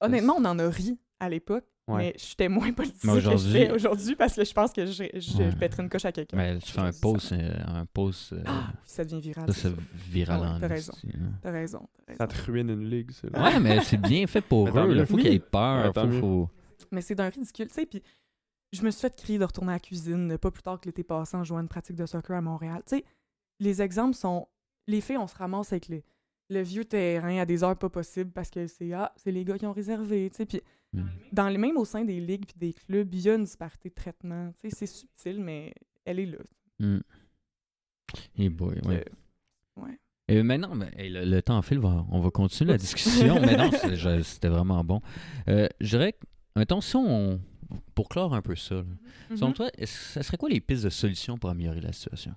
[0.00, 1.96] Honnêtement, on en a ri à l'époque, Ouais.
[1.98, 4.84] mais j'étais moins politique Mais que aujourd'hui- je fais aujourd'hui parce que je pense que
[4.86, 5.50] je, je, Ouais.
[5.50, 6.36] je pèterais une coche à quelqu'un.
[6.36, 9.52] Mais tu fais un ça- euh, un post, euh, Ah, ça devient viral.
[9.52, 10.92] ça, c'est viral ouais, en t'as raison.
[11.42, 11.88] T'as raison.
[12.06, 12.18] t'as raison.
[12.18, 13.28] Ça te ruine une ligue, ça.
[13.28, 14.94] Ouais, mais c'est bien fait pour eux.
[14.94, 15.06] Là.
[15.06, 15.22] Faut Oui.
[15.22, 15.92] qu'ils aient peur.
[15.94, 16.50] Faut, faut-
[16.92, 17.86] Mais c'est d'un ridicule, tu sais.
[17.86, 18.02] Puis
[18.72, 21.02] je me suis fait crier de retourner à la cuisine, pas plus tard que l'été
[21.04, 22.82] passé en jouant à une pratique de soccer à Montréal.
[22.86, 23.04] Tu sais,
[23.60, 24.48] les exemples sont.
[24.86, 26.04] Les filles, on se ramasse avec les,
[26.50, 29.56] le vieux terrain à des heures pas possibles parce que c'est ah, c'est les gars
[29.58, 30.46] qui ont réservé, tu sais.
[30.46, 30.60] Puis
[30.92, 31.02] Mm.
[31.32, 33.88] dans les même au sein des ligues puis des clubs, il y a une disparité
[33.88, 34.52] de traitement.
[34.62, 35.74] Tu sais, c'est subtil, mais
[36.04, 36.38] elle est là.
[36.78, 37.00] Mm.
[38.38, 38.88] Eh boy, Que-
[39.80, 39.98] ouais.
[40.28, 43.40] Et maintenant, ben, hey, le, le temps file, va- on va continuer la discussion.
[43.40, 43.70] mais non,
[44.22, 45.00] c'était vraiment bon.
[45.48, 46.14] Euh, je dirais
[46.56, 47.40] mettons, si on.
[47.96, 48.84] Pour clore un peu ça, là,
[49.34, 49.54] selon Mhm.
[49.54, 52.34] toi, ça serait quoi les pistes de solutions pour améliorer la situation?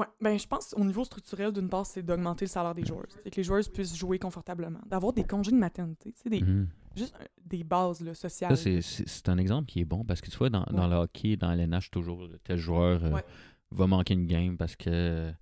[0.00, 3.06] Ouais, ben je pense au niveau structurel, d'une part, c'est d'augmenter le salaire des joueurs.
[3.22, 4.80] C'est que les joueurs puissent jouer confortablement.
[4.86, 6.68] D'avoir des congés de maternité, sais, des, Mhm.
[6.96, 8.56] juste euh, des bases là, sociales.
[8.56, 10.86] Ça, c'est- c'est c'est un exemple qui est bon parce que tu vois, dans, dans
[10.88, 13.24] le hockey, dans l'NH, toujours, tel joueur euh, Ouais.
[13.72, 15.32] va manquer une game parce que euh,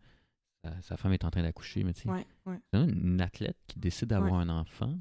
[0.83, 1.85] sa, femme est en train d'accoucher.
[1.85, 2.27] Mais tu sais,
[2.75, 4.95] une athlète qui décide d'avoir un enfant,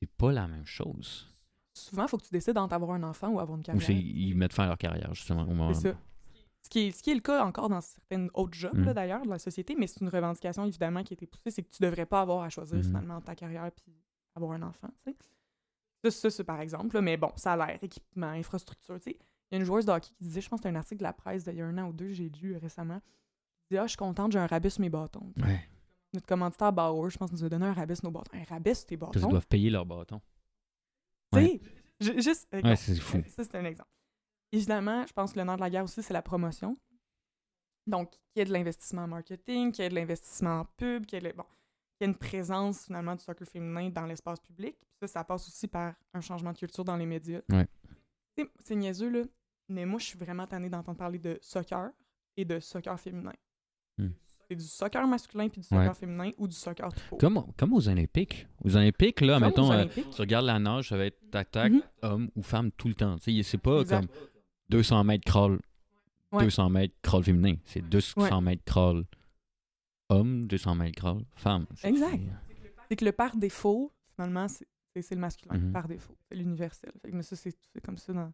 [0.00, 1.26] c'est pas la même chose.
[1.74, 3.84] Souvent, il faut que tu décides entre avoir un enfant ou avoir une carrière.
[3.86, 5.42] c'est ils mettent fin à leur carrière, justement.
[5.42, 5.98] au moment- C'est ça.
[6.62, 8.92] Ce qui, est, ce qui est le cas encore dans certaines autres jobs, Mm.
[8.92, 11.70] d'ailleurs, de la société, mais c'est une revendication, évidemment, qui a été poussée, c'est que
[11.70, 12.82] tu devrais pas avoir à choisir, Mhm.
[12.84, 13.94] finalement, ta carrière puis
[14.34, 15.16] avoir un enfant, tu sais.
[16.04, 19.18] Ça, ça, c'est par exemple, là, mais bon, salaire, équipement, infrastructure, tu sais.
[19.50, 20.98] Il y a une joueuse de hockey qui disait, je pense que c'est un article
[20.98, 23.78] de la presse d'il y a un an ou deux, j'ai lu récemment, qui disait,
[23.80, 25.32] ah, je suis contente, j'ai un rabais sur mes bâtons.
[25.42, 25.60] Ouais.
[26.12, 28.36] Notre commanditaire Bauer, je pense, nous a donné un rabais sur nos bâtons.
[28.36, 29.28] Un rabais sur tes bâtons?
[29.28, 30.20] doivent payer leur bâton.
[31.32, 31.60] Tu sais,
[32.00, 32.48] ju- juste.
[32.52, 33.22] Ouais, regarde, c'est fou.
[33.28, 33.88] Ça, c'est un exemple.
[34.52, 36.76] Évidemment, je pense que le nerf de la guerre aussi, c'est la promotion.
[37.86, 41.06] Donc, qu'il y ait de l'investissement en marketing, qu'il y ait de l'investissement en pub,
[41.06, 44.06] qu'il y ait, le- bon, qu'il y ait une présence finalement du soccer féminin dans
[44.06, 44.76] l'espace public.
[44.78, 47.40] Puis ça, ça passe aussi par un changement de culture dans les médias.
[47.50, 47.66] Ouais.
[48.60, 49.22] C'est niaiseux, là,
[49.68, 51.90] mais moi, je suis vraiment tannée d'entendre parler de soccer
[52.36, 53.34] et de soccer féminin.
[53.98, 54.08] Hmm.
[54.48, 55.94] C'est du soccer masculin puis du soccer Ouais.
[55.94, 57.18] féminin ou du soccer tout court.
[57.18, 58.46] Comme, comme aux Olympiques.
[58.64, 61.82] Aux Olympiques, là, Comme mettons, euh, tu regardes la nage, ça va être tac-tac, Mhm.
[62.02, 63.16] homme ou femme tout le temps.
[63.18, 64.06] C'est pas Exact.
[64.06, 64.08] comme
[64.70, 65.58] 200 mètres crawl,
[66.32, 66.44] Ouais.
[66.44, 67.56] 200 mètres crawl féminin.
[67.64, 68.40] C'est 200 Ouais.
[68.40, 69.04] mètres crawl
[70.08, 71.66] homme, 200 mètres crawl femme.
[71.84, 72.20] Exact.
[72.88, 75.72] C'est que le par défaut, finalement, c'est le masculin, Mhm.
[75.72, 76.16] par défaut.
[76.28, 76.92] C'est l'universel.
[77.12, 77.54] Mais ça, c'est
[77.84, 78.32] comme ça dans,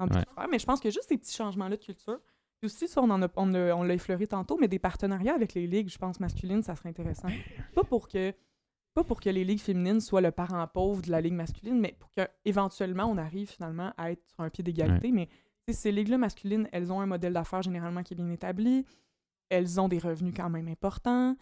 [0.00, 0.24] Ouais.
[0.50, 2.18] Mais je pense que juste ces petits changements-là de culture,
[2.64, 5.88] aussi, ça, on en a, on l'a effleuré tantôt, mais des partenariats avec les ligues,
[5.90, 7.28] je pense, masculines, ça serait intéressant.
[7.74, 8.32] Pas pour que
[8.94, 11.96] pas pour que les ligues féminines soient le parent pauvre de la ligue masculine, mais
[11.98, 15.10] pour qu'éventuellement, on arrive finalement à être sur un pied d'égalité.
[15.12, 15.28] Mais
[15.70, 18.84] ces ligues-là masculines, elles ont un modèle d'affaires généralement qui est bien établi.
[19.48, 21.36] Elles ont des revenus quand même importants.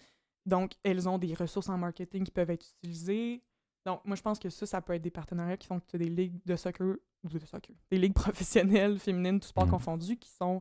[0.46, 3.42] Donc, elles ont des ressources en marketing qui peuvent être utilisées.
[3.86, 5.96] Donc, moi, je pense que ça, ça peut être des partenariats qui font que tu
[5.96, 8.14] as des ligues de soccer, ou de soccer, des ligues
[8.84, 9.70] professionnelles, féminines, tout sport Mhm.
[9.70, 10.60] confondu, qui sont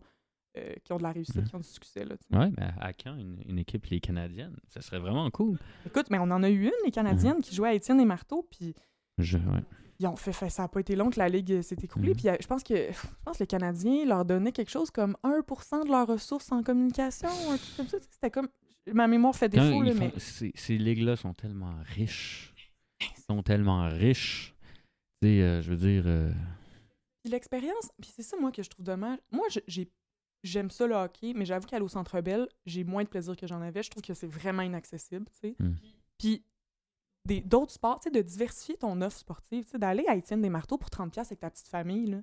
[0.57, 1.43] euh, qui ont de la réussite, Mhm.
[1.43, 2.03] qui ont du succès.
[2.05, 2.15] Là.
[2.31, 4.57] Ouais, mais à quand une, une équipe, les Canadiennes?
[4.67, 5.59] Ça serait vraiment cool.
[5.85, 8.47] Écoute, mais on en a eu une, les Canadiennes, qui jouaient à Étienne et Marteau,
[8.49, 8.73] puis
[9.19, 9.63] Je, ouais.
[9.99, 12.09] Ils ont fait, fait- ça n'a pas été long que la Ligue s'est écroulée.
[12.09, 12.15] Mhm.
[12.15, 15.17] Puis euh, je pense que je pense que les Canadiens leur donnaient quelque chose comme
[15.23, 17.97] 1% de leurs ressources en communication, un truc comme ça.
[18.09, 18.47] C'était comme.
[18.93, 20.11] Ma mémoire fait défaut, là, mais.
[20.17, 22.53] ces, ces ligues-là sont tellement riches.
[23.01, 24.55] Ils sont tellement riches.
[25.21, 26.03] Tu sais, euh, je veux dire.
[26.07, 26.31] euh,
[27.25, 29.19] l'expérience, puis c'est ça, moi, que je trouve dommage.
[29.31, 29.89] Moi, j'ai.
[30.41, 33.45] J'aime ça le hockey, mais j'avoue qu'aller au Centre Bell, j'ai moins de plaisir que
[33.45, 33.83] j'en avais.
[33.83, 35.55] Je trouve que c'est vraiment inaccessible, tu sais.
[35.59, 35.73] Hmm.
[36.17, 36.45] Puis
[37.25, 41.39] d'autres sports, de diversifier ton offre sportive, d'aller à Étienne des Marteaux pour 30$ avec
[41.39, 42.17] ta petite famille, là,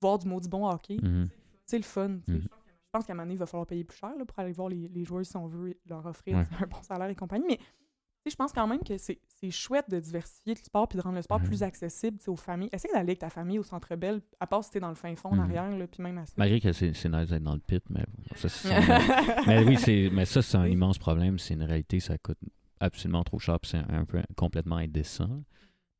[0.00, 1.28] voir du maudit bon hockey, mhm.
[1.66, 2.08] c'est le fun.
[2.08, 2.22] Mhm.
[2.26, 4.52] Je pense qu'à un moment donné, il va falloir payer plus cher là, pour aller
[4.52, 6.46] voir les, les joueurs si on veut leur offrir Ouais.
[6.64, 7.46] un bon salaire et compagnie.
[7.48, 9.18] Mais je pense quand même que c'est
[9.50, 11.46] chouette de diversifier le sport puis de rendre le sport Mhm.
[11.46, 12.68] plus accessible aux familles.
[12.72, 15.14] Essaye d'aller avec ta famille au centre Bell, à part si t'es dans le fin
[15.16, 15.40] fond, en Mhm.
[15.40, 16.32] arrière, là, puis même à ça.
[16.36, 18.68] Malgré que c'est nice d'être dans le pit, mais bon, ça, c'est
[19.46, 21.38] mais oui, mais ça, c'est un immense problème.
[21.38, 22.38] C'est une réalité, ça coûte
[22.80, 25.42] absolument trop cher, c'est un, peu complètement indécent.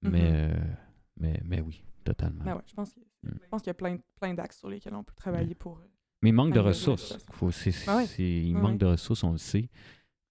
[0.02, 0.18] Mais, Mhm.
[0.32, 0.54] euh,
[1.20, 2.44] mais, mais oui, totalement.
[2.44, 3.30] Ben ouais, je pense Mm.
[3.42, 5.78] je pense qu'il y a plein, plein d'axes sur lesquels on peut travailler pour.
[5.78, 5.88] euh,
[6.22, 7.18] Mais il manque de la ressources.
[7.88, 8.06] Ah ouais.
[8.06, 9.68] c'est- il Ah manque de ressources, on le sait.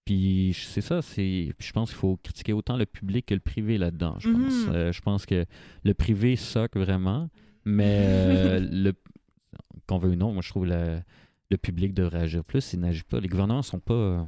[0.06, 1.52] Puis c'est ça, c'est.
[1.58, 4.16] puis Je pense qu'il faut critiquer autant le public que le privé là-dedans.
[4.20, 4.66] Je pense.
[4.66, 4.74] Mhm.
[4.74, 5.44] Euh, je pense que
[5.84, 7.28] le privé soque vraiment,
[7.66, 8.94] mais euh, le
[9.86, 11.02] qu'on veut ou non, moi je trouve le,
[11.50, 12.72] le public devrait agir plus.
[12.72, 13.20] Il n'agit pas.
[13.20, 14.26] Les gouvernements sont pas.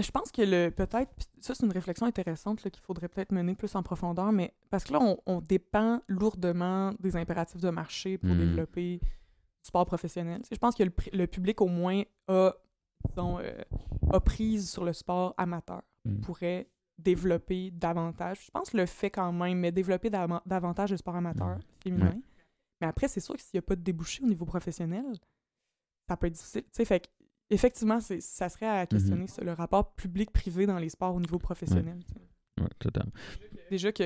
[0.00, 3.74] Je pense que le peut-être, ça c'est une réflexion intéressante qu'il faudrait peut-être mener plus
[3.74, 8.30] en profondeur, mais parce que là, on, on dépend lourdement des impératifs de marché pour
[8.30, 8.38] Mm.
[8.38, 9.08] développer du
[9.62, 10.42] sport professionnel.
[10.50, 12.52] Je pense que le, public au moins a,
[13.08, 13.60] disons, euh,
[14.12, 16.20] a prise sur le sport amateur, Mm.
[16.20, 16.66] pourrait
[16.98, 18.44] développer davantage.
[18.46, 21.60] Je pense le fait quand même, mais développer dava- davantage le sport amateur Mm.
[21.82, 22.20] féminin.
[22.80, 25.04] Mais après, c'est sûr que s'il n'y a pas de débouché au niveau professionnel,
[26.08, 26.62] ça peut être difficile.
[26.62, 27.06] Tu sais, fait que,
[27.50, 31.38] effectivement, c'est- ça serait à questionner ça, le rapport public-privé dans les sports au niveau
[31.38, 31.98] professionnel.
[32.60, 33.12] Ouais, totalement.
[33.70, 34.02] Déjà que,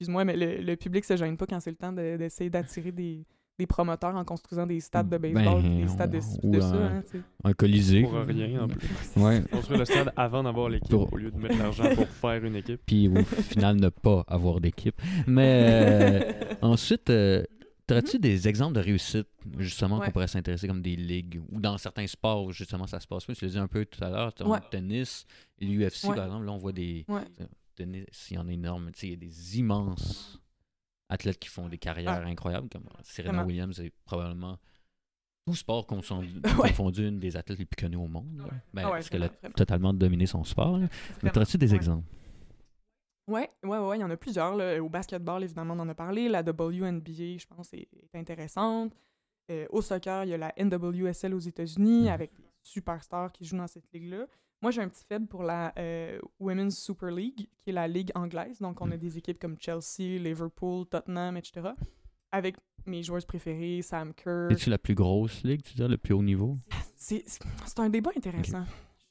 [0.00, 2.92] excuse-moi, mais le, le public se gêne pas quand c'est le temps de- d'essayer d'attirer
[2.92, 3.26] des,
[3.58, 6.66] des promoteurs en construisant des stades de baseball, Ben, des stades de ou de ça.
[6.74, 7.24] un- hein, tu sais.
[7.44, 8.02] Un colisée.
[8.02, 8.80] Pour rien, en plus.
[9.16, 9.42] Ouais.
[9.52, 12.56] Construire le stade avant d'avoir l'équipe Pour- au lieu de mettre l'argent pour faire une
[12.56, 12.80] équipe.
[12.86, 15.00] Puis au final, ne pas avoir d'équipe.
[15.28, 17.44] Mais euh, ensuite, euh,
[17.86, 19.28] T'aurais-tu des exemples de réussite,
[19.58, 20.06] justement, Ouais.
[20.06, 23.26] qu'on pourrait s'intéresser comme des ligues ou dans certains sports où justement ça se passe
[23.26, 23.34] pas?
[23.34, 24.58] Tu l'as dit un peu tout à l'heure, tu Ouais.
[24.58, 25.26] le tennis,
[25.60, 26.14] l'UFC Ouais.
[26.16, 27.04] par exemple, là on voit des.
[27.74, 30.40] Tennis, il y en a énorme, tu sais, il y a des immenses
[31.08, 33.46] athlètes qui font des carrières incroyables, comme Serena Vraiment.
[33.48, 34.58] Williams est probablement,
[35.46, 36.72] tout sport confondu, Ouais.
[36.98, 38.28] une des athlètes les plus connus au monde.
[38.72, 40.78] Ben, Ah ouais, parce qu'elle a totalement dominé son sport.
[40.78, 40.88] là.
[41.22, 42.06] Mais t'aurais-tu des exemples?
[43.26, 44.54] Ouais, ouais, ouais, il y en a plusieurs.
[44.54, 44.82] là.
[44.82, 46.28] Au basketball, évidemment, on en a parlé.
[46.28, 48.92] La WNBA, je pense, est, est intéressante.
[49.50, 52.08] Euh, au soccer, il y a la NWSL aux États-Unis Mhm.
[52.08, 54.26] avec des superstars qui jouent dans cette ligue-là.
[54.62, 58.10] Moi, j'ai un petit faible pour la euh, Women's Super League, qui est la ligue
[58.14, 58.58] anglaise.
[58.60, 61.70] Donc, on a des équipes comme Chelsea, Liverpool, Tottenham, etc.
[62.32, 62.56] Avec
[62.86, 64.48] mes joueuses préférées, Sam Kerr.
[64.50, 66.56] Es-tu la plus grosse ligue, tu dis, le plus haut niveau?
[66.96, 68.64] C'est c'est un débat intéressant.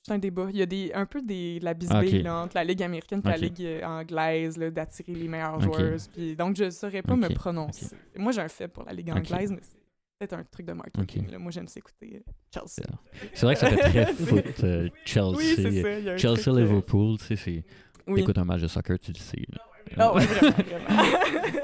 [0.06, 0.48] C'est un débat.
[0.50, 2.84] Il y a des, un peu des, de la Ah, bisbille là, entre la Ligue
[2.84, 3.38] américaine et la.
[3.38, 5.64] Ligue euh, anglaise, là, d'attirer les meilleures Ok.
[5.64, 6.10] joueuses.
[6.10, 7.96] Puis, donc, je ne saurais pas me prononcer.
[8.18, 9.78] Moi, j'ai un fait pour la Ligue anglaise, mais c'est
[10.20, 11.32] peut-être un truc de marketing.
[11.32, 11.40] Là.
[11.40, 12.86] Moi, j'aime s'écouter euh, Chelsea.
[13.34, 15.38] C'est vrai que ça fait très foot, euh, Chelsea.
[15.38, 15.70] Oui, c'est ça.
[16.00, 17.64] il y a un Chelsea, truc, euh, Liverpool, tu sais, c'est.
[18.06, 18.20] Oui.
[18.20, 19.42] T'écoutes un match de soccer, tu le sais.
[19.54, 19.62] là.
[19.98, 21.04] Ah ouais, vraiment, vraiment.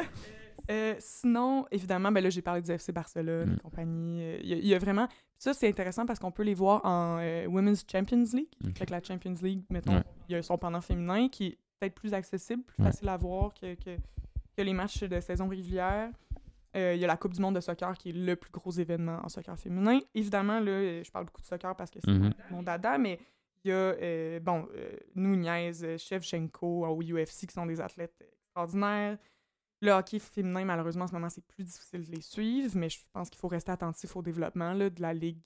[0.70, 3.54] Euh, sinon, évidemment, ben là, j'ai parlé du FC Barcelone Mm.
[3.54, 4.22] et compagnie.
[4.24, 5.08] Euh, Il y, a- il y a vraiment...
[5.38, 8.50] Ça, c'est intéressant parce qu'on peut les voir en euh, Women's Champions League.
[8.66, 8.78] Ok.
[8.78, 10.04] Fait que la Champions League, mettons, Ouais.
[10.28, 12.92] il y a son pendant féminin qui est peut-être plus accessible, plus Ouais.
[12.92, 13.96] facile à voir que, que,
[14.56, 16.12] que les matchs de saison régulière.
[16.76, 18.70] Euh, il y a la Coupe du monde de soccer qui est le plus gros
[18.72, 20.00] événement en soccer féminin.
[20.14, 22.32] Évidemment, là, je parle beaucoup de soccer parce que c'est Mhm.
[22.52, 23.18] mon dada, mais
[23.64, 24.68] il y a, bon,
[25.16, 28.14] Nunez, Shevchenko au UFC qui sont des athlètes
[28.44, 29.18] extraordinaires.
[29.82, 33.00] Le hockey féminin, malheureusement, en ce moment, c'est plus difficile de les suivre, mais je
[33.14, 35.38] pense qu'il faut rester attentif au développement là, de la ligue.
[35.38, 35.44] Tu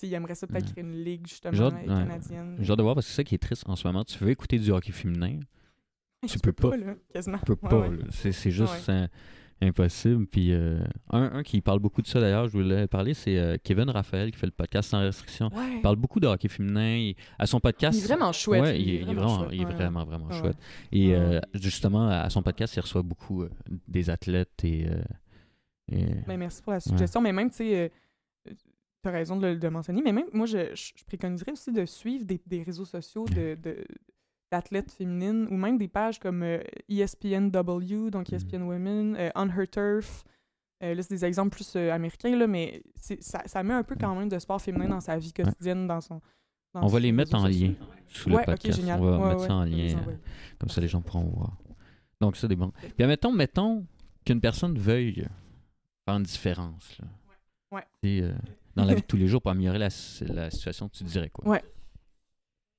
[0.00, 0.72] sais, il aimerait ça peut-être Mhm.
[0.72, 2.58] créer une ligue, justement, Genre- euh, canadienne.
[2.60, 4.04] Hâte de voir parce que c'est ça qui est triste en ce moment.
[4.04, 5.38] Tu veux écouter du hockey féminin,
[6.26, 6.76] tu peux pas.
[6.76, 7.38] là, quasiment.
[7.38, 7.88] tu peux Ouais, pas.
[7.88, 7.98] ouais.
[8.10, 8.94] C'est, juste Ouais.
[8.94, 9.08] euh,
[9.62, 10.26] impossible.
[10.26, 10.78] Puis euh,
[11.10, 14.30] un, un qui parle beaucoup de ça d'ailleurs, je voulais parler, c'est euh, Kevin Raphaël
[14.30, 15.48] qui fait le podcast sans restriction.
[15.54, 15.76] Ouais.
[15.76, 16.96] Il parle beaucoup de hockey féminin.
[16.96, 17.98] Il- à son podcast.
[17.98, 18.62] Il est vraiment chouette.
[18.62, 20.38] Ouais, il, est- il est vraiment, chouette, il est vraiment, vraiment Ouais.
[20.38, 20.56] chouette.
[20.92, 23.44] Et euh, justement, à son podcast, il reçoit beaucoup
[23.88, 24.86] des athlètes et.
[25.90, 27.20] et- Ben, merci pour la suggestion.
[27.20, 27.92] Mais même, tu sais,
[28.46, 31.72] tu as raison de le de mentionner, mais même, moi, je, je, je préconiserais aussi
[31.72, 33.84] de suivre des, des réseaux sociaux de, de-
[34.52, 38.34] d'athlètes féminines ou même des pages comme euh, ESPNW, donc Mhm.
[38.36, 40.24] ESPN Women, euh, On Her Turf.
[40.84, 42.82] Euh, là, c'est des exemples plus américains, là, mais
[43.20, 46.00] ça, ça met un peu quand même de sport féminin dans sa vie quotidienne, dans
[46.00, 46.20] son.
[46.74, 47.74] dans On va les mettre en lien
[48.08, 48.78] sous Ouais, le ok, podcast.
[48.78, 49.00] génial.
[49.00, 49.94] On va Ouais, mettre ça en lien.
[50.58, 51.56] Comme ça, les gens pourront voir.
[52.20, 52.72] Donc, ça, c'est bon.
[52.96, 53.86] Puis, admettons, mettons
[54.24, 55.26] qu'une personne veuille
[56.04, 56.98] faire une différence.
[56.98, 57.06] Là.
[58.04, 58.32] Euh,
[58.74, 59.88] dans la vie de tous les jours, pour améliorer la,
[60.28, 61.48] la situation, tu dirais quoi?
[61.48, 61.62] Ouais.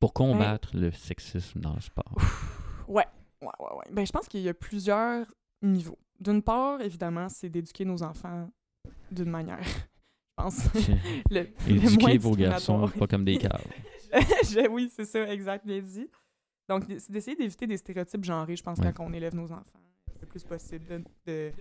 [0.04, 2.14] Pour combattre le sexisme dans le sport?
[2.90, 3.06] Ouais,
[3.42, 3.86] ouais, ouais, ouais.
[3.90, 5.26] Ben, je pense qu'il y a plusieurs
[5.62, 5.98] niveaux.
[6.20, 8.50] D'une part, évidemment, c'est d'éduquer nos enfants
[9.10, 9.80] d'une manière, je
[10.36, 10.66] pense,
[11.32, 13.66] le, le moins Éduquer vos garçons, pas comme des caves.
[14.70, 16.10] Oui, c'est ça, exact, bien dit.
[16.68, 18.92] Donc, c'est d'essayer d'éviter des stéréotypes genrés, je pense, Ouais.
[18.94, 19.80] quand on élève nos enfants,
[20.20, 20.86] le plus possible.
[20.86, 21.52] De, de,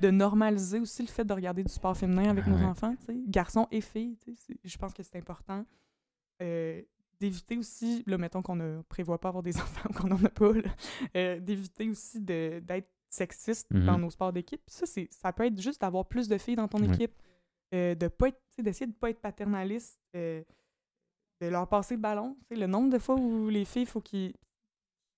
[0.00, 3.20] de normaliser aussi le fait de regarder du sport féminin avec nos enfants, tu sais,
[3.28, 5.64] garçons et filles, tu sais, c'est- je pense que c'est important.
[6.42, 6.82] Euh,
[7.22, 10.28] d'éviter aussi, là, mettons qu'on ne prévoit pas avoir des enfants ou qu'on n'en a
[10.28, 10.70] pas, là,
[11.16, 13.84] euh, d'éviter aussi de- d'être sexiste Mhm.
[13.86, 14.62] dans nos sports d'équipe.
[14.66, 17.12] Ça, c'est, ça peut être juste d'avoir plus de filles dans ton équipe,
[17.74, 20.42] euh, de pas d'essayer de pas être paternaliste, euh,
[21.40, 22.36] de leur passer le ballon.
[22.50, 24.34] Le nombre de fois où les filles, il faut qu'ils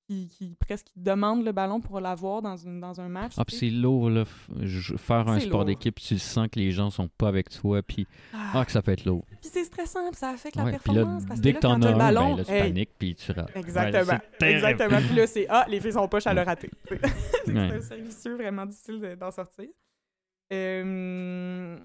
[0.06, 3.32] qui, qui presque ils demandent le ballon pour l'avoir dans, une, dans un match.
[3.38, 4.24] Ah, puis c'est lourd, là.
[4.60, 8.06] je- Faire un sport d'équipe, tu sens que les gens sont pas avec toi, puis
[8.32, 9.24] Ah, ah, que ça peut être lourd.
[9.40, 11.24] puis c'est stressant, puis ça affecte la Ouais, là, performance.
[11.26, 12.90] parce dès que que là, t'en as un, le ballon, ben là, tu hey, paniques,
[12.98, 13.56] puis tu rates.
[13.56, 14.18] Exactement.
[14.40, 14.52] Ouais.
[14.54, 14.98] Exactement.
[15.00, 16.70] Puis là, c'est Ah, les filles sont poches à le rater.
[17.46, 17.70] C'est Ouais.
[18.26, 19.66] un vraiment difficile de- d'en sortir.
[20.52, 21.78] Euh,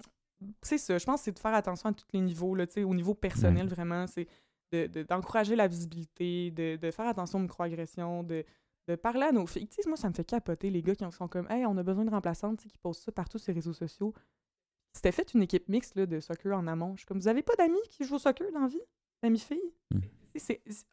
[0.62, 0.96] c'est ça.
[0.98, 2.54] Je pense que c'est de faire attention à tous les niveaux.
[2.54, 4.06] Là, au niveau personnel, vraiment.
[4.06, 4.26] C'est
[4.72, 8.44] de- de- d'encourager la visibilité, de, de faire attention aux microagressions, de,
[8.88, 9.68] de parler à nos filles.
[9.68, 11.82] Tu sais, moi, ça me fait capoter les gars qui sont comme Hey, on a
[11.82, 14.14] besoin de remplaçantes, qui postent ça partout sur les réseaux sociaux.
[14.92, 16.92] C'était fait une équipe mixte là, de soccer en amont.
[16.94, 18.82] Je suis comme Vous avez pas d'amis qui jouent au soccer dans la vie?
[19.22, 19.72] D'amis filles?
[19.92, 19.98] Mm.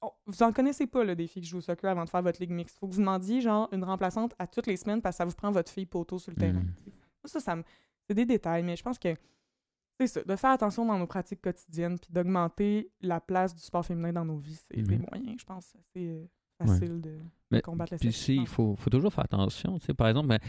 [0.01, 2.21] On- Vous en connaissez pas là, des filles qui jouent au soccer avant de faire
[2.23, 2.77] votre ligue mixte.
[2.79, 5.33] Faut que vous demandiez genre une remplaçante à toutes les semaines parce que ça vous
[5.35, 6.59] prend votre fille poteau sur le terrain.
[6.59, 6.73] Mm.
[6.85, 6.91] sais.
[6.91, 7.63] Moi, Ça, ça me-
[8.07, 9.15] c'est des détails, mais je pense que
[9.99, 13.85] c'est ça, de faire attention dans nos pratiques quotidiennes puis d'augmenter la place du sport
[13.85, 14.59] féminin dans nos vies.
[14.69, 15.05] C'est des Mhm.
[15.11, 16.25] moyens, je pense, assez euh,
[16.59, 17.19] facile de, de
[17.51, 19.77] Mais- combattre la Puis si, il faut, faut toujours faire attention.
[19.97, 20.39] Par exemple, ben,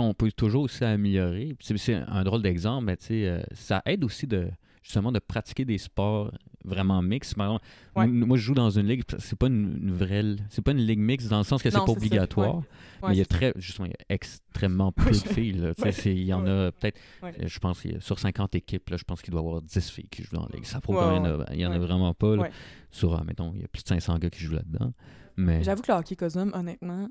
[0.00, 1.56] on peut toujours aussi améliorer.
[1.60, 4.48] C'est un drôle d'exemple, mais euh, ça aide aussi de
[4.82, 6.32] justement de pratiquer des sports
[6.66, 7.34] vraiment mixtes.
[7.34, 7.64] Par exemple,
[7.96, 8.06] Ouais.
[8.06, 10.78] moi, moi, je joue dans une ligue, c'est pas une, une vraie, c'est pas une
[10.84, 12.56] ligue mixte dans le sens que c'est pas obligatoire.
[12.56, 12.62] Ouais,
[13.08, 15.52] mais il y a très, justement, il y a extrêmement peu de filles.
[15.52, 15.72] là.
[16.04, 19.30] Il y en a peut-être, euh, je pense, sur 50 équipes, là, je pense qu'il
[19.32, 20.64] doit y avoir 10 filles qui jouent dans la ligue.
[20.66, 21.78] Ça prouve qu'il y en a- il y en a ouais.
[21.78, 22.36] vraiment pas.
[22.36, 22.48] là.
[22.90, 24.92] Sur, euh, mettons, il y a plus de 500 gars qui jouent là-dedans.
[25.36, 27.08] Mais J'avoue que le hockey cosum, honnêtement,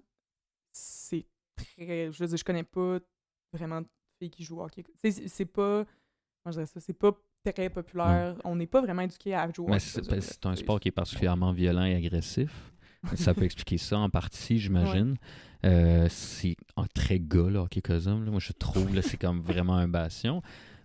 [0.71, 1.25] c'est
[1.55, 2.11] très.
[2.11, 2.99] Je veux dire, je connais pas
[3.53, 3.87] vraiment de
[4.19, 4.83] filles qui jouent au hockey.
[5.27, 5.85] C'est pas.
[6.43, 6.79] Comment je dirais ça?
[6.79, 7.11] C'est pas
[7.53, 8.35] très populaire.
[8.43, 10.91] On n'est pas vraiment éduqué à jouer Mais c'est ben, c'est un sport qui est
[10.91, 12.71] particulièrement violent et agressif.
[13.15, 15.15] ça peut expliquer ça en partie, j'imagine.
[15.65, 18.23] Euh, c'est un très gars, là, hockey cosum.
[18.25, 18.31] là.
[18.31, 20.41] Moi, je trouve là, c'est comme vraiment un bastion.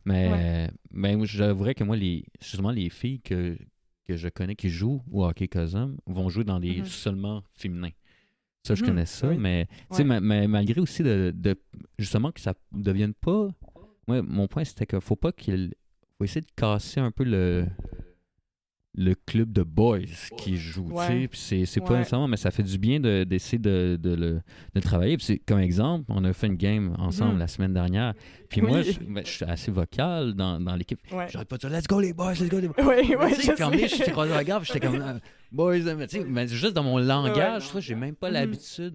[0.07, 3.59] Mais, mais moi, j'avouerais que moi, les, justement, les filles que,
[4.07, 6.87] que je connais qui jouent au hockey cosum vont jouer dans des Mhm.
[6.87, 7.91] seulement féminins.
[8.67, 9.37] Ça, je Mhm, connais ça, oui.
[9.39, 10.05] mais, Ouais.
[10.05, 11.59] ma- ma- malgré aussi de, de-
[11.99, 13.49] justement que ça devienne pas.
[14.09, 15.75] Moi, mon point, c'était qu'il faut pas qu'il.
[16.21, 17.67] Faut essayer de casser un peu le
[18.95, 20.01] le club de boys
[20.37, 21.29] qui joue, Ouais.
[21.33, 21.99] c'est, c'est pas Ouais.
[21.99, 24.43] nécessairement, mais ça fait du bien de, d'essayer de, de le, de
[24.75, 25.17] le travailler.
[25.17, 27.39] Puis c'est, comme exemple, on a fait une game ensemble Mhm.
[27.39, 28.15] la semaine dernière,
[28.49, 28.69] puis Oui.
[28.69, 30.99] moi, je, ben, je suis assez vocal dans, dans l'équipe.
[31.13, 31.29] Ouais.
[31.31, 32.75] J'arrête pas de dire «Let's go les boys, let's go les boys!»
[33.39, 33.89] je sais.
[33.89, 34.33] j'étais croisé
[34.81, 35.19] comme euh,
[35.53, 38.35] boys, mais tu sais, mais juste dans mon langage, ça, j'ai même pas Mhm.
[38.35, 38.95] l'habitude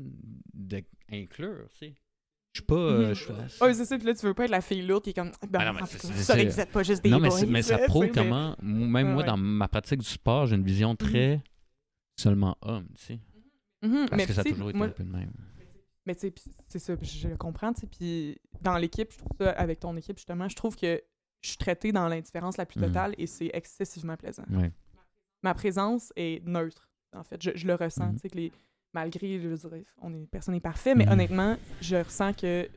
[0.53, 1.95] d'inclure, tu sais.
[2.55, 2.75] Je suis pas.
[2.75, 3.13] euh, Mhm.
[3.15, 3.33] je suis-
[3.63, 5.29] Ouais, c'est ça, puis là, tu veux pas être la fille lourde qui est comme.
[5.49, 7.39] Ben, Ah non, mais en c'est- ça, vous êtes pas juste des non, mais, boys,
[7.39, 9.25] c'est- mais ça prouve mais- comment, même Ouais, moi, ouais.
[9.25, 11.41] dans ma pratique du sport, j'ai une vision très
[12.17, 13.19] seulement homme, tu sais.
[13.83, 15.33] Mhm, Parce mais que ça a toujours été moi- un peu de même.
[16.05, 16.33] Mais tu sais,
[16.69, 19.97] c'est ça, je le comprends, tu sais, puis dans l'équipe, je trouve ça, avec ton
[19.97, 21.01] équipe, justement, je trouve que
[21.41, 22.87] je suis traitée dans l'indifférence la plus Mhm.
[22.87, 24.45] totale et c'est excessivement plaisant.
[24.49, 24.71] Ouais.
[25.43, 27.41] Ma présence est neutre, en fait.
[27.43, 28.13] Je, je le ressens, Mhm.
[28.15, 28.51] tu sais, que les,
[28.95, 31.11] malgré, je veux dire, on est, personne n'est parfait, mais Mhm.
[31.11, 32.67] honnêtement, je ressens que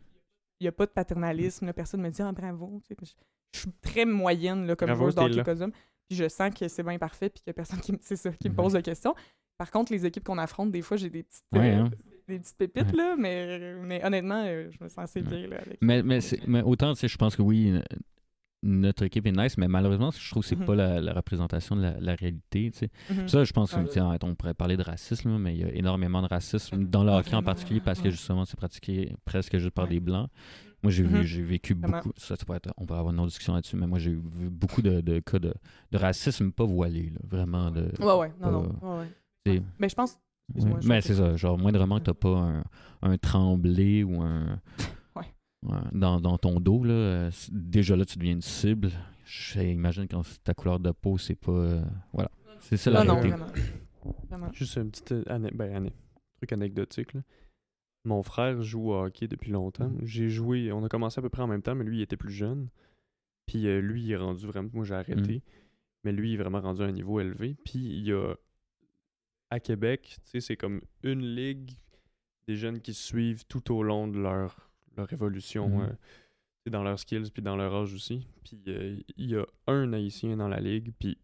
[0.60, 3.12] il n'y a pas de paternalisme, là, personne me dit «Ah, bravo», tu sais, je,
[3.54, 5.44] je suis très moyenne, là, comme joueuse de t'es hockey là.
[5.44, 8.30] cosum, puis je sens que c'est bien parfait, puis qu'il y a personne qui, ça,
[8.32, 8.56] qui me Mhm.
[8.56, 9.14] pose de questions.
[9.56, 11.44] Par contre, les équipes qu'on affronte, des fois, j'ai des petites...
[11.52, 11.90] Ouais, euh, hein.
[12.26, 12.96] des petites pépites, Ouais.
[12.96, 16.92] là, mais, mais honnêtement, euh, je me sens assez bien là, avec Mais, mais, autant,
[16.94, 17.80] tu sais, je pense que oui,
[18.62, 20.64] notre équipe est nice, mais malheureusement, je trouve que c'est Mhm.
[20.66, 22.90] pas la, la représentation de la, la réalité, tu sais.
[23.11, 23.28] Mhm.
[23.28, 23.82] Ça, je pense Ouais.
[23.84, 26.26] que, tu sais, on pourrait parler de racisme, là, mais il y a énormément de
[26.26, 29.90] racisme dans le hockey en particulier parce que justement, c'est pratiqué presque juste par Ouais.
[29.90, 30.28] des blancs.
[30.82, 31.22] Moi, j'ai vu, Mhm.
[31.22, 32.12] j'ai vécu beaucoup.
[32.16, 34.80] Ça, ça être- on pourrait avoir une autre discussion là-dessus, mais moi, j'ai vu beaucoup
[34.82, 35.52] de, de cas de,
[35.92, 37.70] de racisme pas voilé, là, vraiment.
[37.70, 38.98] De, Ouais, ouais, non, pas- non.
[38.98, 40.18] Ouais, Mais je pense.
[40.84, 42.64] Mais te- c'est ça, genre moindrement que t'as pas un,
[43.02, 44.61] un tremblé ou un.
[45.92, 48.90] Dans, dans ton dos, là, euh, déjà là, tu deviens une cible.
[49.26, 51.50] J'imagine quand c'est ta couleur de peau, c'est pas.
[51.52, 52.30] euh, voilà.
[52.61, 53.36] C'est ça la Non, non, réalité.
[53.36, 53.52] vraiment.
[54.30, 54.52] Vraiment.
[54.52, 55.92] Juste une petite euh, ane- ben, ane-
[56.38, 57.12] truc anecdotique.
[57.12, 57.22] Là.
[58.04, 59.88] Mon frère joue au hockey depuis longtemps.
[59.90, 60.00] Mhm.
[60.04, 62.16] J'ai joué, on a commencé à peu près en même temps, mais lui, il était
[62.16, 62.68] plus jeune.
[63.46, 64.70] Puis euh, lui, il est rendu vraiment.
[64.72, 65.34] Moi, j'ai arrêté.
[65.34, 65.40] Mhm.
[66.04, 67.56] Mais lui, il est vraiment rendu à un niveau élevé.
[67.64, 68.34] Puis il y a.
[69.50, 71.72] À Québec, tu sais, c'est comme une ligue
[72.47, 74.68] des jeunes qui se suivent tout au long de leur,
[74.98, 75.68] leur évolution.
[75.68, 75.80] Mhm.
[75.80, 75.92] euh,
[76.64, 78.26] c'est dans leurs skills, puis dans leur âge aussi.
[78.44, 81.16] Puis euh, il y a un Haïtien dans la ligue, puis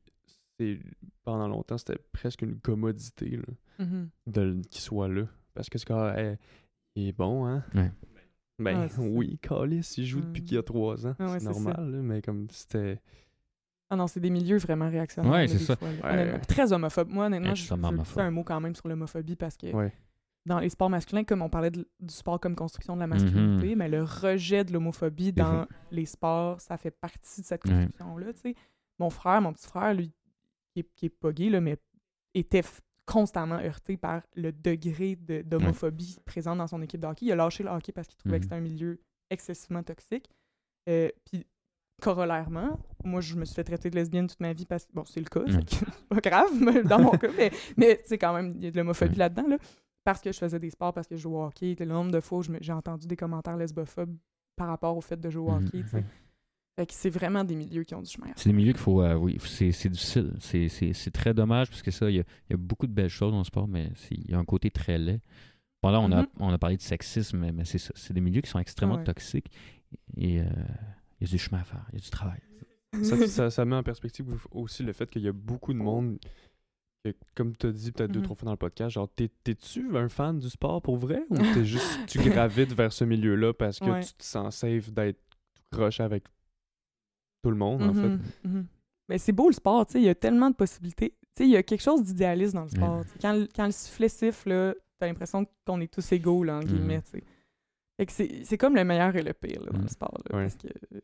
[0.58, 0.78] c'est
[1.24, 4.62] pendant longtemps, c'était presque une commodité là, Mhm.
[4.70, 5.24] qu'il soit là.
[5.52, 6.36] Parce que ce gars, eh,
[6.94, 7.62] il est bon, hein?
[7.74, 7.90] Ouais.
[8.58, 10.46] Ben oui, Calis, il joue depuis Mhm.
[10.48, 11.16] qu'il a trois ans.
[11.18, 13.00] Ah ouais, c'est normal, là, mais comme c'était.
[13.90, 15.30] Ah non, c'est des milieux vraiment réactionnaires.
[15.32, 15.76] Ouais, c'est ça.
[15.76, 15.88] fois.
[16.04, 16.38] Ouais.
[16.40, 17.08] Très homophobe.
[17.10, 17.66] Moi, honnêtement, je je
[18.04, 19.92] fais un mot quand même sur l'homophobie parce que Ouais.
[20.46, 23.76] Dans les sports masculins, comme on parlait de- du sport comme construction de la masculinité,
[23.76, 28.26] mais le rejet de l'homophobie dans les sports, ça fait partie de cette construction-là.
[28.98, 30.12] Mon frère, mon petit frère, lui,
[30.74, 31.78] qui est, qui est pas gay, là, mais
[32.34, 32.62] était
[33.06, 37.26] constamment heurté par le degré de- d'homophobie présent dans son équipe de hockey.
[37.26, 38.50] Il a lâché le hockey parce qu'il trouvait que Mhm.
[38.50, 39.00] c'était un milieu
[39.30, 40.28] excessivement toxique.
[40.88, 41.46] Euh, Puis,
[42.02, 45.04] corollairement, moi, je me suis fait traiter de lesbienne toute ma vie parce que, bon,
[45.04, 46.50] c'est le cas, c'est pas grave
[46.98, 47.28] dans mon cas,
[47.76, 49.56] mais, sais, quand même, il y a de l'homophobie là-dedans, là.
[50.04, 51.74] Parce que je faisais des sports, parce que je jouais au hockey.
[51.78, 54.14] Le nombre de fois où j'ai entendu des commentaires lesbophobes
[54.56, 55.66] par rapport au fait de jouer au Mhm.
[55.66, 55.82] hockey.
[56.76, 58.26] Fait que c'est vraiment des milieux qui ont du chemin.
[58.28, 59.00] à C'est des milieux qu'il faut.
[59.00, 60.32] euh, oui, c'est c'est difficile.
[60.40, 62.86] C'est- C'est c'est très dommage parce que ça, il y, a, il y a beaucoup
[62.88, 65.20] de belles choses dans le sport, mais il y a un côté très laid.
[65.82, 66.28] Bon, là, on, a, Mhm.
[66.40, 67.92] on a parlé de sexisme, mais, mais c'est ça.
[67.94, 69.04] C'est des milieux qui sont extrêmement Ouais.
[69.04, 69.50] toxiques.
[70.16, 70.44] Et euh,
[71.20, 72.40] il y a du chemin à faire, il y a du travail.
[73.02, 76.18] ça, ça, ça met en perspective aussi le fait qu'il y a beaucoup de monde,
[77.34, 78.24] comme tu as dit peut-être deux, Mhm.
[78.24, 81.34] trois fois dans le podcast, genre, t'es- t'es-tu un fan du sport pour vrai ou
[81.62, 84.00] t'es juste, tu gravites vers ce milieu-là parce que Ouais.
[84.02, 85.18] tu te sens safe d'être
[85.54, 86.24] tout croche avec
[87.42, 88.08] tout le monde, en fait?
[88.08, 88.66] Mhm, mhm.
[89.08, 91.10] Mais c'est beau le sport, tu sais, il y a tellement de possibilités.
[91.36, 93.04] Tu sais, il y a quelque chose d'idéaliste dans le sport.
[93.20, 96.64] Quand, le- quand le sifflet siffle, t'as l'impression qu'on est tous égaux, là, en Mhm.
[96.64, 97.24] guillemets, tu sais.
[97.98, 99.84] Fait que c'est c'est comme le meilleur et le pire, là, dans Mhm.
[99.84, 100.44] le sport, là, Ouais.
[100.44, 101.00] parce que euh,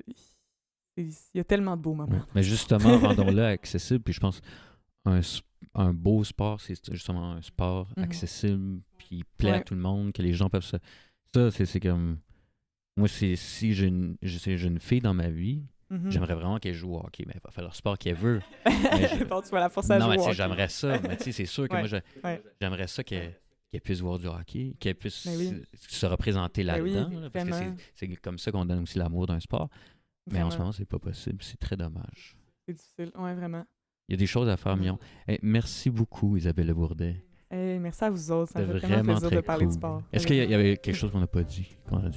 [0.97, 2.13] il y a tellement de beaux moments.
[2.17, 2.23] Ouais.
[2.35, 4.03] Mais justement, rendons-le accessible.
[4.03, 4.41] Puis je pense
[5.05, 5.43] un, s-
[5.75, 8.05] un beau sport, c'est justement un sport Mhm.
[8.05, 10.77] accessible, puis plaît à tout le monde, que les gens peuvent se.
[11.35, 12.19] Ça, c'est comme.
[12.97, 13.37] Moi, si
[13.75, 16.11] j'ai une, une fille dans ma vie, Mhm.
[16.11, 18.41] j'aimerais vraiment qu'elle joue au hockey, mais elle va faire le sport qu'elle veut.
[18.67, 20.99] je- Bon, tu vas la forcer à non, jouer mais j'aimerais ça.
[21.03, 22.43] Mais tu sais, c'est sûr que Ouais, moi, ouais.
[22.61, 23.39] j'aimerais ça qu'elle
[23.71, 25.63] qu'elle puisse voir du hockey, qu'elle puisse Ben oui.
[25.77, 27.21] se- se représenter Ben oui, là-dedans.
[27.21, 27.55] là, parce que
[27.95, 29.69] c'est- comme ça qu'on donne aussi l'amour d'un sport.
[30.31, 31.39] Mais en ce moment, c'est pas possible.
[31.43, 32.37] C'est très dommage.
[32.67, 33.13] C'est difficile.
[33.17, 33.65] Ouais, vraiment.
[34.11, 34.85] Il y a des choses à faire, Mhm.
[34.85, 34.99] Mion.
[35.29, 37.23] Eh, merci beaucoup, Isabelle Bourdet.
[37.49, 38.51] Hey, merci à vous autres.
[38.53, 39.69] Ça me C'était fait vraiment vraiment plaisir très de parler cool.
[39.75, 40.03] de sport.
[40.13, 41.77] Est-ce qu'il y, a- avait quelque chose qu'on n'a pas dit?
[41.89, 42.11] qu'on dire?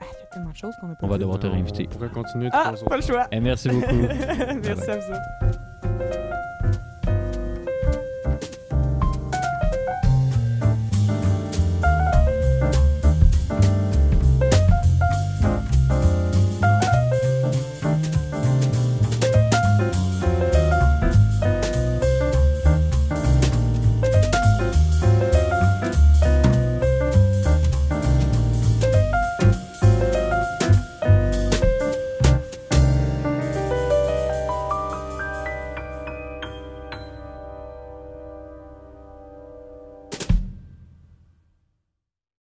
[0.00, 1.52] Ah, Il y a tellement de choses qu'on n'a pas On va devoir te On
[1.52, 1.86] réinviter.
[1.86, 3.26] pourrait continuer Ah, pas le choix.
[3.32, 3.86] Eh, merci beaucoup.
[4.62, 6.41] Merci à vous autres.